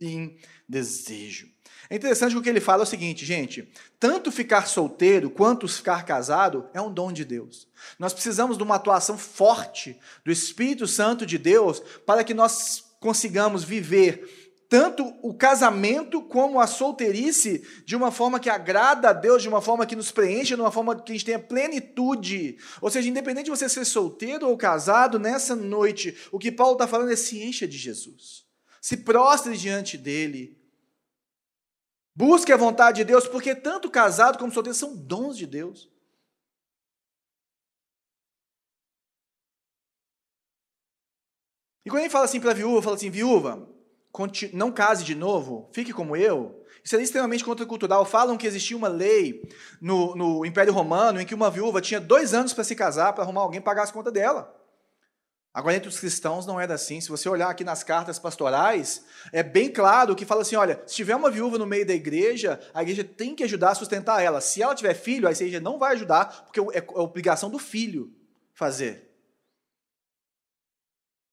em 0.00 0.36
desejo. 0.68 1.54
É 1.88 1.96
interessante 1.96 2.32
que 2.32 2.38
o 2.38 2.42
que 2.42 2.48
ele 2.48 2.60
fala 2.60 2.82
é 2.82 2.84
o 2.84 2.86
seguinte, 2.86 3.24
gente: 3.24 3.70
tanto 3.98 4.32
ficar 4.32 4.66
solteiro 4.66 5.30
quanto 5.30 5.68
ficar 5.68 6.04
casado 6.04 6.68
é 6.74 6.80
um 6.80 6.92
dom 6.92 7.12
de 7.12 7.24
Deus. 7.24 7.68
Nós 7.98 8.12
precisamos 8.12 8.56
de 8.56 8.62
uma 8.62 8.76
atuação 8.76 9.16
forte 9.16 9.98
do 10.24 10.32
Espírito 10.32 10.86
Santo 10.86 11.24
de 11.24 11.38
Deus 11.38 11.80
para 12.04 12.24
que 12.24 12.34
nós 12.34 12.84
consigamos 13.00 13.62
viver 13.62 14.46
tanto 14.68 15.14
o 15.22 15.32
casamento 15.32 16.20
como 16.20 16.60
a 16.60 16.66
solteirice 16.66 17.64
de 17.84 17.94
uma 17.94 18.10
forma 18.10 18.40
que 18.40 18.50
agrada 18.50 19.10
a 19.10 19.12
Deus, 19.12 19.42
de 19.42 19.48
uma 19.48 19.60
forma 19.60 19.86
que 19.86 19.94
nos 19.94 20.10
preenche, 20.10 20.54
de 20.54 20.60
uma 20.60 20.72
forma 20.72 21.00
que 21.00 21.12
a 21.12 21.14
gente 21.14 21.24
tenha 21.24 21.38
plenitude. 21.38 22.56
Ou 22.80 22.90
seja, 22.90 23.08
independente 23.08 23.44
de 23.44 23.50
você 23.50 23.68
ser 23.68 23.84
solteiro 23.84 24.48
ou 24.48 24.56
casado, 24.56 25.18
nessa 25.18 25.54
noite, 25.54 26.16
o 26.32 26.38
que 26.38 26.50
Paulo 26.50 26.72
está 26.72 26.86
falando 26.86 27.12
é 27.12 27.16
se 27.16 27.42
encha 27.42 27.66
de 27.66 27.78
Jesus. 27.78 28.44
Se 28.80 28.96
prostre 28.96 29.56
diante 29.56 29.96
dele. 29.96 30.56
Busque 32.16 32.50
a 32.50 32.56
vontade 32.56 32.96
de 32.96 33.04
Deus, 33.04 33.28
porque 33.28 33.54
tanto 33.54 33.90
casado 33.90 34.38
como 34.38 34.50
solteiro 34.50 34.74
são 34.74 34.96
dons 34.96 35.36
de 35.36 35.46
Deus. 35.46 35.90
E 41.84 41.90
quando 41.90 42.00
ele 42.00 42.10
fala 42.10 42.24
assim 42.24 42.40
para 42.40 42.52
a 42.52 42.54
viúva, 42.54 42.80
fala 42.80 42.96
assim, 42.96 43.10
viúva, 43.10 43.68
não 44.54 44.72
case 44.72 45.04
de 45.04 45.14
novo, 45.14 45.68
fique 45.74 45.92
como 45.92 46.16
eu. 46.16 46.64
Isso 46.82 46.96
é 46.96 47.02
extremamente 47.02 47.44
contracultural. 47.44 48.06
Falam 48.06 48.38
que 48.38 48.46
existia 48.46 48.76
uma 48.76 48.88
lei 48.88 49.42
no, 49.78 50.16
no 50.16 50.46
Império 50.46 50.72
Romano 50.72 51.20
em 51.20 51.26
que 51.26 51.34
uma 51.34 51.50
viúva 51.50 51.82
tinha 51.82 52.00
dois 52.00 52.32
anos 52.32 52.54
para 52.54 52.64
se 52.64 52.74
casar, 52.74 53.12
para 53.12 53.24
arrumar 53.24 53.42
alguém 53.42 53.60
pagar 53.60 53.82
as 53.82 53.90
contas 53.90 54.12
dela. 54.12 54.55
Agora, 55.56 55.74
entre 55.74 55.88
os 55.88 55.98
cristãos 55.98 56.44
não 56.44 56.60
era 56.60 56.74
assim. 56.74 57.00
Se 57.00 57.08
você 57.08 57.30
olhar 57.30 57.48
aqui 57.48 57.64
nas 57.64 57.82
cartas 57.82 58.18
pastorais, 58.18 59.06
é 59.32 59.42
bem 59.42 59.72
claro 59.72 60.14
que 60.14 60.26
fala 60.26 60.42
assim: 60.42 60.54
olha, 60.54 60.82
se 60.86 60.96
tiver 60.96 61.16
uma 61.16 61.30
viúva 61.30 61.56
no 61.56 61.64
meio 61.64 61.86
da 61.86 61.94
igreja, 61.94 62.60
a 62.74 62.82
igreja 62.82 63.02
tem 63.02 63.34
que 63.34 63.42
ajudar 63.42 63.70
a 63.70 63.74
sustentar 63.74 64.22
ela. 64.22 64.42
Se 64.42 64.60
ela 64.60 64.74
tiver 64.74 64.92
filho, 64.92 65.26
a 65.26 65.32
igreja 65.32 65.58
não 65.58 65.78
vai 65.78 65.94
ajudar, 65.94 66.44
porque 66.44 66.60
é, 66.60 66.76
é 66.76 66.98
obrigação 66.98 67.48
do 67.48 67.58
filho 67.58 68.14
fazer. 68.52 69.10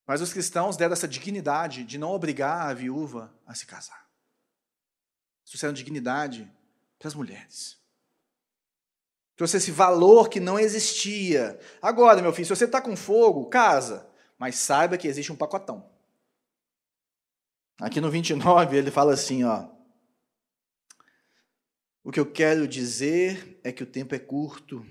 Mas 0.07 0.21
os 0.21 0.31
cristãos 0.31 0.77
deram 0.77 0.93
essa 0.93 1.07
dignidade 1.07 1.83
de 1.83 1.97
não 1.97 2.11
obrigar 2.11 2.69
a 2.69 2.73
viúva 2.73 3.29
a 3.45 3.53
se 3.53 3.65
casar. 3.65 4.07
Trouxeram 5.45 5.73
dignidade 5.73 6.49
para 6.97 7.09
as 7.09 7.13
mulheres. 7.13 7.77
Trouxe 9.35 9.57
esse 9.57 9.71
valor 9.71 10.29
que 10.29 10.39
não 10.39 10.57
existia. 10.57 11.59
Agora, 11.81 12.21
meu 12.21 12.31
filho, 12.31 12.45
se 12.45 12.55
você 12.55 12.63
está 12.63 12.79
com 12.79 12.95
fogo, 12.95 13.49
casa. 13.49 14.12
Mas 14.37 14.55
saiba 14.55 14.97
que 14.97 15.07
existe 15.07 15.31
um 15.31 15.35
pacotão. 15.35 15.89
Aqui 17.79 17.99
no 17.99 18.09
29 18.09 18.77
ele 18.77 18.91
fala 18.91 19.13
assim, 19.13 19.43
ó. 19.43 19.67
O 22.03 22.11
que 22.11 22.19
eu 22.19 22.29
quero 22.29 22.67
dizer 22.67 23.59
é 23.63 23.71
que 23.71 23.83
o 23.83 23.87
tempo 23.87 24.13
é 24.13 24.19
curto 24.19 24.85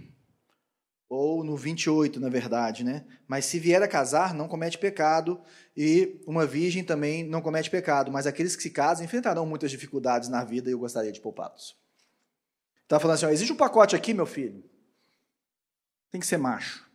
ou 1.14 1.44
no 1.44 1.58
28, 1.58 2.18
na 2.18 2.30
verdade, 2.30 2.82
né? 2.82 3.04
Mas 3.28 3.44
se 3.44 3.58
vier 3.58 3.82
a 3.82 3.86
casar, 3.86 4.32
não 4.32 4.48
comete 4.48 4.78
pecado, 4.78 5.38
e 5.76 6.18
uma 6.26 6.46
virgem 6.46 6.82
também 6.82 7.22
não 7.22 7.42
comete 7.42 7.68
pecado, 7.68 8.10
mas 8.10 8.26
aqueles 8.26 8.56
que 8.56 8.62
se 8.62 8.70
casam 8.70 9.04
enfrentarão 9.04 9.44
muitas 9.44 9.70
dificuldades 9.70 10.30
na 10.30 10.42
vida 10.42 10.70
e 10.70 10.72
eu 10.72 10.78
gostaria 10.78 11.12
de 11.12 11.20
poupá-los. 11.20 11.76
Está 12.82 12.98
falando 12.98 13.16
assim: 13.16 13.26
ó, 13.26 13.28
existe 13.28 13.52
um 13.52 13.56
pacote 13.56 13.94
aqui, 13.94 14.14
meu 14.14 14.24
filho. 14.24 14.64
Tem 16.10 16.18
que 16.18 16.26
ser 16.26 16.38
macho. 16.38 16.90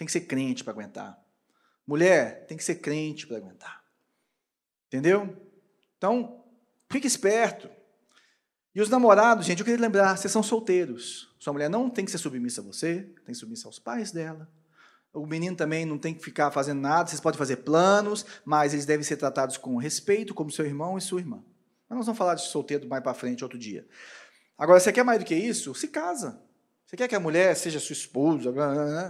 Tem 0.00 0.06
que 0.06 0.12
ser 0.12 0.22
crente 0.22 0.64
para 0.64 0.72
aguentar. 0.72 1.22
Mulher, 1.86 2.46
tem 2.46 2.56
que 2.56 2.64
ser 2.64 2.76
crente 2.76 3.26
para 3.26 3.36
aguentar. 3.36 3.84
Entendeu? 4.86 5.36
Então, 5.98 6.42
fique 6.90 7.06
esperto. 7.06 7.68
E 8.74 8.80
os 8.80 8.88
namorados, 8.88 9.44
gente, 9.44 9.58
eu 9.58 9.64
queria 9.66 9.78
lembrar, 9.78 10.16
vocês 10.16 10.32
são 10.32 10.42
solteiros. 10.42 11.36
Sua 11.38 11.52
mulher 11.52 11.68
não 11.68 11.90
tem 11.90 12.06
que 12.06 12.10
ser 12.10 12.16
submissa 12.16 12.62
a 12.62 12.64
você, 12.64 13.12
tem 13.26 13.26
que 13.26 13.34
submissa 13.34 13.68
aos 13.68 13.78
pais 13.78 14.10
dela. 14.10 14.50
O 15.12 15.26
menino 15.26 15.54
também 15.54 15.84
não 15.84 15.98
tem 15.98 16.14
que 16.14 16.24
ficar 16.24 16.50
fazendo 16.50 16.80
nada, 16.80 17.10
vocês 17.10 17.20
podem 17.20 17.36
fazer 17.36 17.56
planos, 17.56 18.24
mas 18.42 18.72
eles 18.72 18.86
devem 18.86 19.04
ser 19.04 19.18
tratados 19.18 19.58
com 19.58 19.76
respeito, 19.76 20.32
como 20.32 20.50
seu 20.50 20.64
irmão 20.64 20.96
e 20.96 21.02
sua 21.02 21.20
irmã. 21.20 21.44
Mas 21.86 21.98
nós 21.98 22.06
vamos 22.06 22.16
falar 22.16 22.36
de 22.36 22.46
solteiro 22.46 22.88
mais 22.88 23.02
para 23.02 23.12
frente 23.12 23.44
outro 23.44 23.58
dia. 23.58 23.86
Agora, 24.56 24.80
você 24.80 24.94
quer 24.94 25.04
mais 25.04 25.18
do 25.18 25.26
que 25.26 25.34
isso? 25.34 25.74
Se 25.74 25.88
casa. 25.88 26.42
Você 26.90 26.96
quer 26.96 27.06
que 27.06 27.14
a 27.14 27.20
mulher 27.20 27.54
seja 27.54 27.78
sua 27.78 27.92
esposa? 27.92 28.52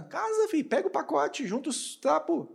Casa, 0.07 0.47
filho, 0.49 0.69
pega 0.69 0.87
o 0.87 0.91
pacote, 0.91 1.47
junta 1.47 1.71
os 1.71 1.95
trapos. 1.95 2.47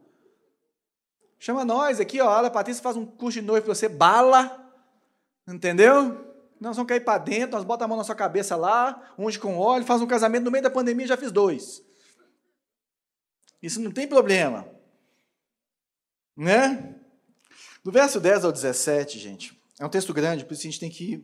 Chama 1.37 1.65
nós 1.65 1.99
aqui, 1.99 2.21
ó. 2.21 2.29
A 2.31 2.49
Patrícia 2.49 2.81
faz 2.81 2.97
um 2.97 3.05
curso 3.05 3.41
de 3.41 3.45
noivo 3.45 3.67
para 3.67 3.75
você, 3.75 3.89
bala. 3.89 4.73
Entendeu? 5.49 6.33
Nós 6.61 6.77
vamos 6.77 6.89
cair 6.89 7.01
para 7.01 7.19
dentro, 7.19 7.57
nós 7.57 7.65
botamos 7.65 7.87
a 7.87 7.89
mão 7.89 7.97
na 7.97 8.05
sua 8.05 8.15
cabeça 8.15 8.55
lá, 8.55 9.15
unge 9.19 9.37
com 9.37 9.59
óleo, 9.59 9.85
faz 9.85 10.01
um 10.01 10.07
casamento 10.07 10.45
no 10.45 10.51
meio 10.53 10.63
da 10.63 10.71
pandemia, 10.71 11.09
já 11.09 11.17
fiz 11.17 11.33
dois. 11.33 11.83
Isso 13.61 13.81
não 13.81 13.91
tem 13.91 14.07
problema. 14.07 14.69
Né? 16.37 16.95
Do 17.83 17.91
verso 17.91 18.21
10 18.21 18.45
ao 18.45 18.53
17, 18.53 19.19
gente, 19.19 19.61
é 19.81 19.85
um 19.85 19.91
texto 19.91 20.15
grande, 20.15 20.45
por 20.45 20.53
isso 20.53 20.63
a 20.63 20.71
gente 20.71 20.79
tem 20.79 20.89
que 20.89 21.15
ir 21.15 21.17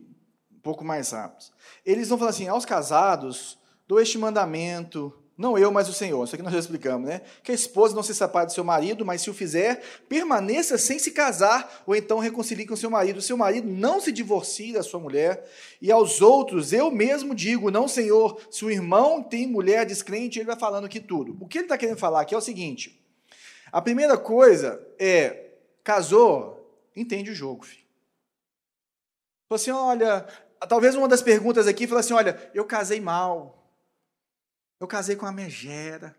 um 0.51 0.59
pouco 0.59 0.83
mais 0.83 1.11
rápido. 1.11 1.53
Eles 1.85 2.09
vão 2.09 2.17
falar 2.17 2.31
assim: 2.31 2.49
aos 2.49 2.65
casados, 2.65 3.62
dou 3.87 3.99
este 3.99 4.17
mandamento 4.17 5.13
não 5.35 5.57
eu, 5.57 5.71
mas 5.71 5.89
o 5.89 5.93
Senhor. 5.93 6.23
Isso 6.23 6.35
aqui 6.35 6.43
nós 6.43 6.53
já 6.53 6.59
explicamos, 6.59 7.07
né? 7.07 7.21
Que 7.43 7.51
a 7.51 7.55
esposa 7.55 7.95
não 7.95 8.03
se 8.03 8.13
separe 8.13 8.45
do 8.45 8.53
seu 8.53 8.63
marido, 8.63 9.03
mas 9.03 9.21
se 9.21 9.31
o 9.31 9.33
fizer, 9.33 9.81
permaneça 10.07 10.77
sem 10.77 10.99
se 10.99 11.09
casar, 11.09 11.83
ou 11.87 11.95
então 11.95 12.19
reconcilie 12.19 12.67
com 12.67 12.75
seu 12.75 12.89
marido. 12.89 13.19
Seu 13.19 13.35
marido 13.35 13.67
não 13.67 13.99
se 13.99 14.11
divorcie 14.11 14.73
da 14.73 14.83
sua 14.83 14.99
mulher. 14.99 15.43
E 15.81 15.91
aos 15.91 16.21
outros, 16.21 16.71
eu 16.71 16.91
mesmo 16.91 17.33
digo, 17.33 17.71
não, 17.71 17.87
Senhor, 17.87 18.39
se 18.51 18.63
o 18.63 18.69
irmão 18.69 19.23
tem 19.23 19.47
mulher 19.47 19.87
descrente, 19.87 20.37
ele 20.37 20.45
vai 20.45 20.57
falando 20.57 20.85
aqui 20.85 20.99
tudo. 20.99 21.35
O 21.39 21.47
que 21.47 21.57
ele 21.57 21.65
está 21.65 21.79
querendo 21.79 21.97
falar 21.97 22.21
aqui 22.21 22.35
é 22.35 22.37
o 22.37 22.41
seguinte: 22.41 23.03
a 23.71 23.81
primeira 23.81 24.17
coisa 24.17 24.85
é, 24.99 25.55
casou, 25.83 26.79
entende 26.95 27.31
o 27.31 27.35
jogo, 27.35 27.65
filho. 27.65 27.83
Falou 29.49 29.55
assim: 29.55 29.71
olha, 29.71 30.27
talvez 30.69 30.93
uma 30.93 31.07
das 31.07 31.23
perguntas 31.23 31.65
aqui, 31.65 31.87
fala 31.87 32.01
assim: 32.01 32.13
olha, 32.13 32.51
eu 32.53 32.65
casei 32.65 33.01
mal. 33.01 33.62
Eu 34.83 34.87
casei 34.87 35.15
com 35.15 35.25
uma 35.25 35.31
megera. 35.31 36.13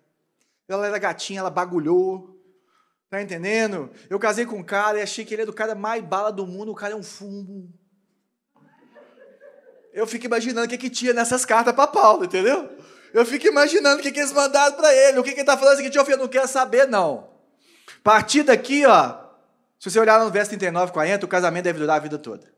Ela 0.67 0.87
era 0.87 0.99
gatinha, 0.99 1.41
ela 1.41 1.51
bagulhou. 1.51 2.35
Tá 3.11 3.21
entendendo? 3.21 3.91
Eu 4.09 4.19
casei 4.19 4.47
com 4.47 4.57
um 4.57 4.63
cara 4.63 4.99
e 4.99 5.03
achei 5.03 5.23
que 5.23 5.35
ele 5.35 5.43
é 5.43 5.47
do 5.47 5.53
cara 5.53 5.75
mais 5.75 6.03
bala 6.03 6.33
do 6.33 6.47
mundo, 6.47 6.73
o 6.73 6.75
cara 6.75 6.95
é 6.95 6.97
um 6.97 7.03
fumo. 7.03 7.71
Eu 9.93 10.07
fico 10.07 10.25
imaginando 10.25 10.67
o 10.67 10.69
que, 10.71 10.79
que 10.79 10.89
tinha 10.89 11.13
nessas 11.13 11.45
cartas 11.45 11.75
para 11.75 11.87
Paulo, 11.87 12.25
entendeu? 12.25 12.75
Eu 13.13 13.27
fico 13.27 13.47
imaginando 13.47 14.01
o 14.01 14.03
que, 14.03 14.11
que 14.11 14.21
eles 14.21 14.33
mandaram 14.33 14.75
para 14.75 14.95
ele, 14.95 15.19
o 15.19 15.23
que, 15.23 15.33
que 15.33 15.37
ele 15.37 15.43
está 15.43 15.59
falando 15.59 15.79
assim, 15.79 16.11
eu 16.11 16.17
não 16.17 16.27
quero 16.27 16.49
saber, 16.49 16.89
não. 16.89 17.31
A 17.99 18.03
partir 18.03 18.45
daqui, 18.45 18.87
ó, 18.87 19.27
se 19.79 19.91
você 19.91 20.01
olhar 20.01 20.19
no 20.25 20.31
verso 20.31 20.49
39, 20.49 20.91
40, 20.91 21.27
o 21.27 21.29
casamento 21.29 21.65
deve 21.65 21.81
durar 21.81 21.97
a 21.97 22.01
vida 22.01 22.19
toda. 22.19 22.51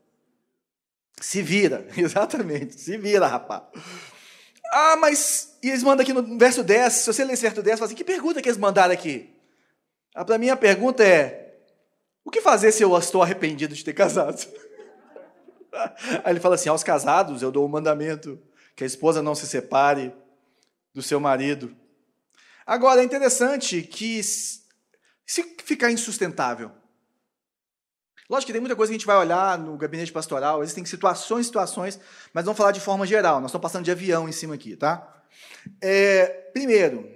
Se 1.19 1.41
vira, 1.41 1.85
exatamente, 1.97 2.79
se 2.79 2.97
vira, 2.97 3.27
rapaz. 3.27 3.63
Ah, 4.71 4.95
mas. 4.95 5.57
E 5.61 5.69
eles 5.69 5.83
mandam 5.83 6.03
aqui 6.03 6.13
no 6.13 6.37
verso 6.37 6.63
10, 6.63 6.93
se 6.93 7.13
você 7.13 7.23
ler 7.23 7.35
certo 7.35 7.61
10, 7.61 7.79
fala 7.79 7.87
assim: 7.87 7.95
que 7.95 8.03
pergunta 8.03 8.41
que 8.41 8.49
eles 8.49 8.57
mandaram 8.57 8.93
aqui? 8.93 9.33
Ah, 10.13 10.25
Para 10.25 10.37
mim 10.37 10.49
a 10.49 10.57
pergunta 10.57 11.03
é: 11.03 11.55
o 12.23 12.31
que 12.31 12.41
fazer 12.41 12.71
se 12.71 12.83
eu 12.83 12.97
estou 12.97 13.21
arrependido 13.21 13.73
de 13.73 13.83
ter 13.83 13.93
casado? 13.93 14.45
Aí 16.23 16.33
ele 16.33 16.39
fala 16.39 16.55
assim: 16.55 16.69
aos 16.69 16.83
casados 16.83 17.41
eu 17.41 17.51
dou 17.51 17.63
o 17.63 17.67
um 17.67 17.71
mandamento 17.71 18.41
que 18.75 18.83
a 18.83 18.87
esposa 18.87 19.21
não 19.21 19.35
se 19.35 19.47
separe 19.47 20.13
do 20.93 21.01
seu 21.01 21.19
marido. 21.19 21.75
Agora 22.65 23.01
é 23.01 23.03
interessante 23.03 23.81
que 23.81 24.21
se 24.23 24.63
ficar 25.63 25.91
insustentável, 25.91 26.71
Lógico 28.29 28.47
que 28.47 28.53
tem 28.53 28.61
muita 28.61 28.75
coisa 28.75 28.91
que 28.91 28.95
a 28.95 28.97
gente 28.99 29.05
vai 29.05 29.17
olhar 29.17 29.57
no 29.57 29.77
gabinete 29.77 30.11
pastoral, 30.11 30.61
existem 30.61 30.85
situações, 30.85 31.45
situações, 31.45 31.99
mas 32.33 32.43
vamos 32.43 32.57
falar 32.57 32.71
de 32.71 32.81
forma 32.81 33.05
geral. 33.05 33.39
Nós 33.39 33.49
estamos 33.49 33.63
passando 33.63 33.85
de 33.85 33.91
avião 33.91 34.27
em 34.27 34.33
cima 34.33 34.55
aqui, 34.55 34.75
tá? 34.75 35.23
É, 35.81 36.25
primeiro, 36.51 37.09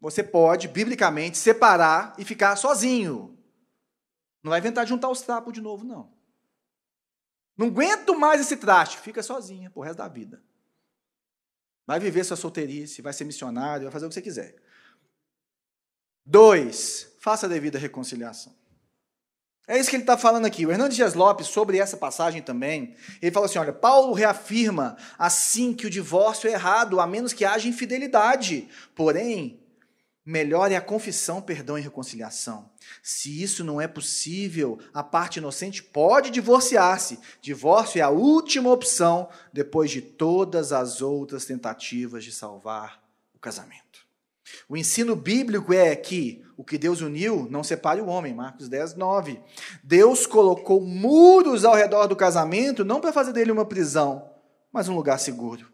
você 0.00 0.22
pode, 0.22 0.68
biblicamente, 0.68 1.38
separar 1.38 2.14
e 2.18 2.24
ficar 2.24 2.54
sozinho. 2.56 3.36
Não 4.42 4.50
vai 4.50 4.60
inventar 4.60 4.86
juntar 4.86 5.08
os 5.08 5.22
trapos 5.22 5.52
de 5.52 5.60
novo, 5.60 5.84
não. 5.84 6.12
Não 7.56 7.68
aguento 7.68 8.14
mais 8.18 8.40
esse 8.40 8.56
traste. 8.56 8.98
Fica 8.98 9.22
sozinha 9.22 9.70
pro 9.70 9.82
resto 9.82 9.98
da 9.98 10.08
vida. 10.08 10.42
Vai 11.86 11.98
viver 11.98 12.24
sua 12.24 12.36
solteirice, 12.36 13.02
vai 13.02 13.12
ser 13.12 13.24
missionário, 13.24 13.84
vai 13.84 13.92
fazer 13.92 14.06
o 14.06 14.08
que 14.08 14.14
você 14.14 14.22
quiser. 14.22 14.56
Dois, 16.24 17.14
faça 17.20 17.46
a 17.46 17.48
devida 17.48 17.78
reconciliação. 17.78 18.54
É 19.66 19.78
isso 19.78 19.88
que 19.88 19.96
ele 19.96 20.02
está 20.02 20.18
falando 20.18 20.44
aqui. 20.44 20.66
O 20.66 20.70
Hernandes 20.70 20.96
Dias 20.96 21.14
Lopes, 21.14 21.46
sobre 21.46 21.78
essa 21.78 21.96
passagem 21.96 22.42
também, 22.42 22.94
ele 23.22 23.32
fala 23.32 23.46
assim: 23.46 23.58
olha, 23.58 23.72
Paulo 23.72 24.12
reafirma 24.12 24.96
assim 25.18 25.72
que 25.72 25.86
o 25.86 25.90
divórcio 25.90 26.48
é 26.48 26.52
errado, 26.52 27.00
a 27.00 27.06
menos 27.06 27.32
que 27.32 27.46
haja 27.46 27.66
infidelidade. 27.66 28.68
Porém, 28.94 29.58
melhor 30.24 30.70
é 30.70 30.76
a 30.76 30.82
confissão, 30.82 31.40
perdão 31.40 31.78
e 31.78 31.80
reconciliação. 31.80 32.70
Se 33.02 33.42
isso 33.42 33.64
não 33.64 33.80
é 33.80 33.88
possível, 33.88 34.78
a 34.92 35.02
parte 35.02 35.38
inocente 35.38 35.82
pode 35.82 36.28
divorciar-se. 36.30 37.18
Divórcio 37.40 37.98
é 37.98 38.02
a 38.02 38.10
última 38.10 38.70
opção 38.70 39.30
depois 39.50 39.90
de 39.90 40.02
todas 40.02 40.72
as 40.72 41.00
outras 41.00 41.46
tentativas 41.46 42.22
de 42.22 42.32
salvar 42.32 43.02
o 43.34 43.38
casamento. 43.38 44.04
O 44.68 44.76
ensino 44.76 45.16
bíblico 45.16 45.72
é 45.72 45.96
que 45.96 46.43
o 46.56 46.64
que 46.64 46.78
Deus 46.78 47.00
uniu 47.00 47.48
não 47.50 47.64
separe 47.64 48.00
o 48.00 48.06
homem, 48.06 48.34
Marcos 48.34 48.68
10, 48.68 48.94
9. 48.94 49.40
Deus 49.82 50.26
colocou 50.26 50.80
muros 50.80 51.64
ao 51.64 51.74
redor 51.74 52.06
do 52.06 52.16
casamento, 52.16 52.84
não 52.84 53.00
para 53.00 53.12
fazer 53.12 53.32
dele 53.32 53.52
uma 53.52 53.64
prisão, 53.64 54.30
mas 54.72 54.88
um 54.88 54.94
lugar 54.94 55.18
seguro. 55.18 55.72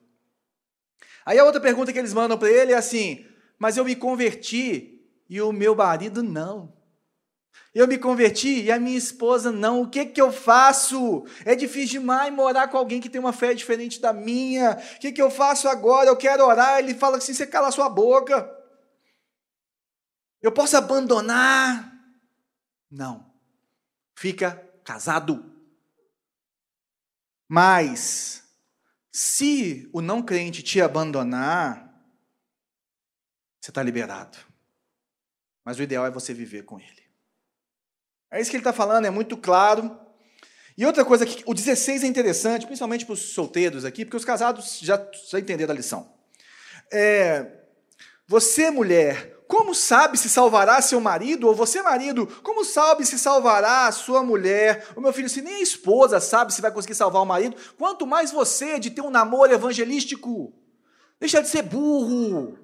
Aí 1.24 1.38
a 1.38 1.44
outra 1.44 1.60
pergunta 1.60 1.92
que 1.92 1.98
eles 1.98 2.14
mandam 2.14 2.38
para 2.38 2.50
ele 2.50 2.72
é 2.72 2.76
assim: 2.76 3.24
Mas 3.58 3.76
eu 3.76 3.84
me 3.84 3.94
converti 3.94 5.00
e 5.28 5.40
o 5.40 5.52
meu 5.52 5.74
marido 5.74 6.22
não. 6.22 6.72
Eu 7.72 7.86
me 7.86 7.98
converti 7.98 8.62
e 8.62 8.72
a 8.72 8.80
minha 8.80 8.98
esposa 8.98 9.52
não. 9.52 9.82
O 9.82 9.88
que 9.88 10.06
que 10.06 10.20
eu 10.20 10.32
faço? 10.32 11.24
É 11.44 11.54
difícil 11.54 12.00
demais 12.00 12.32
morar 12.32 12.68
com 12.68 12.76
alguém 12.76 13.00
que 13.00 13.08
tem 13.08 13.20
uma 13.20 13.32
fé 13.32 13.54
diferente 13.54 14.00
da 14.00 14.12
minha. 14.12 14.72
O 14.96 14.98
que 14.98 15.12
que 15.12 15.22
eu 15.22 15.30
faço 15.30 15.68
agora? 15.68 16.08
Eu 16.08 16.16
quero 16.16 16.44
orar. 16.44 16.78
Ele 16.78 16.94
fala 16.94 17.18
assim: 17.18 17.32
você 17.32 17.46
cala 17.46 17.70
sua 17.70 17.88
boca. 17.88 18.59
Eu 20.42 20.52
posso 20.52 20.76
abandonar? 20.76 21.92
Não. 22.90 23.32
Fica 24.14 24.52
casado. 24.84 25.50
Mas, 27.48 28.44
se 29.10 29.88
o 29.92 30.00
não 30.00 30.22
crente 30.22 30.62
te 30.62 30.80
abandonar, 30.80 31.90
você 33.60 33.70
está 33.70 33.82
liberado. 33.82 34.38
Mas 35.64 35.78
o 35.78 35.82
ideal 35.82 36.06
é 36.06 36.10
você 36.10 36.32
viver 36.32 36.64
com 36.64 36.78
ele. 36.78 37.02
É 38.30 38.40
isso 38.40 38.50
que 38.50 38.56
ele 38.56 38.60
está 38.60 38.72
falando, 38.72 39.04
é 39.06 39.10
muito 39.10 39.36
claro. 39.36 39.98
E 40.76 40.86
outra 40.86 41.04
coisa 41.04 41.26
que 41.26 41.42
o 41.44 41.52
16 41.52 42.04
é 42.04 42.06
interessante, 42.06 42.64
principalmente 42.64 43.04
para 43.04 43.12
os 43.12 43.32
solteiros 43.34 43.84
aqui, 43.84 44.04
porque 44.04 44.16
os 44.16 44.24
casados 44.24 44.78
já, 44.80 45.04
já 45.28 45.38
entenderam 45.38 45.72
a 45.72 45.76
lição. 45.76 46.14
É, 46.92 47.64
você, 48.26 48.70
mulher, 48.70 49.36
como 49.50 49.74
sabe 49.74 50.16
se 50.16 50.30
salvará 50.30 50.80
seu 50.80 51.00
marido? 51.00 51.48
Ou 51.48 51.54
você, 51.56 51.82
marido, 51.82 52.24
como 52.40 52.64
sabe 52.64 53.04
se 53.04 53.18
salvará 53.18 53.88
a 53.88 53.92
sua 53.92 54.22
mulher? 54.22 54.86
O 54.94 55.00
meu 55.00 55.12
filho, 55.12 55.28
se 55.28 55.42
nem 55.42 55.56
a 55.56 55.60
esposa 55.60 56.20
sabe 56.20 56.54
se 56.54 56.62
vai 56.62 56.70
conseguir 56.70 56.94
salvar 56.94 57.20
o 57.20 57.26
marido, 57.26 57.56
quanto 57.76 58.06
mais 58.06 58.30
você 58.30 58.78
de 58.78 58.90
ter 58.90 59.00
um 59.00 59.10
namoro 59.10 59.52
evangelístico. 59.52 60.52
Deixa 61.18 61.42
de 61.42 61.48
ser 61.48 61.62
burro. 61.62 62.56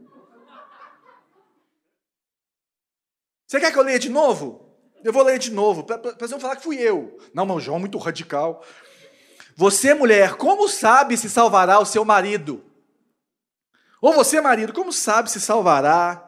Você 3.49 3.59
quer 3.59 3.72
que 3.72 3.78
eu 3.80 3.82
leia 3.82 3.99
de 3.99 4.09
novo? 4.09 4.70
Eu 5.03 5.12
vou 5.12 5.24
ler 5.24 5.41
de 5.41 5.51
novo, 5.51 5.82
para 5.82 5.99
vocês 5.99 6.30
não 6.30 6.39
falar 6.39 6.55
que 6.55 6.62
fui 6.62 6.76
eu. 6.76 7.18
Não, 7.34 7.45
meu 7.45 7.59
João, 7.59 7.80
muito 7.80 7.99
radical. 7.99 8.62
Você, 9.57 9.93
mulher, 9.93 10.37
como 10.37 10.68
sabe 10.68 11.16
se 11.16 11.28
salvará 11.28 11.80
o 11.80 11.84
seu 11.84 12.05
marido? 12.05 12.64
Ou 14.01 14.12
você, 14.12 14.41
marido, 14.41 14.72
como 14.72 14.93
sabe 14.93 15.28
se 15.28 15.41
salvará 15.41 16.26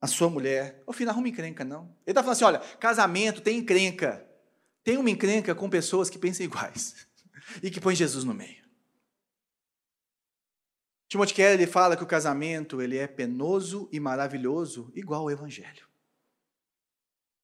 a 0.00 0.06
sua 0.06 0.28
mulher. 0.30 0.82
Ô 0.86 0.92
filho, 0.92 1.06
não 1.06 1.12
arruma 1.14 1.28
encrenca, 1.28 1.64
não. 1.64 1.84
Ele 2.06 2.12
está 2.12 2.22
falando 2.22 2.32
assim: 2.36 2.44
olha, 2.44 2.58
casamento 2.78 3.40
tem 3.40 3.58
encrenca. 3.58 4.24
Tem 4.84 4.96
uma 4.96 5.10
encrenca 5.10 5.54
com 5.54 5.68
pessoas 5.68 6.08
que 6.08 6.18
pensam 6.18 6.46
iguais 6.46 7.06
e 7.62 7.70
que 7.70 7.80
põem 7.80 7.94
Jesus 7.94 8.24
no 8.24 8.32
meio. 8.32 8.66
Timothy 11.08 11.34
Keller 11.34 11.54
ele 11.54 11.66
fala 11.66 11.96
que 11.96 12.04
o 12.04 12.06
casamento 12.06 12.82
ele 12.82 12.98
é 12.98 13.06
penoso 13.06 13.88
e 13.90 13.98
maravilhoso, 13.98 14.92
igual 14.94 15.24
o 15.24 15.30
evangelho. 15.30 15.88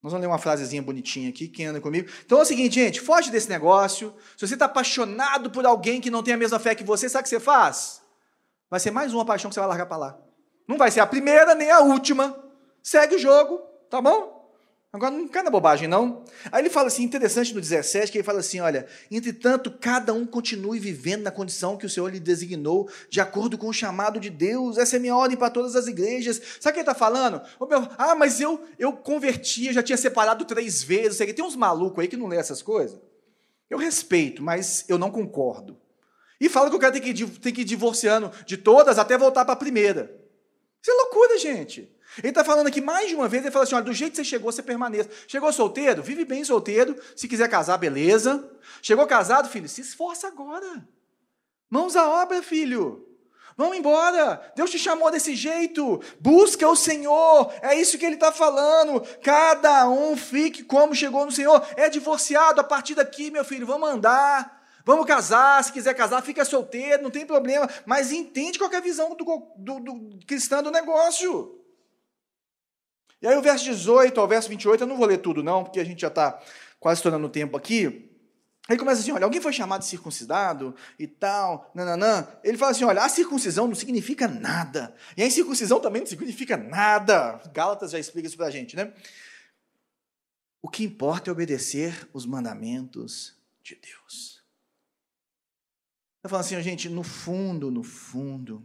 Nós 0.02 0.12
vamos 0.12 0.20
ler 0.20 0.30
uma 0.30 0.38
frasezinha 0.38 0.82
bonitinha 0.82 1.30
aqui, 1.30 1.48
quem 1.48 1.64
anda 1.64 1.80
comigo. 1.80 2.10
Então 2.26 2.38
é 2.38 2.42
o 2.42 2.44
seguinte, 2.44 2.74
gente, 2.74 3.00
foge 3.00 3.30
desse 3.30 3.48
negócio. 3.48 4.14
Se 4.36 4.46
você 4.46 4.52
está 4.52 4.66
apaixonado 4.66 5.50
por 5.50 5.64
alguém 5.64 5.98
que 5.98 6.10
não 6.10 6.22
tem 6.22 6.34
a 6.34 6.36
mesma 6.36 6.58
fé 6.58 6.74
que 6.74 6.84
você, 6.84 7.08
sabe 7.08 7.22
o 7.22 7.24
que 7.24 7.30
você 7.30 7.40
faz? 7.40 8.02
Vai 8.68 8.78
ser 8.78 8.90
mais 8.90 9.14
uma 9.14 9.24
paixão 9.24 9.48
que 9.48 9.54
você 9.54 9.60
vai 9.60 9.68
largar 9.70 9.86
para 9.86 9.96
lá. 9.96 10.18
Não 10.68 10.76
vai 10.76 10.90
ser 10.90 11.00
a 11.00 11.06
primeira 11.06 11.54
nem 11.54 11.70
a 11.70 11.80
última 11.80 12.43
segue 12.84 13.16
o 13.16 13.18
jogo, 13.18 13.58
tá 13.90 14.00
bom? 14.00 14.34
Agora 14.92 15.10
não 15.10 15.26
cai 15.26 15.42
na 15.42 15.50
bobagem, 15.50 15.88
não. 15.88 16.22
Aí 16.52 16.62
ele 16.62 16.70
fala 16.70 16.86
assim, 16.86 17.02
interessante 17.02 17.52
no 17.52 17.60
17, 17.60 18.12
que 18.12 18.18
ele 18.18 18.24
fala 18.24 18.38
assim: 18.38 18.60
olha, 18.60 18.86
entretanto, 19.10 19.68
cada 19.68 20.12
um 20.12 20.24
continue 20.24 20.78
vivendo 20.78 21.22
na 21.22 21.32
condição 21.32 21.76
que 21.76 21.84
o 21.84 21.90
Senhor 21.90 22.08
lhe 22.12 22.20
designou, 22.20 22.88
de 23.10 23.20
acordo 23.20 23.58
com 23.58 23.66
o 23.66 23.72
chamado 23.72 24.20
de 24.20 24.30
Deus. 24.30 24.78
Essa 24.78 24.94
é 24.94 24.98
minha 25.00 25.16
ordem 25.16 25.36
para 25.36 25.50
todas 25.50 25.74
as 25.74 25.88
igrejas. 25.88 26.40
Sabe 26.60 26.70
o 26.70 26.72
que 26.74 26.78
ele 26.78 26.80
está 26.82 26.94
falando? 26.94 27.42
Ah, 27.98 28.14
mas 28.14 28.40
eu, 28.40 28.64
eu 28.78 28.92
converti, 28.92 29.66
eu 29.66 29.72
já 29.72 29.82
tinha 29.82 29.98
separado 29.98 30.44
três 30.44 30.84
vezes. 30.84 31.18
Tem 31.18 31.44
uns 31.44 31.56
malucos 31.56 32.00
aí 32.00 32.06
que 32.06 32.16
não 32.16 32.28
lê 32.28 32.36
essas 32.36 32.62
coisas. 32.62 33.00
Eu 33.68 33.78
respeito, 33.78 34.44
mas 34.44 34.84
eu 34.88 34.96
não 34.96 35.10
concordo. 35.10 35.76
E 36.40 36.48
fala 36.48 36.70
que 36.70 36.76
o 36.76 36.78
cara 36.78 36.92
tem 36.92 37.02
que, 37.02 37.26
tem 37.40 37.52
que 37.52 37.62
ir 37.62 37.64
divorciando 37.64 38.30
de 38.46 38.56
todas 38.56 38.96
até 38.96 39.18
voltar 39.18 39.44
para 39.44 39.54
a 39.54 39.56
primeira. 39.56 40.14
Isso 40.80 40.92
é 40.92 40.94
loucura, 40.94 41.36
gente. 41.36 41.93
Ele 42.18 42.28
está 42.28 42.44
falando 42.44 42.66
aqui 42.66 42.80
mais 42.80 43.08
de 43.08 43.14
uma 43.14 43.28
vez, 43.28 43.42
ele 43.42 43.52
fala 43.52 43.64
assim: 43.64 43.74
olha, 43.74 43.84
do 43.84 43.92
jeito 43.92 44.12
que 44.12 44.16
você 44.18 44.24
chegou, 44.24 44.52
você 44.52 44.62
permaneça. 44.62 45.10
Chegou 45.26 45.52
solteiro? 45.52 46.02
Vive 46.02 46.24
bem 46.24 46.44
solteiro. 46.44 46.96
Se 47.16 47.26
quiser 47.26 47.48
casar, 47.48 47.76
beleza. 47.76 48.50
Chegou 48.80 49.06
casado, 49.06 49.48
filho? 49.48 49.68
Se 49.68 49.80
esforça 49.80 50.28
agora. 50.28 50.86
Mãos 51.68 51.96
à 51.96 52.08
obra, 52.08 52.42
filho. 52.42 53.04
Vamos 53.56 53.76
embora. 53.76 54.52
Deus 54.56 54.70
te 54.70 54.78
chamou 54.78 55.10
desse 55.10 55.34
jeito. 55.34 56.00
Busca 56.20 56.68
o 56.68 56.76
Senhor. 56.76 57.52
É 57.62 57.74
isso 57.74 57.98
que 57.98 58.04
ele 58.04 58.16
está 58.16 58.32
falando. 58.32 59.00
Cada 59.22 59.88
um 59.88 60.16
fique 60.16 60.64
como 60.64 60.94
chegou 60.94 61.24
no 61.24 61.32
Senhor. 61.32 61.64
É 61.76 61.88
divorciado 61.88 62.60
a 62.60 62.64
partir 62.64 62.94
daqui, 62.94 63.30
meu 63.30 63.44
filho. 63.44 63.66
Vamos 63.66 63.88
andar. 63.88 64.62
Vamos 64.84 65.06
casar. 65.06 65.62
Se 65.62 65.72
quiser 65.72 65.94
casar, 65.94 66.22
fica 66.22 66.44
solteiro. 66.44 67.02
Não 67.02 67.10
tem 67.10 67.24
problema. 67.24 67.68
Mas 67.86 68.10
entende 68.10 68.58
qual 68.58 68.70
é 68.72 68.76
a 68.76 68.80
visão 68.80 69.14
do, 69.14 69.24
do, 69.56 69.80
do 69.80 70.18
cristão 70.26 70.62
do 70.62 70.70
negócio. 70.70 71.63
E 73.24 73.26
aí 73.26 73.38
o 73.38 73.40
verso 73.40 73.64
18 73.64 74.20
ao 74.20 74.28
verso 74.28 74.50
28, 74.50 74.82
eu 74.82 74.86
não 74.86 74.98
vou 74.98 75.06
ler 75.06 75.16
tudo 75.16 75.42
não, 75.42 75.64
porque 75.64 75.80
a 75.80 75.84
gente 75.84 76.02
já 76.02 76.08
está 76.08 76.38
quase 76.78 76.98
estourando 76.98 77.26
o 77.26 77.30
tempo 77.30 77.56
aqui. 77.56 78.10
Ele 78.68 78.78
começa 78.78 79.00
assim: 79.00 79.12
olha, 79.12 79.24
alguém 79.24 79.40
foi 79.40 79.50
chamado 79.50 79.80
de 79.80 79.86
circuncidado 79.86 80.76
e 80.98 81.06
tal, 81.06 81.70
nananã. 81.74 82.28
Ele 82.44 82.58
fala 82.58 82.72
assim: 82.72 82.84
olha, 82.84 83.02
a 83.02 83.08
circuncisão 83.08 83.66
não 83.66 83.74
significa 83.74 84.28
nada. 84.28 84.94
E 85.16 85.22
a 85.22 85.26
incircuncisão 85.26 85.80
também 85.80 86.02
não 86.02 86.06
significa 86.06 86.58
nada. 86.58 87.40
Gálatas 87.50 87.92
já 87.92 87.98
explica 87.98 88.28
isso 88.28 88.36
pra 88.36 88.50
gente, 88.50 88.76
né? 88.76 88.92
O 90.60 90.68
que 90.68 90.84
importa 90.84 91.30
é 91.30 91.32
obedecer 91.32 92.06
os 92.12 92.26
mandamentos 92.26 93.38
de 93.62 93.74
Deus. 93.74 94.44
Está 96.18 96.28
falando 96.28 96.44
assim, 96.44 96.60
gente, 96.60 96.90
no 96.90 97.02
fundo, 97.02 97.70
no 97.70 97.82
fundo, 97.82 98.62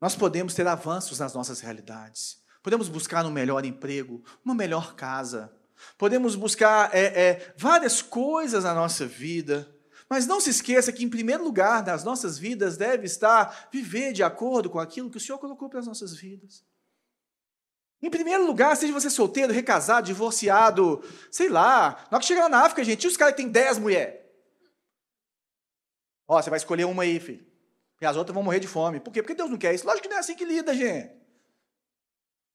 nós 0.00 0.16
podemos 0.16 0.54
ter 0.54 0.66
avanços 0.66 1.18
nas 1.18 1.34
nossas 1.34 1.60
realidades. 1.60 2.41
Podemos 2.62 2.88
buscar 2.88 3.26
um 3.26 3.30
melhor 3.30 3.64
emprego, 3.64 4.22
uma 4.44 4.54
melhor 4.54 4.94
casa, 4.94 5.52
Podemos 5.98 6.34
buscar 6.34 6.94
é, 6.94 7.04
é, 7.04 7.54
várias 7.56 8.02
coisas 8.02 8.64
na 8.64 8.74
nossa 8.74 9.06
vida, 9.06 9.68
mas 10.08 10.26
não 10.26 10.40
se 10.40 10.50
esqueça 10.50 10.92
que, 10.92 11.04
em 11.04 11.08
primeiro 11.08 11.42
lugar 11.42 11.82
das 11.82 12.04
nossas 12.04 12.38
vidas, 12.38 12.76
deve 12.76 13.06
estar 13.06 13.68
viver 13.72 14.12
de 14.12 14.22
acordo 14.22 14.68
com 14.68 14.78
aquilo 14.78 15.10
que 15.10 15.16
o 15.16 15.20
Senhor 15.20 15.38
colocou 15.38 15.68
para 15.68 15.80
as 15.80 15.86
nossas 15.86 16.14
vidas. 16.14 16.64
Em 18.00 18.10
primeiro 18.10 18.44
lugar, 18.44 18.76
seja 18.76 18.92
você 18.92 19.08
solteiro, 19.08 19.52
recasado, 19.52 20.06
divorciado, 20.06 21.02
sei 21.30 21.48
lá. 21.48 22.04
Na 22.10 22.16
hora 22.16 22.20
que 22.20 22.26
chegar 22.26 22.42
lá 22.42 22.48
na 22.48 22.64
África, 22.64 22.82
gente, 22.82 23.06
os 23.06 23.16
caras 23.16 23.34
que 23.34 23.42
têm 23.42 23.50
dez 23.50 23.78
mulheres. 23.78 24.20
Ó, 26.26 26.40
você 26.40 26.50
vai 26.50 26.56
escolher 26.56 26.84
uma 26.84 27.04
aí, 27.04 27.20
filho. 27.20 27.46
E 28.00 28.06
as 28.06 28.16
outras 28.16 28.34
vão 28.34 28.42
morrer 28.42 28.58
de 28.58 28.66
fome. 28.66 28.98
Por 28.98 29.12
quê? 29.12 29.22
Porque 29.22 29.36
Deus 29.36 29.48
não 29.48 29.56
quer 29.56 29.72
isso. 29.72 29.86
Lógico 29.86 30.02
que 30.02 30.08
não 30.08 30.16
é 30.16 30.20
assim 30.20 30.34
que 30.34 30.44
lida, 30.44 30.74
gente. 30.74 31.21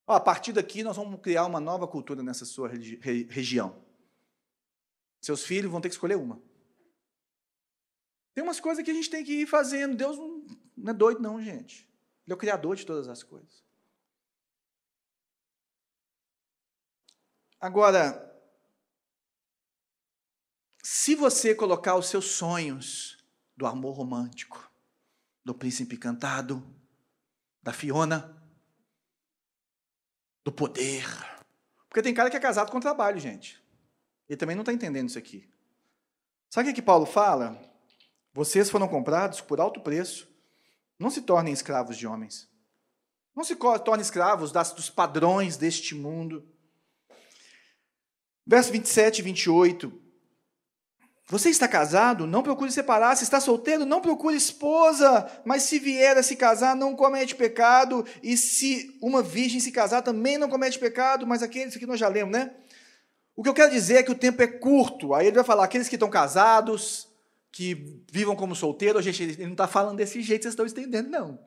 Ó, 0.08 0.14
a 0.14 0.20
partir 0.22 0.54
daqui, 0.54 0.84
nós 0.84 0.96
vamos 0.96 1.20
criar 1.20 1.46
uma 1.46 1.60
nova 1.60 1.86
cultura 1.86 2.24
nessa 2.24 2.46
sua 2.46 2.70
regi 2.70 2.96
região. 3.30 3.86
Seus 5.20 5.44
filhos 5.44 5.70
vão 5.70 5.82
ter 5.82 5.90
que 5.90 5.96
escolher 5.96 6.16
uma. 6.16 6.42
Tem 8.34 8.42
umas 8.42 8.60
coisas 8.62 8.84
que 8.86 8.92
a 8.92 8.94
gente 8.94 9.10
tem 9.10 9.26
que 9.26 9.42
ir 9.42 9.48
fazendo. 9.48 9.98
Deus 9.98 10.18
não, 10.18 10.46
não 10.78 10.92
é 10.92 10.94
doido, 10.94 11.22
não, 11.22 11.42
gente. 11.42 11.90
Ele 12.26 12.32
é 12.32 12.36
o 12.36 12.38
criador 12.38 12.78
de 12.78 12.86
todas 12.86 13.10
as 13.10 13.22
coisas. 13.22 13.66
Agora, 17.60 18.24
se 20.84 21.16
você 21.16 21.54
colocar 21.54 21.96
os 21.96 22.08
seus 22.08 22.32
sonhos 22.32 23.18
do 23.58 23.66
amor 23.66 23.98
romântico, 23.98 24.72
do 25.44 25.54
príncipe 25.54 25.98
cantado, 25.98 26.64
da 27.62 27.74
Fiona, 27.74 28.37
do 30.48 30.52
poder. 30.54 31.06
Porque 31.90 32.02
tem 32.02 32.14
cara 32.14 32.30
que 32.30 32.38
é 32.38 32.40
casado 32.40 32.72
com 32.72 32.80
trabalho, 32.80 33.20
gente. 33.20 33.62
Ele 34.30 34.38
também 34.38 34.56
não 34.56 34.62
está 34.62 34.72
entendendo 34.72 35.10
isso 35.10 35.18
aqui. 35.18 35.46
Sabe 36.50 36.70
o 36.70 36.72
que, 36.72 36.80
que 36.80 36.86
Paulo 36.86 37.06
fala? 37.06 37.62
Vocês 38.34 38.70
foram 38.70 38.88
comprados 38.88 39.42
por 39.42 39.60
alto 39.60 39.82
preço. 39.82 40.26
Não 40.98 41.10
se 41.10 41.22
tornem 41.22 41.54
escravos 41.54 41.98
de 41.98 42.08
homens. 42.08 42.50
Não 43.36 43.44
se 43.44 43.58
tornem 43.58 44.02
escravos 44.02 44.54
das, 44.54 44.72
dos 44.72 44.90
padrões 44.90 45.58
deste 45.58 45.94
mundo. 45.94 46.48
Verso 48.46 48.72
27 48.72 49.20
e 49.20 49.22
28. 49.24 50.02
Você 51.30 51.50
está 51.50 51.68
casado? 51.68 52.26
Não 52.26 52.42
procure 52.42 52.72
separar. 52.72 53.16
Se 53.18 53.24
está 53.24 53.42
solteiro, 53.42 53.86
não 53.86 54.00
procure 54.00 54.36
esposa. 54.36 55.30
Mas 55.44 55.64
se 55.64 55.78
vier 55.78 56.18
a 56.18 56.24
se 56.24 56.38
casar, 56.38 56.74
não 56.74 56.96
comete 56.96 57.36
pecado. 57.36 58.06
E 58.24 58.38
se 58.38 58.98
uma 59.02 59.22
virgem 59.22 59.60
se 59.60 59.72
casar, 59.72 60.02
também 60.02 60.38
não 60.38 60.50
comete 60.50 60.80
pecado. 60.80 61.28
Mas 61.28 61.44
aqueles 61.44 61.76
que 61.76 61.86
nós 61.86 62.00
já 62.00 62.08
lemos, 62.08 62.32
né? 62.32 62.52
O 63.36 63.44
que 63.44 63.50
eu 63.50 63.54
quero 63.54 63.70
dizer 63.70 63.96
é 63.96 64.04
que 64.04 64.12
o 64.12 64.18
tempo 64.18 64.42
é 64.42 64.48
curto. 64.48 65.14
Aí 65.14 65.28
ele 65.28 65.36
vai 65.36 65.44
falar: 65.44 65.66
aqueles 65.66 65.90
que 65.90 65.96
estão 65.96 66.10
casados, 66.10 67.10
que 67.52 68.02
vivam 68.10 68.36
como 68.36 68.56
solteiros. 68.56 69.06
Ele 69.06 69.44
não 69.44 69.52
está 69.52 69.68
falando 69.68 69.98
desse 69.98 70.22
jeito, 70.22 70.44
vocês 70.44 70.54
estão 70.54 70.66
entendendo, 70.66 71.10
não. 71.10 71.38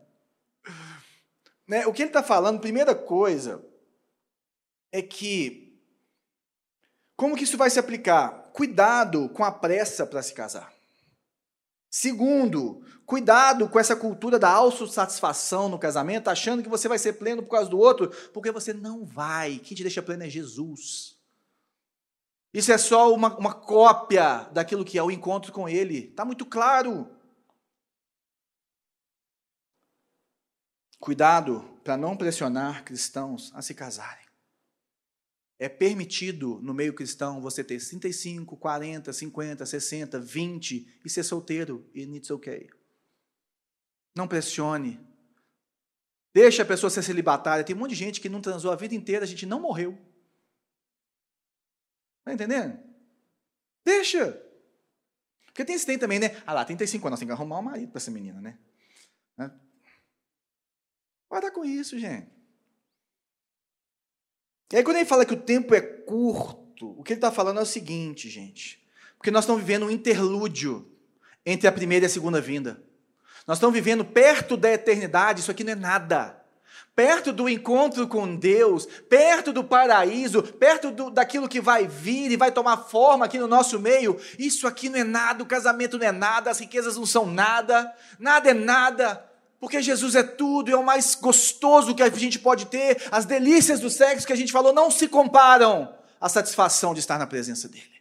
Né? 1.66 1.86
O 1.86 1.92
que 1.92 2.02
ele 2.02 2.10
está 2.10 2.22
falando, 2.22 2.60
primeira 2.60 2.94
coisa, 2.94 3.64
é 4.92 5.00
que. 5.00 5.80
Como 7.16 7.34
que 7.34 7.44
isso 7.44 7.56
vai 7.56 7.70
se 7.70 7.78
aplicar? 7.78 8.39
Cuidado 8.52 9.28
com 9.30 9.44
a 9.44 9.52
pressa 9.52 10.06
para 10.06 10.22
se 10.22 10.34
casar. 10.34 10.72
Segundo, 11.90 12.84
cuidado 13.04 13.68
com 13.68 13.78
essa 13.78 13.96
cultura 13.96 14.38
da 14.38 14.48
autossatisfação 14.48 15.68
no 15.68 15.78
casamento, 15.78 16.28
achando 16.28 16.62
que 16.62 16.68
você 16.68 16.86
vai 16.86 16.98
ser 16.98 17.14
pleno 17.14 17.42
por 17.42 17.50
causa 17.50 17.68
do 17.68 17.78
outro, 17.78 18.10
porque 18.32 18.52
você 18.52 18.72
não 18.72 19.04
vai. 19.04 19.58
Quem 19.58 19.76
te 19.76 19.82
deixa 19.82 20.00
pleno 20.00 20.22
é 20.22 20.30
Jesus. 20.30 21.18
Isso 22.54 22.72
é 22.72 22.78
só 22.78 23.12
uma, 23.12 23.36
uma 23.36 23.54
cópia 23.54 24.44
daquilo 24.52 24.84
que 24.84 24.98
é 24.98 25.02
o 25.02 25.10
encontro 25.10 25.52
com 25.52 25.68
Ele. 25.68 26.10
Está 26.10 26.24
muito 26.24 26.46
claro. 26.46 27.08
Cuidado 31.00 31.62
para 31.82 31.96
não 31.96 32.16
pressionar 32.16 32.84
cristãos 32.84 33.50
a 33.54 33.62
se 33.62 33.74
casarem. 33.74 34.19
É 35.60 35.68
permitido 35.68 36.58
no 36.62 36.72
meio 36.72 36.94
cristão 36.94 37.38
você 37.42 37.62
ter 37.62 37.78
35, 37.78 38.56
40, 38.56 39.12
50, 39.12 39.66
60, 39.66 40.18
20 40.18 41.00
e 41.04 41.10
ser 41.10 41.22
solteiro 41.22 41.86
e 41.94 42.02
it's 42.16 42.30
okay. 42.30 42.70
Não 44.16 44.26
pressione. 44.26 44.98
Deixa 46.32 46.62
a 46.62 46.66
pessoa 46.66 46.88
ser 46.88 47.02
celibatária. 47.02 47.62
Tem 47.62 47.76
um 47.76 47.78
monte 47.78 47.90
de 47.90 47.96
gente 47.96 48.22
que 48.22 48.28
não 48.30 48.40
transou 48.40 48.72
a 48.72 48.76
vida 48.76 48.94
inteira, 48.94 49.22
a 49.22 49.28
gente 49.28 49.44
não 49.44 49.60
morreu. 49.60 49.98
Está 52.20 52.32
entendendo? 52.32 52.82
Deixa. 53.84 54.32
Porque 55.44 55.62
tem 55.62 55.76
esse 55.76 55.84
tem 55.84 55.98
também, 55.98 56.18
né? 56.18 56.42
Ah 56.46 56.54
lá, 56.54 56.64
35 56.64 57.06
anos, 57.06 57.20
tem 57.20 57.28
que 57.28 57.32
arrumar 57.32 57.58
um 57.58 57.62
marido 57.62 57.90
para 57.90 57.98
essa 57.98 58.10
menina, 58.10 58.40
né? 58.40 58.58
Para 61.28 61.52
com 61.52 61.64
isso, 61.64 61.98
gente. 61.98 62.39
E 64.72 64.76
aí, 64.76 64.84
quando 64.84 64.96
ele 64.96 65.04
fala 65.04 65.24
que 65.24 65.34
o 65.34 65.40
tempo 65.40 65.74
é 65.74 65.80
curto, 65.80 66.94
o 66.96 67.02
que 67.02 67.12
ele 67.12 67.18
está 67.18 67.32
falando 67.32 67.58
é 67.58 67.62
o 67.62 67.66
seguinte, 67.66 68.28
gente. 68.28 68.80
Porque 69.16 69.30
nós 69.30 69.44
estamos 69.44 69.62
vivendo 69.62 69.86
um 69.86 69.90
interlúdio 69.90 70.88
entre 71.44 71.66
a 71.66 71.72
primeira 71.72 72.04
e 72.04 72.08
a 72.08 72.10
segunda 72.10 72.40
vinda. 72.40 72.82
Nós 73.46 73.58
estamos 73.58 73.74
vivendo 73.74 74.04
perto 74.04 74.56
da 74.56 74.70
eternidade, 74.70 75.40
isso 75.40 75.50
aqui 75.50 75.64
não 75.64 75.72
é 75.72 75.76
nada. 75.76 76.40
Perto 76.94 77.32
do 77.32 77.48
encontro 77.48 78.06
com 78.06 78.36
Deus, 78.36 78.86
perto 79.08 79.52
do 79.52 79.64
paraíso, 79.64 80.42
perto 80.42 80.90
do, 80.90 81.10
daquilo 81.10 81.48
que 81.48 81.60
vai 81.60 81.86
vir 81.86 82.30
e 82.30 82.36
vai 82.36 82.52
tomar 82.52 82.76
forma 82.76 83.24
aqui 83.24 83.38
no 83.38 83.46
nosso 83.46 83.78
meio, 83.78 84.20
isso 84.38 84.66
aqui 84.66 84.88
não 84.88 84.98
é 84.98 85.04
nada, 85.04 85.42
o 85.42 85.46
casamento 85.46 85.98
não 85.98 86.06
é 86.06 86.12
nada, 86.12 86.50
as 86.50 86.60
riquezas 86.60 86.96
não 86.96 87.06
são 87.06 87.26
nada, 87.26 87.92
nada 88.18 88.50
é 88.50 88.54
nada. 88.54 89.29
Porque 89.60 89.82
Jesus 89.82 90.14
é 90.14 90.22
tudo 90.22 90.70
e 90.70 90.72
é 90.72 90.76
o 90.76 90.84
mais 90.84 91.14
gostoso 91.14 91.94
que 91.94 92.02
a 92.02 92.08
gente 92.08 92.38
pode 92.38 92.66
ter. 92.66 93.02
As 93.12 93.26
delícias 93.26 93.78
do 93.78 93.90
sexo 93.90 94.26
que 94.26 94.32
a 94.32 94.36
gente 94.36 94.50
falou 94.50 94.72
não 94.72 94.90
se 94.90 95.06
comparam 95.06 95.94
à 96.18 96.30
satisfação 96.30 96.94
de 96.94 97.00
estar 97.00 97.18
na 97.18 97.26
presença 97.26 97.68
dele. 97.68 98.00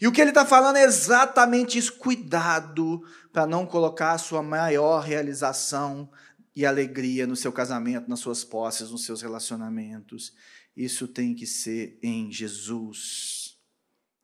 E 0.00 0.06
o 0.06 0.12
que 0.12 0.20
ele 0.20 0.30
está 0.30 0.44
falando 0.44 0.76
é 0.76 0.82
exatamente 0.82 1.78
isso: 1.78 1.92
cuidado 1.92 3.02
para 3.32 3.46
não 3.46 3.64
colocar 3.64 4.12
a 4.12 4.18
sua 4.18 4.42
maior 4.42 5.00
realização 5.00 6.10
e 6.54 6.66
alegria 6.66 7.26
no 7.26 7.36
seu 7.36 7.52
casamento, 7.52 8.10
nas 8.10 8.20
suas 8.20 8.44
posses, 8.44 8.90
nos 8.90 9.04
seus 9.04 9.22
relacionamentos. 9.22 10.32
Isso 10.76 11.06
tem 11.06 11.34
que 11.34 11.46
ser 11.46 11.98
em 12.02 12.32
Jesus. 12.32 13.41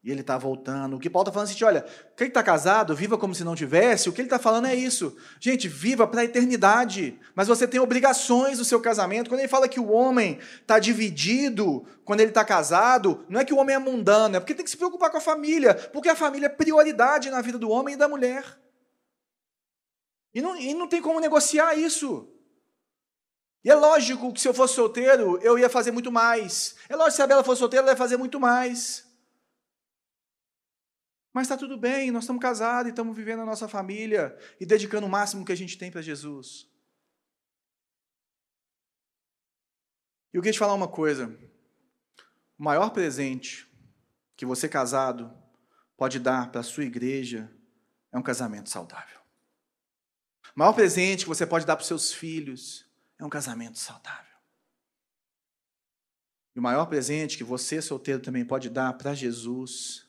E 0.02 0.12
ele 0.12 0.20
está 0.20 0.38
voltando. 0.38 0.94
O 0.94 0.98
que 0.98 1.10
Paulo 1.10 1.24
está 1.24 1.32
falando 1.32 1.48
é 1.48 1.52
assim: 1.52 1.64
olha, 1.64 1.84
quem 2.16 2.28
está 2.28 2.42
casado, 2.42 2.94
viva 2.94 3.18
como 3.18 3.34
se 3.34 3.42
não 3.42 3.56
tivesse. 3.56 4.08
O 4.08 4.12
que 4.12 4.20
ele 4.20 4.26
está 4.26 4.38
falando 4.38 4.66
é 4.66 4.74
isso. 4.74 5.16
Gente, 5.40 5.66
viva 5.66 6.06
para 6.06 6.20
a 6.20 6.24
eternidade. 6.24 7.18
Mas 7.34 7.48
você 7.48 7.66
tem 7.66 7.80
obrigações 7.80 8.58
no 8.58 8.64
seu 8.64 8.80
casamento. 8.80 9.28
Quando 9.28 9.40
ele 9.40 9.48
fala 9.48 9.68
que 9.68 9.80
o 9.80 9.90
homem 9.90 10.38
está 10.60 10.78
dividido, 10.78 11.84
quando 12.04 12.20
ele 12.20 12.30
está 12.30 12.44
casado, 12.44 13.24
não 13.28 13.40
é 13.40 13.44
que 13.44 13.52
o 13.52 13.58
homem 13.58 13.74
é 13.74 13.78
mundano, 13.78 14.36
é 14.36 14.40
porque 14.40 14.54
tem 14.54 14.64
que 14.64 14.70
se 14.70 14.76
preocupar 14.76 15.10
com 15.10 15.18
a 15.18 15.20
família. 15.20 15.74
Porque 15.74 16.08
a 16.08 16.16
família 16.16 16.46
é 16.46 16.50
prioridade 16.50 17.28
na 17.28 17.40
vida 17.40 17.58
do 17.58 17.68
homem 17.68 17.94
e 17.94 17.98
da 17.98 18.08
mulher. 18.08 18.44
E 20.32 20.40
não, 20.40 20.56
e 20.56 20.74
não 20.74 20.86
tem 20.86 21.02
como 21.02 21.18
negociar 21.18 21.74
isso. 21.76 22.32
E 23.64 23.70
é 23.70 23.74
lógico 23.74 24.32
que 24.32 24.40
se 24.40 24.46
eu 24.46 24.54
fosse 24.54 24.74
solteiro, 24.74 25.40
eu 25.42 25.58
ia 25.58 25.68
fazer 25.68 25.90
muito 25.90 26.12
mais. 26.12 26.76
É 26.88 26.94
lógico 26.94 27.10
que 27.10 27.16
se 27.16 27.22
a 27.22 27.26
Bela 27.26 27.42
fosse 27.42 27.58
solteira, 27.58 27.82
ela 27.82 27.92
ia 27.92 27.96
fazer 27.96 28.16
muito 28.16 28.38
mais. 28.38 29.07
Mas 31.38 31.46
está 31.46 31.56
tudo 31.56 31.78
bem, 31.78 32.10
nós 32.10 32.24
estamos 32.24 32.42
casados 32.42 32.88
e 32.88 32.90
estamos 32.90 33.16
vivendo 33.16 33.42
a 33.42 33.46
nossa 33.46 33.68
família 33.68 34.36
e 34.58 34.66
dedicando 34.66 35.06
o 35.06 35.08
máximo 35.08 35.44
que 35.44 35.52
a 35.52 35.56
gente 35.56 35.78
tem 35.78 35.88
para 35.88 36.02
Jesus. 36.02 36.68
E 40.32 40.36
eu 40.36 40.42
queria 40.42 40.52
te 40.52 40.58
falar 40.58 40.74
uma 40.74 40.88
coisa: 40.88 41.28
o 42.58 42.64
maior 42.64 42.90
presente 42.90 43.72
que 44.36 44.44
você 44.44 44.68
casado 44.68 45.32
pode 45.96 46.18
dar 46.18 46.50
para 46.50 46.60
a 46.60 46.64
sua 46.64 46.82
igreja 46.82 47.48
é 48.10 48.18
um 48.18 48.22
casamento 48.22 48.68
saudável. 48.68 49.20
O 50.56 50.58
maior 50.58 50.72
presente 50.72 51.22
que 51.22 51.28
você 51.28 51.46
pode 51.46 51.64
dar 51.64 51.76
para 51.76 51.82
os 51.82 51.86
seus 51.88 52.12
filhos 52.12 52.84
é 53.16 53.24
um 53.24 53.30
casamento 53.30 53.78
saudável. 53.78 54.36
E 56.56 56.58
o 56.58 56.62
maior 56.62 56.86
presente 56.86 57.38
que 57.38 57.44
você, 57.44 57.80
solteiro, 57.80 58.20
também 58.20 58.44
pode 58.44 58.68
dar 58.68 58.92
para 58.94 59.14
Jesus 59.14 60.07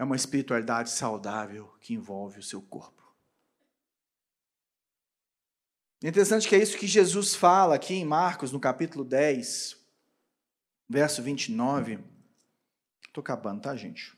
é 0.00 0.02
uma 0.02 0.16
espiritualidade 0.16 0.88
saudável 0.88 1.70
que 1.78 1.92
envolve 1.92 2.38
o 2.38 2.42
seu 2.42 2.62
corpo. 2.62 3.14
É 6.02 6.08
interessante 6.08 6.48
que 6.48 6.54
é 6.54 6.58
isso 6.58 6.78
que 6.78 6.86
Jesus 6.86 7.34
fala 7.34 7.74
aqui 7.74 7.92
em 7.92 8.04
Marcos, 8.06 8.50
no 8.50 8.58
capítulo 8.58 9.04
10, 9.04 9.76
verso 10.88 11.22
29. 11.22 11.98
Estou 13.08 13.20
acabando, 13.20 13.60
tá, 13.60 13.76
gente? 13.76 14.16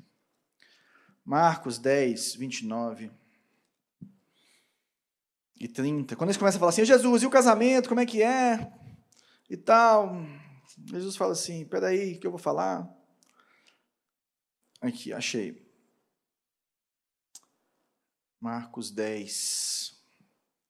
Marcos 1.24 1.78
10, 1.78 2.36
29 2.36 3.10
e 5.58 5.66
30. 5.66 6.14
Quando 6.14 6.28
eles 6.28 6.36
começam 6.36 6.58
a 6.58 6.60
falar 6.60 6.70
assim, 6.70 6.84
Jesus, 6.84 7.24
e 7.24 7.26
o 7.26 7.30
casamento, 7.30 7.88
como 7.88 8.00
é 8.00 8.06
que 8.06 8.22
é? 8.22 8.72
E 9.50 9.56
tal. 9.56 10.14
Jesus 10.84 11.16
fala 11.16 11.32
assim, 11.32 11.64
peraí, 11.64 12.18
que 12.18 12.26
eu 12.28 12.30
vou 12.30 12.38
falar? 12.38 12.88
Aqui, 14.80 15.12
achei. 15.12 15.61
Marcos 18.42 18.90
10, 18.90 19.92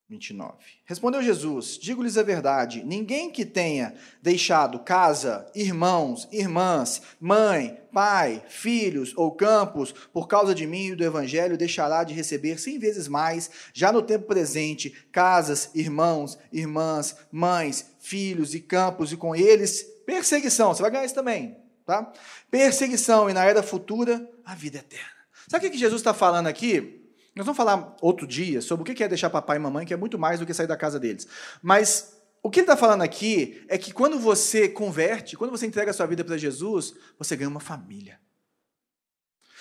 29. 0.06 0.58
Respondeu 0.84 1.22
Jesus: 1.22 1.78
Digo-lhes 1.78 2.18
a 2.18 2.22
verdade: 2.22 2.84
ninguém 2.84 3.30
que 3.30 3.46
tenha 3.46 3.94
deixado 4.20 4.78
casa, 4.80 5.50
irmãos, 5.54 6.28
irmãs, 6.30 7.00
mãe, 7.18 7.80
pai, 7.90 8.44
filhos 8.46 9.14
ou 9.16 9.32
campos, 9.32 9.90
por 10.12 10.28
causa 10.28 10.54
de 10.54 10.66
mim 10.66 10.88
e 10.88 10.94
do 10.94 11.02
evangelho, 11.02 11.56
deixará 11.56 12.04
de 12.04 12.12
receber 12.12 12.60
cem 12.60 12.78
vezes 12.78 13.08
mais, 13.08 13.50
já 13.72 13.90
no 13.90 14.02
tempo 14.02 14.26
presente, 14.26 14.90
casas, 15.10 15.70
irmãos, 15.74 16.38
irmãs, 16.52 17.16
mães, 17.32 17.86
filhos 18.00 18.54
e 18.54 18.60
campos, 18.60 19.12
e 19.12 19.16
com 19.16 19.34
eles 19.34 19.82
perseguição. 20.04 20.74
Você 20.74 20.82
vai 20.82 20.90
ganhar 20.90 21.06
isso 21.06 21.14
também, 21.14 21.56
tá? 21.86 22.12
Perseguição, 22.50 23.30
e 23.30 23.32
na 23.32 23.46
era 23.46 23.62
futura, 23.62 24.28
a 24.44 24.54
vida 24.54 24.76
eterna. 24.76 25.06
Sabe 25.48 25.68
o 25.68 25.70
que 25.70 25.78
Jesus 25.78 26.02
está 26.02 26.12
falando 26.12 26.48
aqui? 26.48 27.01
Nós 27.34 27.46
vamos 27.46 27.56
falar 27.56 27.96
outro 28.00 28.26
dia 28.26 28.60
sobre 28.60 28.82
o 28.82 28.94
que 28.94 29.02
é 29.02 29.08
deixar 29.08 29.30
papai 29.30 29.56
e 29.56 29.60
mamãe, 29.60 29.86
que 29.86 29.94
é 29.94 29.96
muito 29.96 30.18
mais 30.18 30.38
do 30.38 30.46
que 30.46 30.52
sair 30.52 30.66
da 30.66 30.76
casa 30.76 31.00
deles. 31.00 31.26
Mas 31.62 32.20
o 32.42 32.50
que 32.50 32.60
ele 32.60 32.64
está 32.64 32.76
falando 32.76 33.02
aqui 33.02 33.64
é 33.68 33.78
que 33.78 33.92
quando 33.92 34.18
você 34.18 34.68
converte, 34.68 35.36
quando 35.36 35.50
você 35.50 35.66
entrega 35.66 35.90
a 35.90 35.94
sua 35.94 36.06
vida 36.06 36.22
para 36.22 36.36
Jesus, 36.36 36.94
você 37.18 37.34
ganha 37.34 37.48
uma 37.48 37.60
família. 37.60 38.20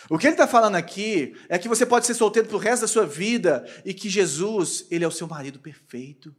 O 0.09 0.17
que 0.17 0.28
ele 0.28 0.34
está 0.34 0.47
falando 0.47 0.76
aqui 0.76 1.34
é 1.47 1.57
que 1.57 1.69
você 1.69 1.86
pode 1.86 2.05
ser 2.05 2.13
solteiro 2.13 2.47
para 2.47 2.57
o 2.57 2.59
resto 2.59 2.82
da 2.82 2.88
sua 2.88 3.05
vida 3.05 3.65
e 3.86 3.93
que 3.93 4.09
Jesus, 4.09 4.86
ele 4.91 5.05
é 5.05 5.07
o 5.07 5.11
seu 5.11 5.28
marido 5.28 5.59
perfeito. 5.59 6.36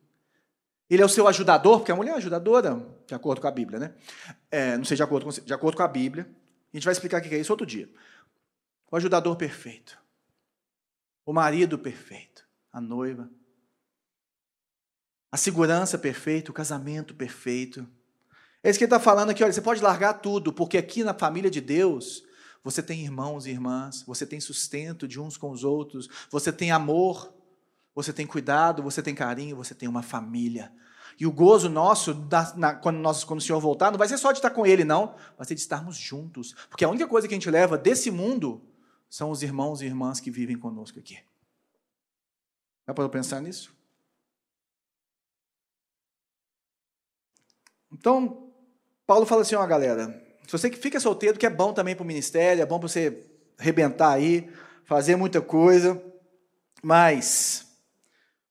Ele 0.91 1.01
é 1.01 1.05
o 1.05 1.09
seu 1.09 1.27
ajudador, 1.27 1.79
porque 1.79 1.93
a 1.93 1.97
mulher 1.97 2.13
é 2.13 2.17
ajudadora, 2.17 2.85
de 3.07 3.15
acordo 3.15 3.41
com 3.41 3.47
a 3.47 3.51
Bíblia, 3.51 3.79
né? 3.79 3.95
É, 4.51 4.77
não 4.77 4.85
sei 4.85 4.97
de 4.97 5.03
acordo, 5.03 5.25
com, 5.25 5.33
de 5.33 5.55
acordo 5.55 5.77
com 5.77 5.83
a 5.83 5.89
Bíblia. 5.89 6.29
A 6.75 6.77
gente 6.77 6.85
vai 6.85 6.93
explicar 6.93 7.21
o 7.21 7.25
que 7.25 7.35
é 7.35 7.39
isso 7.39 7.53
outro 7.53 7.65
dia. 7.65 7.89
O 8.91 8.97
ajudador 8.97 9.37
perfeito 9.37 10.02
o 11.25 11.33
marido 11.33 11.79
perfeito, 11.79 12.45
a 12.73 12.81
noiva, 12.81 13.31
a 15.31 15.37
segurança 15.37 15.97
perfeita, 15.97 16.51
o 16.51 16.55
casamento 16.55 17.15
perfeito. 17.15 17.87
É 18.63 18.69
isso 18.69 18.79
que 18.79 18.85
ele 18.85 18.95
está 18.95 19.01
falando 19.01 19.31
aqui, 19.31 19.43
olha, 19.43 19.53
você 19.53 19.63
pode 19.63 19.83
largar 19.83 20.15
tudo, 20.15 20.53
porque 20.53 20.77
aqui 20.77 21.03
na 21.03 21.15
família 21.15 21.51
de 21.51 21.61
Deus, 21.61 22.23
você 22.63 22.83
tem 22.83 23.01
irmãos 23.03 23.47
e 23.47 23.51
irmãs, 23.51 24.05
você 24.07 24.27
tem 24.27 24.41
sustento 24.41 25.09
de 25.09 25.19
uns 25.19 25.37
com 25.37 25.51
os 25.51 25.65
outros, 25.65 26.09
você 26.31 26.53
tem 26.53 26.71
amor, 26.71 27.33
você 27.95 28.13
tem 28.13 28.27
cuidado, 28.27 28.83
você 28.83 29.03
tem 29.03 29.15
carinho, 29.15 29.57
você 29.57 29.75
tem 29.75 29.89
uma 29.89 30.03
família. 30.03 30.73
E 31.19 31.27
o 31.27 31.33
gozo 31.33 31.69
nosso, 31.69 32.15
da, 32.15 32.55
na, 32.57 32.75
quando, 32.75 32.99
nós, 32.99 33.25
quando 33.25 33.41
o 33.41 33.43
Senhor 33.43 33.61
voltar, 33.61 33.91
não 33.91 33.99
vai 33.99 34.09
ser 34.09 34.19
só 34.19 34.33
de 34.33 34.39
estar 34.39 34.51
com 34.51 34.67
Ele, 34.67 34.85
não, 34.85 35.15
vai 35.37 35.47
ser 35.47 35.55
de 35.55 35.61
estarmos 35.61 35.97
juntos. 35.97 36.55
Porque 36.69 36.85
a 36.85 36.89
única 36.89 37.07
coisa 37.07 37.29
que 37.29 37.35
a 37.35 37.37
gente 37.37 37.51
leva 37.51 37.77
desse 37.77 38.11
mundo 38.11 38.63
são 39.13 39.31
os 39.31 39.43
irmãos 39.43 39.83
e 39.83 39.85
irmãs 39.85 40.21
que 40.21 40.31
vivem 40.31 40.57
conosco 40.57 40.99
aqui. 40.99 41.19
Dá 42.87 42.95
para 42.95 43.07
pensar 43.11 43.43
nisso? 43.43 43.77
Então, 47.93 48.51
Paulo 49.07 49.27
fala 49.27 49.43
assim, 49.43 49.55
ó, 49.55 49.67
galera, 49.67 50.09
se 50.47 50.53
você 50.53 50.71
que 50.71 50.79
fica 50.79 50.99
solteiro, 50.99 51.39
que 51.39 51.45
é 51.45 51.51
bom 51.51 51.75
também 51.75 51.95
para 51.95 52.05
o 52.05 52.07
ministério, 52.07 52.63
é 52.63 52.67
bom 52.67 52.79
para 52.79 52.89
você 52.89 53.31
arrebentar 53.59 54.13
aí, 54.13 54.51
fazer 54.87 55.15
muita 55.15 55.43
coisa, 55.43 56.03
mas 56.83 57.67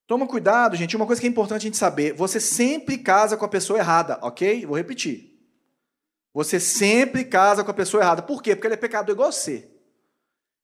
toma 0.06 0.28
cuidado, 0.28 0.76
gente, 0.76 0.94
uma 0.94 1.06
coisa 1.06 1.20
que 1.20 1.26
é 1.26 1.30
importante 1.30 1.62
a 1.62 1.64
gente 1.64 1.76
saber, 1.76 2.12
você 2.12 2.38
sempre 2.38 2.98
casa 2.98 3.36
com 3.36 3.44
a 3.44 3.48
pessoa 3.48 3.80
errada, 3.80 4.16
ok? 4.22 4.64
Vou 4.64 4.76
repetir. 4.76 5.44
Você 6.32 6.60
sempre 6.60 7.24
casa 7.24 7.64
com 7.64 7.72
a 7.72 7.74
pessoa 7.74 8.00
errada. 8.00 8.22
Por 8.22 8.40
quê? 8.40 8.54
Porque 8.54 8.68
ele 8.68 8.74
é 8.74 8.76
pecador 8.76 9.12
igual 9.12 9.32
você. 9.32 9.71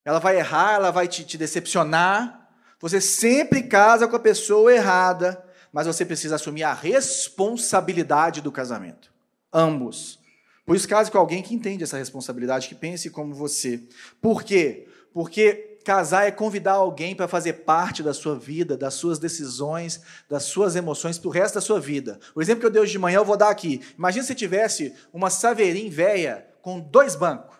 Ela 0.09 0.21
vai 0.21 0.39
errar, 0.39 0.77
ela 0.77 0.91
vai 0.91 1.07
te, 1.07 1.23
te 1.23 1.37
decepcionar. 1.37 2.49
Você 2.81 2.99
sempre 2.99 3.65
casa 3.65 4.09
com 4.09 4.17
a 4.17 4.19
pessoa 4.19 4.73
errada, 4.73 5.45
mas 5.71 5.87
você 5.87 6.03
precisa 6.03 6.37
assumir 6.37 6.63
a 6.63 6.73
responsabilidade 6.73 8.41
do 8.41 8.51
casamento. 8.51 9.13
Ambos. 9.53 10.19
Por 10.65 10.75
isso, 10.75 10.89
case 10.89 11.11
com 11.11 11.19
alguém 11.19 11.43
que 11.43 11.55
entende 11.55 11.85
essa 11.85 11.99
responsabilidade, 11.99 12.69
que 12.69 12.75
pense 12.75 13.11
como 13.11 13.35
você. 13.35 13.87
Por 14.19 14.43
quê? 14.43 14.89
Porque 15.13 15.79
casar 15.85 16.27
é 16.27 16.31
convidar 16.31 16.73
alguém 16.73 17.15
para 17.15 17.29
fazer 17.29 17.53
parte 17.65 18.03
da 18.03 18.15
sua 18.15 18.35
vida, 18.35 18.79
das 18.79 18.95
suas 18.95 19.19
decisões, 19.19 20.01
das 20.27 20.45
suas 20.45 20.75
emoções 20.75 21.19
para 21.19 21.29
o 21.29 21.33
resto 21.33 21.57
da 21.57 21.61
sua 21.61 21.79
vida. 21.79 22.19
O 22.35 22.41
exemplo 22.41 22.61
que 22.61 22.67
eu 22.67 22.71
dei 22.71 22.81
hoje 22.81 22.93
de 22.93 22.99
manhã 22.99 23.19
eu 23.19 23.27
vou 23.27 23.37
dar 23.37 23.51
aqui. 23.51 23.83
Imagina 23.99 24.25
se 24.25 24.35
tivesse 24.35 24.95
uma 25.13 25.29
Saverim 25.29 25.91
velha 25.91 26.47
com 26.63 26.81
dois 26.81 27.15
bancos. 27.15 27.58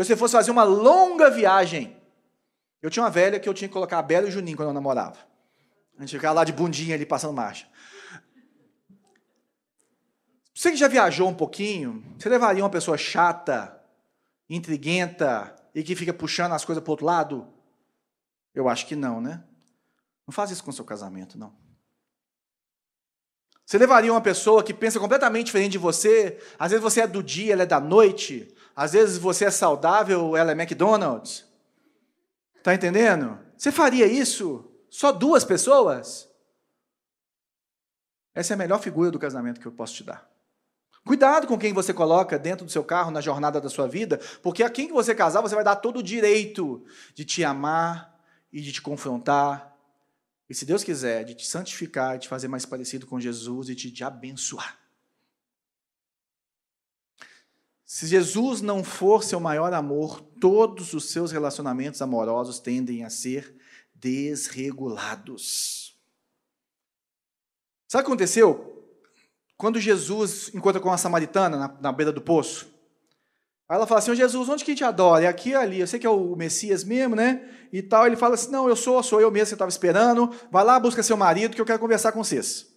Eu, 0.00 0.04
se 0.06 0.16
fosse 0.16 0.32
fazer 0.32 0.50
uma 0.50 0.62
longa 0.62 1.28
viagem, 1.28 1.94
eu 2.80 2.88
tinha 2.88 3.02
uma 3.02 3.10
velha 3.10 3.38
que 3.38 3.46
eu 3.46 3.52
tinha 3.52 3.68
que 3.68 3.72
colocar 3.74 3.98
a 3.98 4.02
Bela 4.02 4.24
e 4.24 4.30
o 4.30 4.32
Juninho 4.32 4.56
quando 4.56 4.68
eu 4.68 4.72
namorava. 4.72 5.18
A 5.98 6.00
gente 6.00 6.16
ficava 6.16 6.36
lá 6.36 6.42
de 6.42 6.54
bundinha 6.54 6.94
ali 6.94 7.04
passando 7.04 7.34
marcha. 7.34 7.68
Você 10.54 10.70
que 10.70 10.78
já 10.78 10.88
viajou 10.88 11.28
um 11.28 11.34
pouquinho, 11.34 12.02
você 12.18 12.30
levaria 12.30 12.64
uma 12.64 12.70
pessoa 12.70 12.96
chata, 12.96 13.78
intriguenta 14.48 15.54
e 15.74 15.82
que 15.82 15.94
fica 15.94 16.14
puxando 16.14 16.52
as 16.52 16.64
coisas 16.64 16.82
para 16.82 16.90
o 16.90 16.92
outro 16.92 17.04
lado? 17.04 17.46
Eu 18.54 18.70
acho 18.70 18.86
que 18.86 18.96
não, 18.96 19.20
né? 19.20 19.44
Não 20.26 20.32
faz 20.32 20.50
isso 20.50 20.64
com 20.64 20.70
o 20.70 20.72
seu 20.72 20.86
casamento, 20.86 21.36
não. 21.36 21.54
Você 23.66 23.76
levaria 23.76 24.10
uma 24.10 24.22
pessoa 24.22 24.64
que 24.64 24.72
pensa 24.72 24.98
completamente 24.98 25.44
diferente 25.44 25.72
de 25.72 25.78
você? 25.78 26.40
Às 26.58 26.70
vezes 26.70 26.82
você 26.82 27.02
é 27.02 27.06
do 27.06 27.22
dia, 27.22 27.52
ela 27.52 27.64
é 27.64 27.66
da 27.66 27.78
noite. 27.78 28.48
Às 28.80 28.92
vezes 28.92 29.18
você 29.18 29.44
é 29.44 29.50
saudável, 29.50 30.34
ela 30.34 30.52
é 30.52 30.54
McDonald's. 30.54 31.44
Está 32.56 32.72
entendendo? 32.74 33.38
Você 33.54 33.70
faria 33.70 34.06
isso? 34.06 34.72
Só 34.88 35.12
duas 35.12 35.44
pessoas? 35.44 36.26
Essa 38.34 38.54
é 38.54 38.54
a 38.54 38.56
melhor 38.56 38.80
figura 38.80 39.10
do 39.10 39.18
casamento 39.18 39.60
que 39.60 39.66
eu 39.66 39.72
posso 39.72 39.96
te 39.96 40.04
dar. 40.04 40.26
Cuidado 41.04 41.46
com 41.46 41.58
quem 41.58 41.74
você 41.74 41.92
coloca 41.92 42.38
dentro 42.38 42.64
do 42.64 42.72
seu 42.72 42.82
carro 42.82 43.10
na 43.10 43.20
jornada 43.20 43.60
da 43.60 43.68
sua 43.68 43.86
vida, 43.86 44.18
porque 44.42 44.62
a 44.62 44.70
quem 44.70 44.86
que 44.86 44.94
você 44.94 45.14
casar, 45.14 45.42
você 45.42 45.54
vai 45.54 45.62
dar 45.62 45.76
todo 45.76 45.98
o 45.98 46.02
direito 46.02 46.82
de 47.14 47.26
te 47.26 47.44
amar 47.44 48.18
e 48.50 48.62
de 48.62 48.72
te 48.72 48.80
confrontar. 48.80 49.76
E 50.48 50.54
se 50.54 50.64
Deus 50.64 50.82
quiser, 50.82 51.24
de 51.24 51.34
te 51.34 51.46
santificar, 51.46 52.14
de 52.14 52.22
te 52.22 52.28
fazer 52.28 52.48
mais 52.48 52.64
parecido 52.64 53.06
com 53.06 53.20
Jesus 53.20 53.68
e 53.68 53.74
de 53.74 53.90
te 53.90 54.02
abençoar. 54.02 54.79
Se 57.92 58.06
Jesus 58.06 58.62
não 58.62 58.84
for 58.84 59.24
seu 59.24 59.40
maior 59.40 59.74
amor, 59.74 60.20
todos 60.40 60.94
os 60.94 61.10
seus 61.10 61.32
relacionamentos 61.32 62.00
amorosos 62.00 62.60
tendem 62.60 63.04
a 63.04 63.10
ser 63.10 63.52
desregulados. 63.92 65.98
Sabe 67.88 68.02
o 68.02 68.04
que 68.04 68.12
aconteceu? 68.12 68.86
Quando 69.56 69.80
Jesus 69.80 70.52
encontra 70.54 70.80
com 70.80 70.92
a 70.92 70.96
samaritana 70.96 71.56
na, 71.56 71.68
na 71.80 71.90
beira 71.90 72.12
do 72.12 72.20
poço, 72.20 72.72
aí 73.68 73.74
ela 73.74 73.88
fala 73.88 73.98
assim: 73.98 74.14
Jesus, 74.14 74.48
onde 74.48 74.64
que 74.64 74.70
a 74.70 74.74
gente 74.74 74.84
adora? 74.84 75.24
É 75.24 75.26
aqui 75.26 75.50
e 75.50 75.54
ali. 75.56 75.80
Eu 75.80 75.86
sei 75.88 75.98
que 75.98 76.06
é 76.06 76.10
o 76.10 76.36
Messias 76.36 76.84
mesmo, 76.84 77.16
né? 77.16 77.44
E 77.72 77.82
tal. 77.82 78.06
Ele 78.06 78.14
fala 78.14 78.34
assim: 78.34 78.52
Não, 78.52 78.68
eu 78.68 78.76
sou, 78.76 79.02
sou 79.02 79.20
eu 79.20 79.32
mesmo 79.32 79.48
que 79.48 79.54
estava 79.54 79.68
esperando. 79.68 80.32
Vai 80.48 80.62
lá, 80.62 80.78
busca 80.78 81.02
seu 81.02 81.16
marido, 81.16 81.56
que 81.56 81.60
eu 81.60 81.66
quero 81.66 81.80
conversar 81.80 82.12
com 82.12 82.22
vocês. 82.22 82.68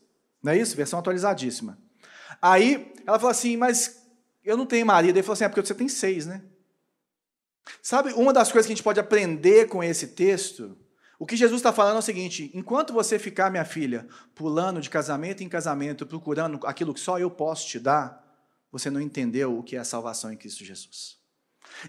Não 0.41 0.53
é 0.53 0.57
isso? 0.57 0.75
Versão 0.75 0.97
atualizadíssima. 0.97 1.77
Aí 2.41 2.91
ela 3.05 3.19
fala 3.19 3.31
assim: 3.31 3.55
Mas 3.55 4.02
eu 4.43 4.57
não 4.57 4.65
tenho 4.65 4.85
marido. 4.85 5.15
Ele 5.15 5.23
falou 5.23 5.33
assim: 5.33 5.43
é 5.43 5.49
porque 5.49 5.65
você 5.65 5.75
tem 5.75 5.87
seis, 5.87 6.25
né? 6.25 6.41
Sabe, 7.81 8.11
uma 8.13 8.33
das 8.33 8.51
coisas 8.51 8.67
que 8.67 8.73
a 8.73 8.75
gente 8.75 8.83
pode 8.83 8.99
aprender 8.99 9.67
com 9.67 9.83
esse 9.83 10.07
texto, 10.07 10.77
o 11.17 11.25
que 11.25 11.37
Jesus 11.37 11.59
está 11.59 11.71
falando 11.71 11.95
é 11.95 11.99
o 11.99 12.03
seguinte: 12.03 12.51
enquanto 12.53 12.93
você 12.93 13.17
ficar, 13.17 13.49
minha 13.49 13.65
filha, 13.65 14.07
pulando 14.35 14.81
de 14.81 14.89
casamento 14.89 15.43
em 15.43 15.49
casamento, 15.49 16.05
procurando 16.05 16.59
aquilo 16.65 16.93
que 16.93 16.99
só 16.99 17.17
eu 17.17 17.31
posso 17.31 17.67
te 17.67 17.79
dar, 17.79 18.21
você 18.71 18.89
não 18.89 18.99
entendeu 18.99 19.57
o 19.57 19.63
que 19.63 19.75
é 19.75 19.79
a 19.79 19.85
salvação 19.85 20.31
em 20.31 20.37
Cristo 20.37 20.65
Jesus. 20.65 21.21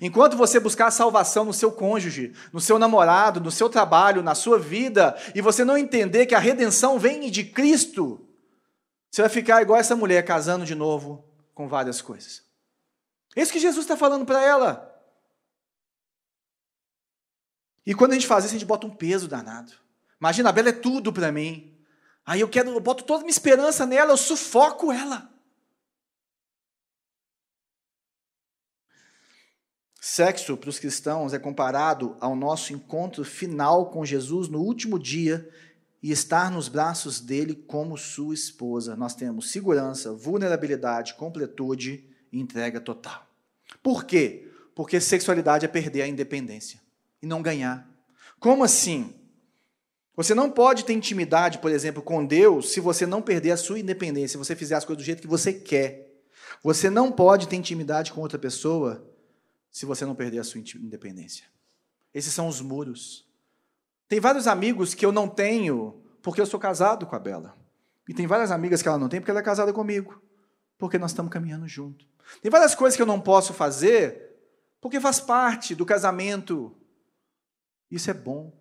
Enquanto 0.00 0.36
você 0.36 0.60
buscar 0.60 0.86
a 0.86 0.90
salvação 0.90 1.44
no 1.44 1.52
seu 1.52 1.72
cônjuge, 1.72 2.32
no 2.52 2.60
seu 2.60 2.78
namorado, 2.78 3.40
no 3.40 3.50
seu 3.50 3.68
trabalho, 3.68 4.22
na 4.22 4.34
sua 4.34 4.58
vida, 4.58 5.16
e 5.34 5.40
você 5.40 5.64
não 5.64 5.76
entender 5.76 6.26
que 6.26 6.34
a 6.34 6.38
redenção 6.38 6.98
vem 6.98 7.30
de 7.30 7.44
Cristo, 7.44 8.26
você 9.10 9.22
vai 9.22 9.28
ficar 9.28 9.62
igual 9.62 9.78
essa 9.78 9.96
mulher 9.96 10.24
casando 10.24 10.64
de 10.64 10.74
novo 10.74 11.24
com 11.54 11.68
várias 11.68 12.00
coisas. 12.00 12.43
Isso 13.36 13.52
que 13.52 13.58
Jesus 13.58 13.84
está 13.84 13.96
falando 13.96 14.24
para 14.24 14.42
ela. 14.42 14.90
E 17.86 17.94
quando 17.94 18.12
a 18.12 18.14
gente 18.14 18.26
faz 18.26 18.44
isso, 18.44 18.54
a 18.54 18.58
gente 18.58 18.66
bota 18.66 18.86
um 18.86 18.94
peso 18.94 19.28
danado. 19.28 19.72
Imagina, 20.20 20.48
a 20.48 20.52
Bela 20.52 20.70
é 20.70 20.72
tudo 20.72 21.12
para 21.12 21.30
mim. 21.30 21.76
Aí 22.24 22.40
eu 22.40 22.48
quero, 22.48 22.70
eu 22.70 22.80
boto 22.80 23.04
toda 23.04 23.20
a 23.20 23.24
minha 23.24 23.30
esperança 23.30 23.84
nela, 23.84 24.12
eu 24.12 24.16
sufoco 24.16 24.90
ela. 24.90 25.30
Sexo 30.00 30.56
para 30.56 30.70
os 30.70 30.78
cristãos 30.78 31.32
é 31.32 31.38
comparado 31.38 32.16
ao 32.20 32.36
nosso 32.36 32.72
encontro 32.72 33.24
final 33.24 33.90
com 33.90 34.04
Jesus 34.04 34.48
no 34.48 34.60
último 34.60 34.98
dia 34.98 35.50
e 36.02 36.10
estar 36.10 36.50
nos 36.50 36.68
braços 36.68 37.20
dele 37.20 37.54
como 37.54 37.96
sua 37.96 38.34
esposa. 38.34 38.94
Nós 38.96 39.14
temos 39.14 39.50
segurança, 39.50 40.12
vulnerabilidade, 40.12 41.14
completude 41.14 42.13
entrega 42.40 42.80
total. 42.80 43.26
Por 43.82 44.04
quê? 44.04 44.48
Porque 44.74 45.00
sexualidade 45.00 45.64
é 45.64 45.68
perder 45.68 46.02
a 46.02 46.08
independência 46.08 46.80
e 47.22 47.26
não 47.26 47.42
ganhar. 47.42 47.88
Como 48.38 48.64
assim? 48.64 49.14
Você 50.16 50.34
não 50.34 50.50
pode 50.50 50.84
ter 50.84 50.92
intimidade, 50.92 51.58
por 51.58 51.70
exemplo, 51.70 52.02
com 52.02 52.24
Deus 52.24 52.70
se 52.70 52.80
você 52.80 53.06
não 53.06 53.20
perder 53.20 53.50
a 53.50 53.56
sua 53.56 53.78
independência, 53.78 54.28
se 54.28 54.36
você 54.36 54.54
fizer 54.54 54.76
as 54.76 54.84
coisas 54.84 55.02
do 55.02 55.06
jeito 55.06 55.20
que 55.20 55.26
você 55.26 55.52
quer. 55.52 56.12
Você 56.62 56.88
não 56.88 57.10
pode 57.10 57.48
ter 57.48 57.56
intimidade 57.56 58.12
com 58.12 58.20
outra 58.20 58.38
pessoa 58.38 59.04
se 59.70 59.84
você 59.84 60.04
não 60.04 60.14
perder 60.14 60.38
a 60.38 60.44
sua 60.44 60.60
independência. 60.60 61.46
Esses 62.12 62.32
são 62.32 62.46
os 62.46 62.60
muros. 62.60 63.26
Tem 64.08 64.20
vários 64.20 64.46
amigos 64.46 64.94
que 64.94 65.04
eu 65.04 65.10
não 65.10 65.28
tenho 65.28 66.00
porque 66.22 66.40
eu 66.40 66.46
sou 66.46 66.60
casado 66.60 67.06
com 67.06 67.16
a 67.16 67.18
Bela. 67.18 67.56
E 68.08 68.14
tem 68.14 68.26
várias 68.26 68.50
amigas 68.50 68.82
que 68.82 68.88
ela 68.88 68.98
não 68.98 69.08
tem 69.08 69.20
porque 69.20 69.30
ela 69.30 69.40
é 69.40 69.42
casada 69.42 69.72
comigo. 69.72 70.22
Porque 70.78 70.98
nós 70.98 71.10
estamos 71.10 71.32
caminhando 71.32 71.66
junto. 71.68 72.06
Tem 72.42 72.50
várias 72.50 72.74
coisas 72.74 72.96
que 72.96 73.02
eu 73.02 73.06
não 73.06 73.20
posso 73.20 73.52
fazer 73.52 74.24
porque 74.80 75.00
faz 75.00 75.18
parte 75.18 75.74
do 75.74 75.86
casamento. 75.86 76.76
Isso 77.90 78.10
é 78.10 78.14
bom. 78.14 78.52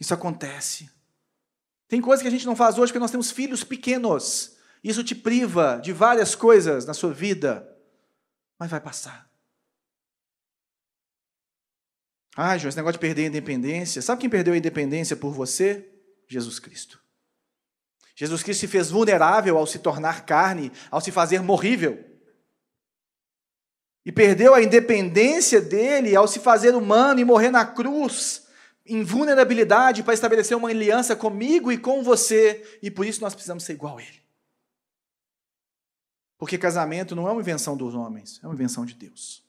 Isso 0.00 0.12
acontece. 0.12 0.90
Tem 1.86 2.00
coisas 2.00 2.22
que 2.22 2.28
a 2.28 2.30
gente 2.30 2.46
não 2.46 2.56
faz 2.56 2.78
hoje 2.78 2.90
porque 2.90 2.98
nós 2.98 3.10
temos 3.10 3.30
filhos 3.30 3.62
pequenos. 3.62 4.56
Isso 4.82 5.04
te 5.04 5.14
priva 5.14 5.76
de 5.76 5.92
várias 5.92 6.34
coisas 6.34 6.84
na 6.84 6.94
sua 6.94 7.12
vida. 7.12 7.64
Mas 8.58 8.70
vai 8.70 8.80
passar. 8.80 9.30
Ah, 12.36 12.56
João, 12.56 12.70
esse 12.70 12.76
negócio 12.76 12.94
de 12.94 13.00
perder 13.00 13.24
a 13.24 13.28
independência. 13.28 14.00
Sabe 14.00 14.20
quem 14.20 14.30
perdeu 14.30 14.54
a 14.54 14.56
independência 14.56 15.16
por 15.16 15.32
você? 15.32 15.88
Jesus 16.26 16.58
Cristo. 16.58 17.00
Jesus 18.20 18.42
Cristo 18.42 18.60
se 18.60 18.68
fez 18.68 18.90
vulnerável 18.90 19.56
ao 19.56 19.66
se 19.66 19.78
tornar 19.78 20.26
carne, 20.26 20.70
ao 20.90 21.00
se 21.00 21.10
fazer 21.10 21.40
morrível. 21.40 22.04
E 24.04 24.12
perdeu 24.12 24.54
a 24.54 24.62
independência 24.62 25.58
dele 25.58 26.14
ao 26.14 26.28
se 26.28 26.38
fazer 26.38 26.74
humano 26.74 27.18
e 27.18 27.24
morrer 27.24 27.50
na 27.50 27.64
cruz, 27.64 28.46
em 28.84 29.02
vulnerabilidade, 29.02 30.02
para 30.02 30.12
estabelecer 30.12 30.54
uma 30.54 30.68
aliança 30.68 31.16
comigo 31.16 31.72
e 31.72 31.78
com 31.78 32.02
você. 32.02 32.78
E 32.82 32.90
por 32.90 33.06
isso 33.06 33.22
nós 33.22 33.32
precisamos 33.32 33.64
ser 33.64 33.72
igual 33.72 33.96
a 33.96 34.02
ele. 34.02 34.20
Porque 36.36 36.58
casamento 36.58 37.16
não 37.16 37.26
é 37.26 37.32
uma 37.32 37.40
invenção 37.40 37.74
dos 37.74 37.94
homens, 37.94 38.38
é 38.42 38.46
uma 38.46 38.54
invenção 38.54 38.84
de 38.84 38.92
Deus. 38.92 39.42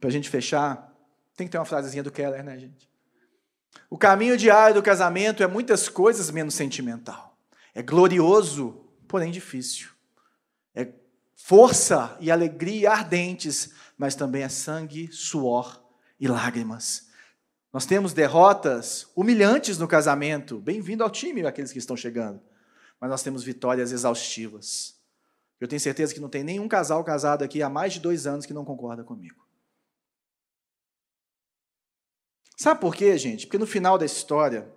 Para 0.00 0.08
a 0.08 0.12
gente 0.12 0.30
fechar, 0.30 0.90
tem 1.36 1.46
que 1.46 1.50
ter 1.50 1.58
uma 1.58 1.66
frasezinha 1.66 2.02
do 2.02 2.10
Keller, 2.10 2.42
né, 2.42 2.58
gente? 2.58 2.89
O 3.90 3.98
caminho 3.98 4.36
diário 4.36 4.76
do 4.76 4.82
casamento 4.82 5.42
é 5.42 5.48
muitas 5.48 5.88
coisas 5.88 6.30
menos 6.30 6.54
sentimental. 6.54 7.36
É 7.74 7.82
glorioso, 7.82 8.84
porém 9.08 9.32
difícil. 9.32 9.88
É 10.72 10.92
força 11.34 12.16
e 12.20 12.30
alegria 12.30 12.92
ardentes, 12.92 13.72
mas 13.98 14.14
também 14.14 14.44
é 14.44 14.48
sangue, 14.48 15.10
suor 15.12 15.84
e 16.20 16.28
lágrimas. 16.28 17.08
Nós 17.72 17.84
temos 17.84 18.12
derrotas 18.12 19.08
humilhantes 19.16 19.76
no 19.76 19.88
casamento. 19.88 20.60
Bem-vindo 20.60 21.02
ao 21.02 21.10
time, 21.10 21.44
aqueles 21.44 21.72
que 21.72 21.78
estão 21.78 21.96
chegando. 21.96 22.40
Mas 23.00 23.10
nós 23.10 23.24
temos 23.24 23.42
vitórias 23.42 23.90
exaustivas. 23.90 25.00
Eu 25.60 25.66
tenho 25.66 25.80
certeza 25.80 26.14
que 26.14 26.20
não 26.20 26.28
tem 26.28 26.44
nenhum 26.44 26.68
casal 26.68 27.02
casado 27.02 27.42
aqui 27.42 27.60
há 27.60 27.68
mais 27.68 27.94
de 27.94 28.00
dois 28.00 28.24
anos 28.24 28.46
que 28.46 28.54
não 28.54 28.64
concorda 28.64 29.02
comigo. 29.02 29.49
Sabe 32.60 32.78
por 32.78 32.94
quê, 32.94 33.16
gente? 33.16 33.46
Porque 33.46 33.56
no 33.56 33.66
final 33.66 33.96
da 33.96 34.04
história, 34.04 34.70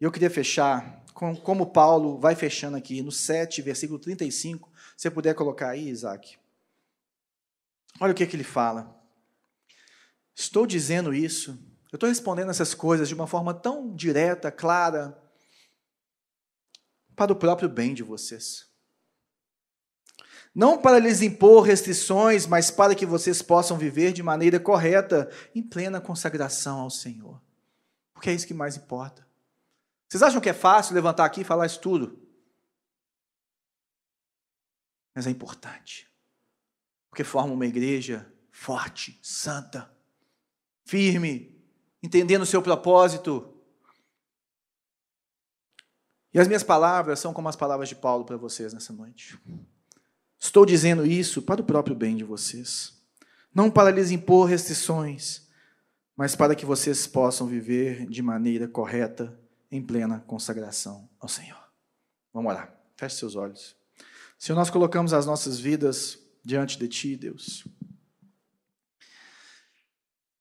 eu 0.00 0.10
queria 0.10 0.28
fechar 0.28 1.04
com 1.14 1.36
como 1.36 1.70
Paulo 1.70 2.18
vai 2.18 2.34
fechando 2.34 2.76
aqui 2.76 3.00
no 3.00 3.12
7, 3.12 3.62
versículo 3.62 3.96
35. 3.96 4.68
Se 4.96 5.02
você 5.02 5.08
puder 5.08 5.32
colocar 5.32 5.68
aí, 5.68 5.88
Isaac. 5.88 6.36
Olha 8.00 8.10
o 8.10 8.14
que, 8.16 8.26
que 8.26 8.34
ele 8.34 8.42
fala. 8.42 9.00
Estou 10.34 10.66
dizendo 10.66 11.14
isso, 11.14 11.56
eu 11.92 11.96
estou 11.96 12.08
respondendo 12.08 12.50
essas 12.50 12.74
coisas 12.74 13.06
de 13.06 13.14
uma 13.14 13.28
forma 13.28 13.54
tão 13.54 13.94
direta, 13.94 14.50
clara, 14.50 15.16
para 17.14 17.32
o 17.32 17.36
próprio 17.36 17.68
bem 17.68 17.94
de 17.94 18.02
vocês 18.02 18.71
não 20.54 20.80
para 20.80 20.98
lhes 20.98 21.22
impor 21.22 21.62
restrições, 21.62 22.46
mas 22.46 22.70
para 22.70 22.94
que 22.94 23.06
vocês 23.06 23.40
possam 23.40 23.78
viver 23.78 24.12
de 24.12 24.22
maneira 24.22 24.60
correta, 24.60 25.30
em 25.54 25.62
plena 25.62 26.00
consagração 26.00 26.80
ao 26.80 26.90
Senhor. 26.90 27.40
Porque 28.12 28.28
é 28.28 28.34
isso 28.34 28.46
que 28.46 28.54
mais 28.54 28.76
importa. 28.76 29.26
Vocês 30.08 30.22
acham 30.22 30.40
que 30.40 30.50
é 30.50 30.54
fácil 30.54 30.94
levantar 30.94 31.24
aqui 31.24 31.40
e 31.40 31.44
falar 31.44 31.66
isso 31.66 31.80
tudo? 31.80 32.20
Mas 35.14 35.26
é 35.26 35.30
importante. 35.30 36.06
Porque 37.08 37.24
forma 37.24 37.54
uma 37.54 37.66
igreja 37.66 38.30
forte, 38.50 39.18
santa, 39.22 39.90
firme, 40.84 41.58
entendendo 42.02 42.42
o 42.42 42.46
seu 42.46 42.62
propósito. 42.62 43.56
E 46.32 46.38
as 46.38 46.46
minhas 46.46 46.62
palavras 46.62 47.18
são 47.18 47.32
como 47.32 47.48
as 47.48 47.56
palavras 47.56 47.88
de 47.88 47.96
Paulo 47.96 48.26
para 48.26 48.36
vocês 48.36 48.74
nessa 48.74 48.92
noite. 48.92 49.38
Estou 50.42 50.66
dizendo 50.66 51.06
isso 51.06 51.40
para 51.40 51.60
o 51.60 51.64
próprio 51.64 51.94
bem 51.94 52.16
de 52.16 52.24
vocês, 52.24 53.00
não 53.54 53.70
para 53.70 53.92
lhes 53.92 54.10
impor 54.10 54.48
restrições, 54.48 55.46
mas 56.16 56.34
para 56.34 56.56
que 56.56 56.66
vocês 56.66 57.06
possam 57.06 57.46
viver 57.46 58.08
de 58.08 58.20
maneira 58.22 58.66
correta, 58.66 59.38
em 59.70 59.80
plena 59.80 60.18
consagração 60.26 61.08
ao 61.20 61.28
Senhor. 61.28 61.62
Vamos 62.34 62.50
orar. 62.50 62.76
Feche 62.96 63.14
seus 63.14 63.36
olhos. 63.36 63.76
Senhor, 64.36 64.58
nós 64.58 64.68
colocamos 64.68 65.12
as 65.12 65.26
nossas 65.26 65.60
vidas 65.60 66.18
diante 66.44 66.76
de 66.76 66.88
Ti, 66.88 67.16
Deus. 67.16 67.64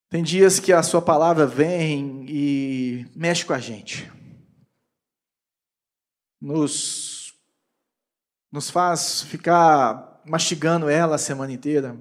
Tem 0.10 0.24
dias 0.24 0.60
que 0.60 0.74
a 0.74 0.82
Sua 0.82 1.02
palavra 1.02 1.45
vem 1.45 2.26
e 2.28 3.06
mexe 3.16 3.45
com 3.45 3.54
a 3.54 3.60
gente, 3.60 4.12
nos 6.41 7.21
nos 8.52 8.70
faz 8.70 9.22
ficar 9.22 10.22
mastigando 10.26 10.89
ela 10.89 11.16
a 11.16 11.20
semana 11.20 11.54
inteira, 11.54 11.97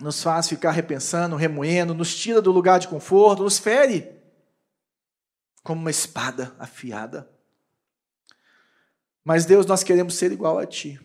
nos 0.00 0.22
faz 0.22 0.48
ficar 0.48 0.70
repensando, 0.70 1.36
remoendo, 1.36 1.92
nos 1.92 2.14
tira 2.14 2.40
do 2.40 2.52
lugar 2.52 2.78
de 2.78 2.88
conforto, 2.88 3.42
nos 3.42 3.58
fere 3.58 4.08
como 5.64 5.80
uma 5.80 5.90
espada 5.90 6.54
afiada. 6.58 7.28
Mas 9.24 9.44
Deus, 9.44 9.66
nós 9.66 9.82
queremos 9.82 10.14
ser 10.14 10.32
igual 10.32 10.58
a 10.58 10.66
Ti. 10.66 11.00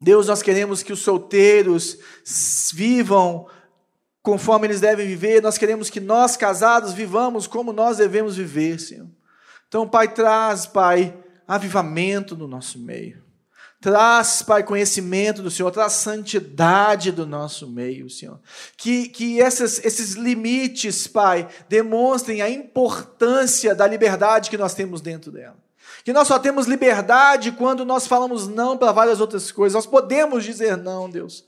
Deus, 0.00 0.26
nós 0.26 0.42
queremos 0.42 0.82
que 0.82 0.92
os 0.92 1.00
solteiros 1.00 1.98
vivam 2.72 3.46
conforme 4.24 4.66
eles 4.66 4.80
devem 4.80 5.06
viver, 5.06 5.42
nós 5.42 5.58
queremos 5.58 5.90
que 5.90 6.00
nós 6.00 6.34
casados 6.34 6.94
vivamos 6.94 7.46
como 7.46 7.74
nós 7.74 7.98
devemos 7.98 8.36
viver, 8.36 8.80
Senhor. 8.80 9.06
Então, 9.68 9.86
Pai, 9.86 10.14
traz, 10.14 10.64
Pai, 10.64 11.14
avivamento 11.46 12.34
no 12.34 12.48
nosso 12.48 12.78
meio. 12.78 13.23
Traz, 13.84 14.40
Pai, 14.40 14.62
conhecimento 14.62 15.42
do 15.42 15.50
Senhor, 15.50 15.70
traz 15.70 15.92
santidade 15.92 17.12
do 17.12 17.26
nosso 17.26 17.68
meio, 17.68 18.08
Senhor. 18.08 18.40
Que, 18.78 19.10
que 19.10 19.42
essas, 19.42 19.78
esses 19.84 20.14
limites, 20.14 21.06
Pai, 21.06 21.46
demonstrem 21.68 22.40
a 22.40 22.48
importância 22.48 23.74
da 23.74 23.86
liberdade 23.86 24.48
que 24.48 24.56
nós 24.56 24.72
temos 24.72 25.02
dentro 25.02 25.30
dela. 25.30 25.58
Que 26.02 26.14
nós 26.14 26.26
só 26.26 26.38
temos 26.38 26.66
liberdade 26.66 27.52
quando 27.52 27.84
nós 27.84 28.06
falamos 28.06 28.48
não 28.48 28.74
para 28.74 28.90
várias 28.90 29.20
outras 29.20 29.52
coisas. 29.52 29.74
Nós 29.74 29.84
podemos 29.84 30.44
dizer 30.44 30.78
não, 30.78 31.10
Deus. 31.10 31.44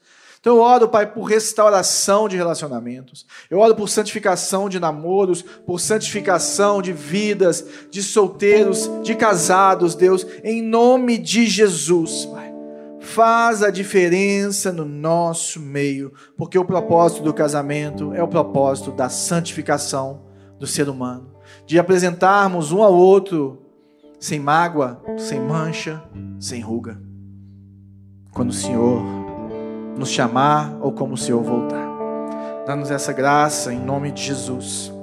Então 0.47 0.59
eu 0.59 0.63
oro, 0.63 0.89
Pai, 0.89 1.11
por 1.11 1.25
restauração 1.25 2.29
de 2.29 2.37
relacionamentos. 2.37 3.27
Eu 3.51 3.59
oro 3.59 3.75
por 3.75 3.89
santificação 3.89 4.69
de 4.69 4.79
namoros, 4.79 5.43
por 5.43 5.81
santificação 5.81 6.81
de 6.81 6.93
vidas, 6.93 7.67
de 7.91 8.01
solteiros, 8.01 8.89
de 9.03 9.17
casados, 9.17 9.97
Deus, 9.97 10.25
em 10.45 10.63
nome 10.63 11.19
de 11.19 11.49
Jesus, 11.49 12.27
Pai. 12.27 12.55
Faz 13.01 13.61
a 13.61 13.73
diferença 13.73 14.71
no 14.71 14.85
nosso 14.85 15.59
meio, 15.59 16.13
porque 16.39 16.57
o 16.57 16.65
propósito 16.65 17.25
do 17.25 17.35
casamento 17.35 18.15
é 18.15 18.23
o 18.23 18.29
propósito 18.29 18.93
da 18.93 19.09
santificação 19.09 20.23
do 20.61 20.67
ser 20.67 20.89
humano, 20.89 21.29
de 21.67 21.77
apresentarmos 21.77 22.71
um 22.71 22.85
ao 22.85 22.95
outro 22.95 23.67
sem 24.21 24.39
mágoa, 24.39 25.03
sem 25.19 25.41
mancha, 25.41 26.05
sem 26.39 26.61
ruga. 26.61 27.03
Quando 28.31 28.51
o 28.51 28.53
Senhor 28.53 29.16
nos 29.97 30.11
chamar 30.11 30.77
ou 30.81 30.93
como 30.93 31.15
o 31.15 31.19
Senhor 31.19 31.43
voltar. 31.43 31.87
Dá-nos 32.67 32.91
essa 32.91 33.13
graça 33.13 33.73
em 33.73 33.79
nome 33.79 34.11
de 34.11 34.23
Jesus. 34.23 34.96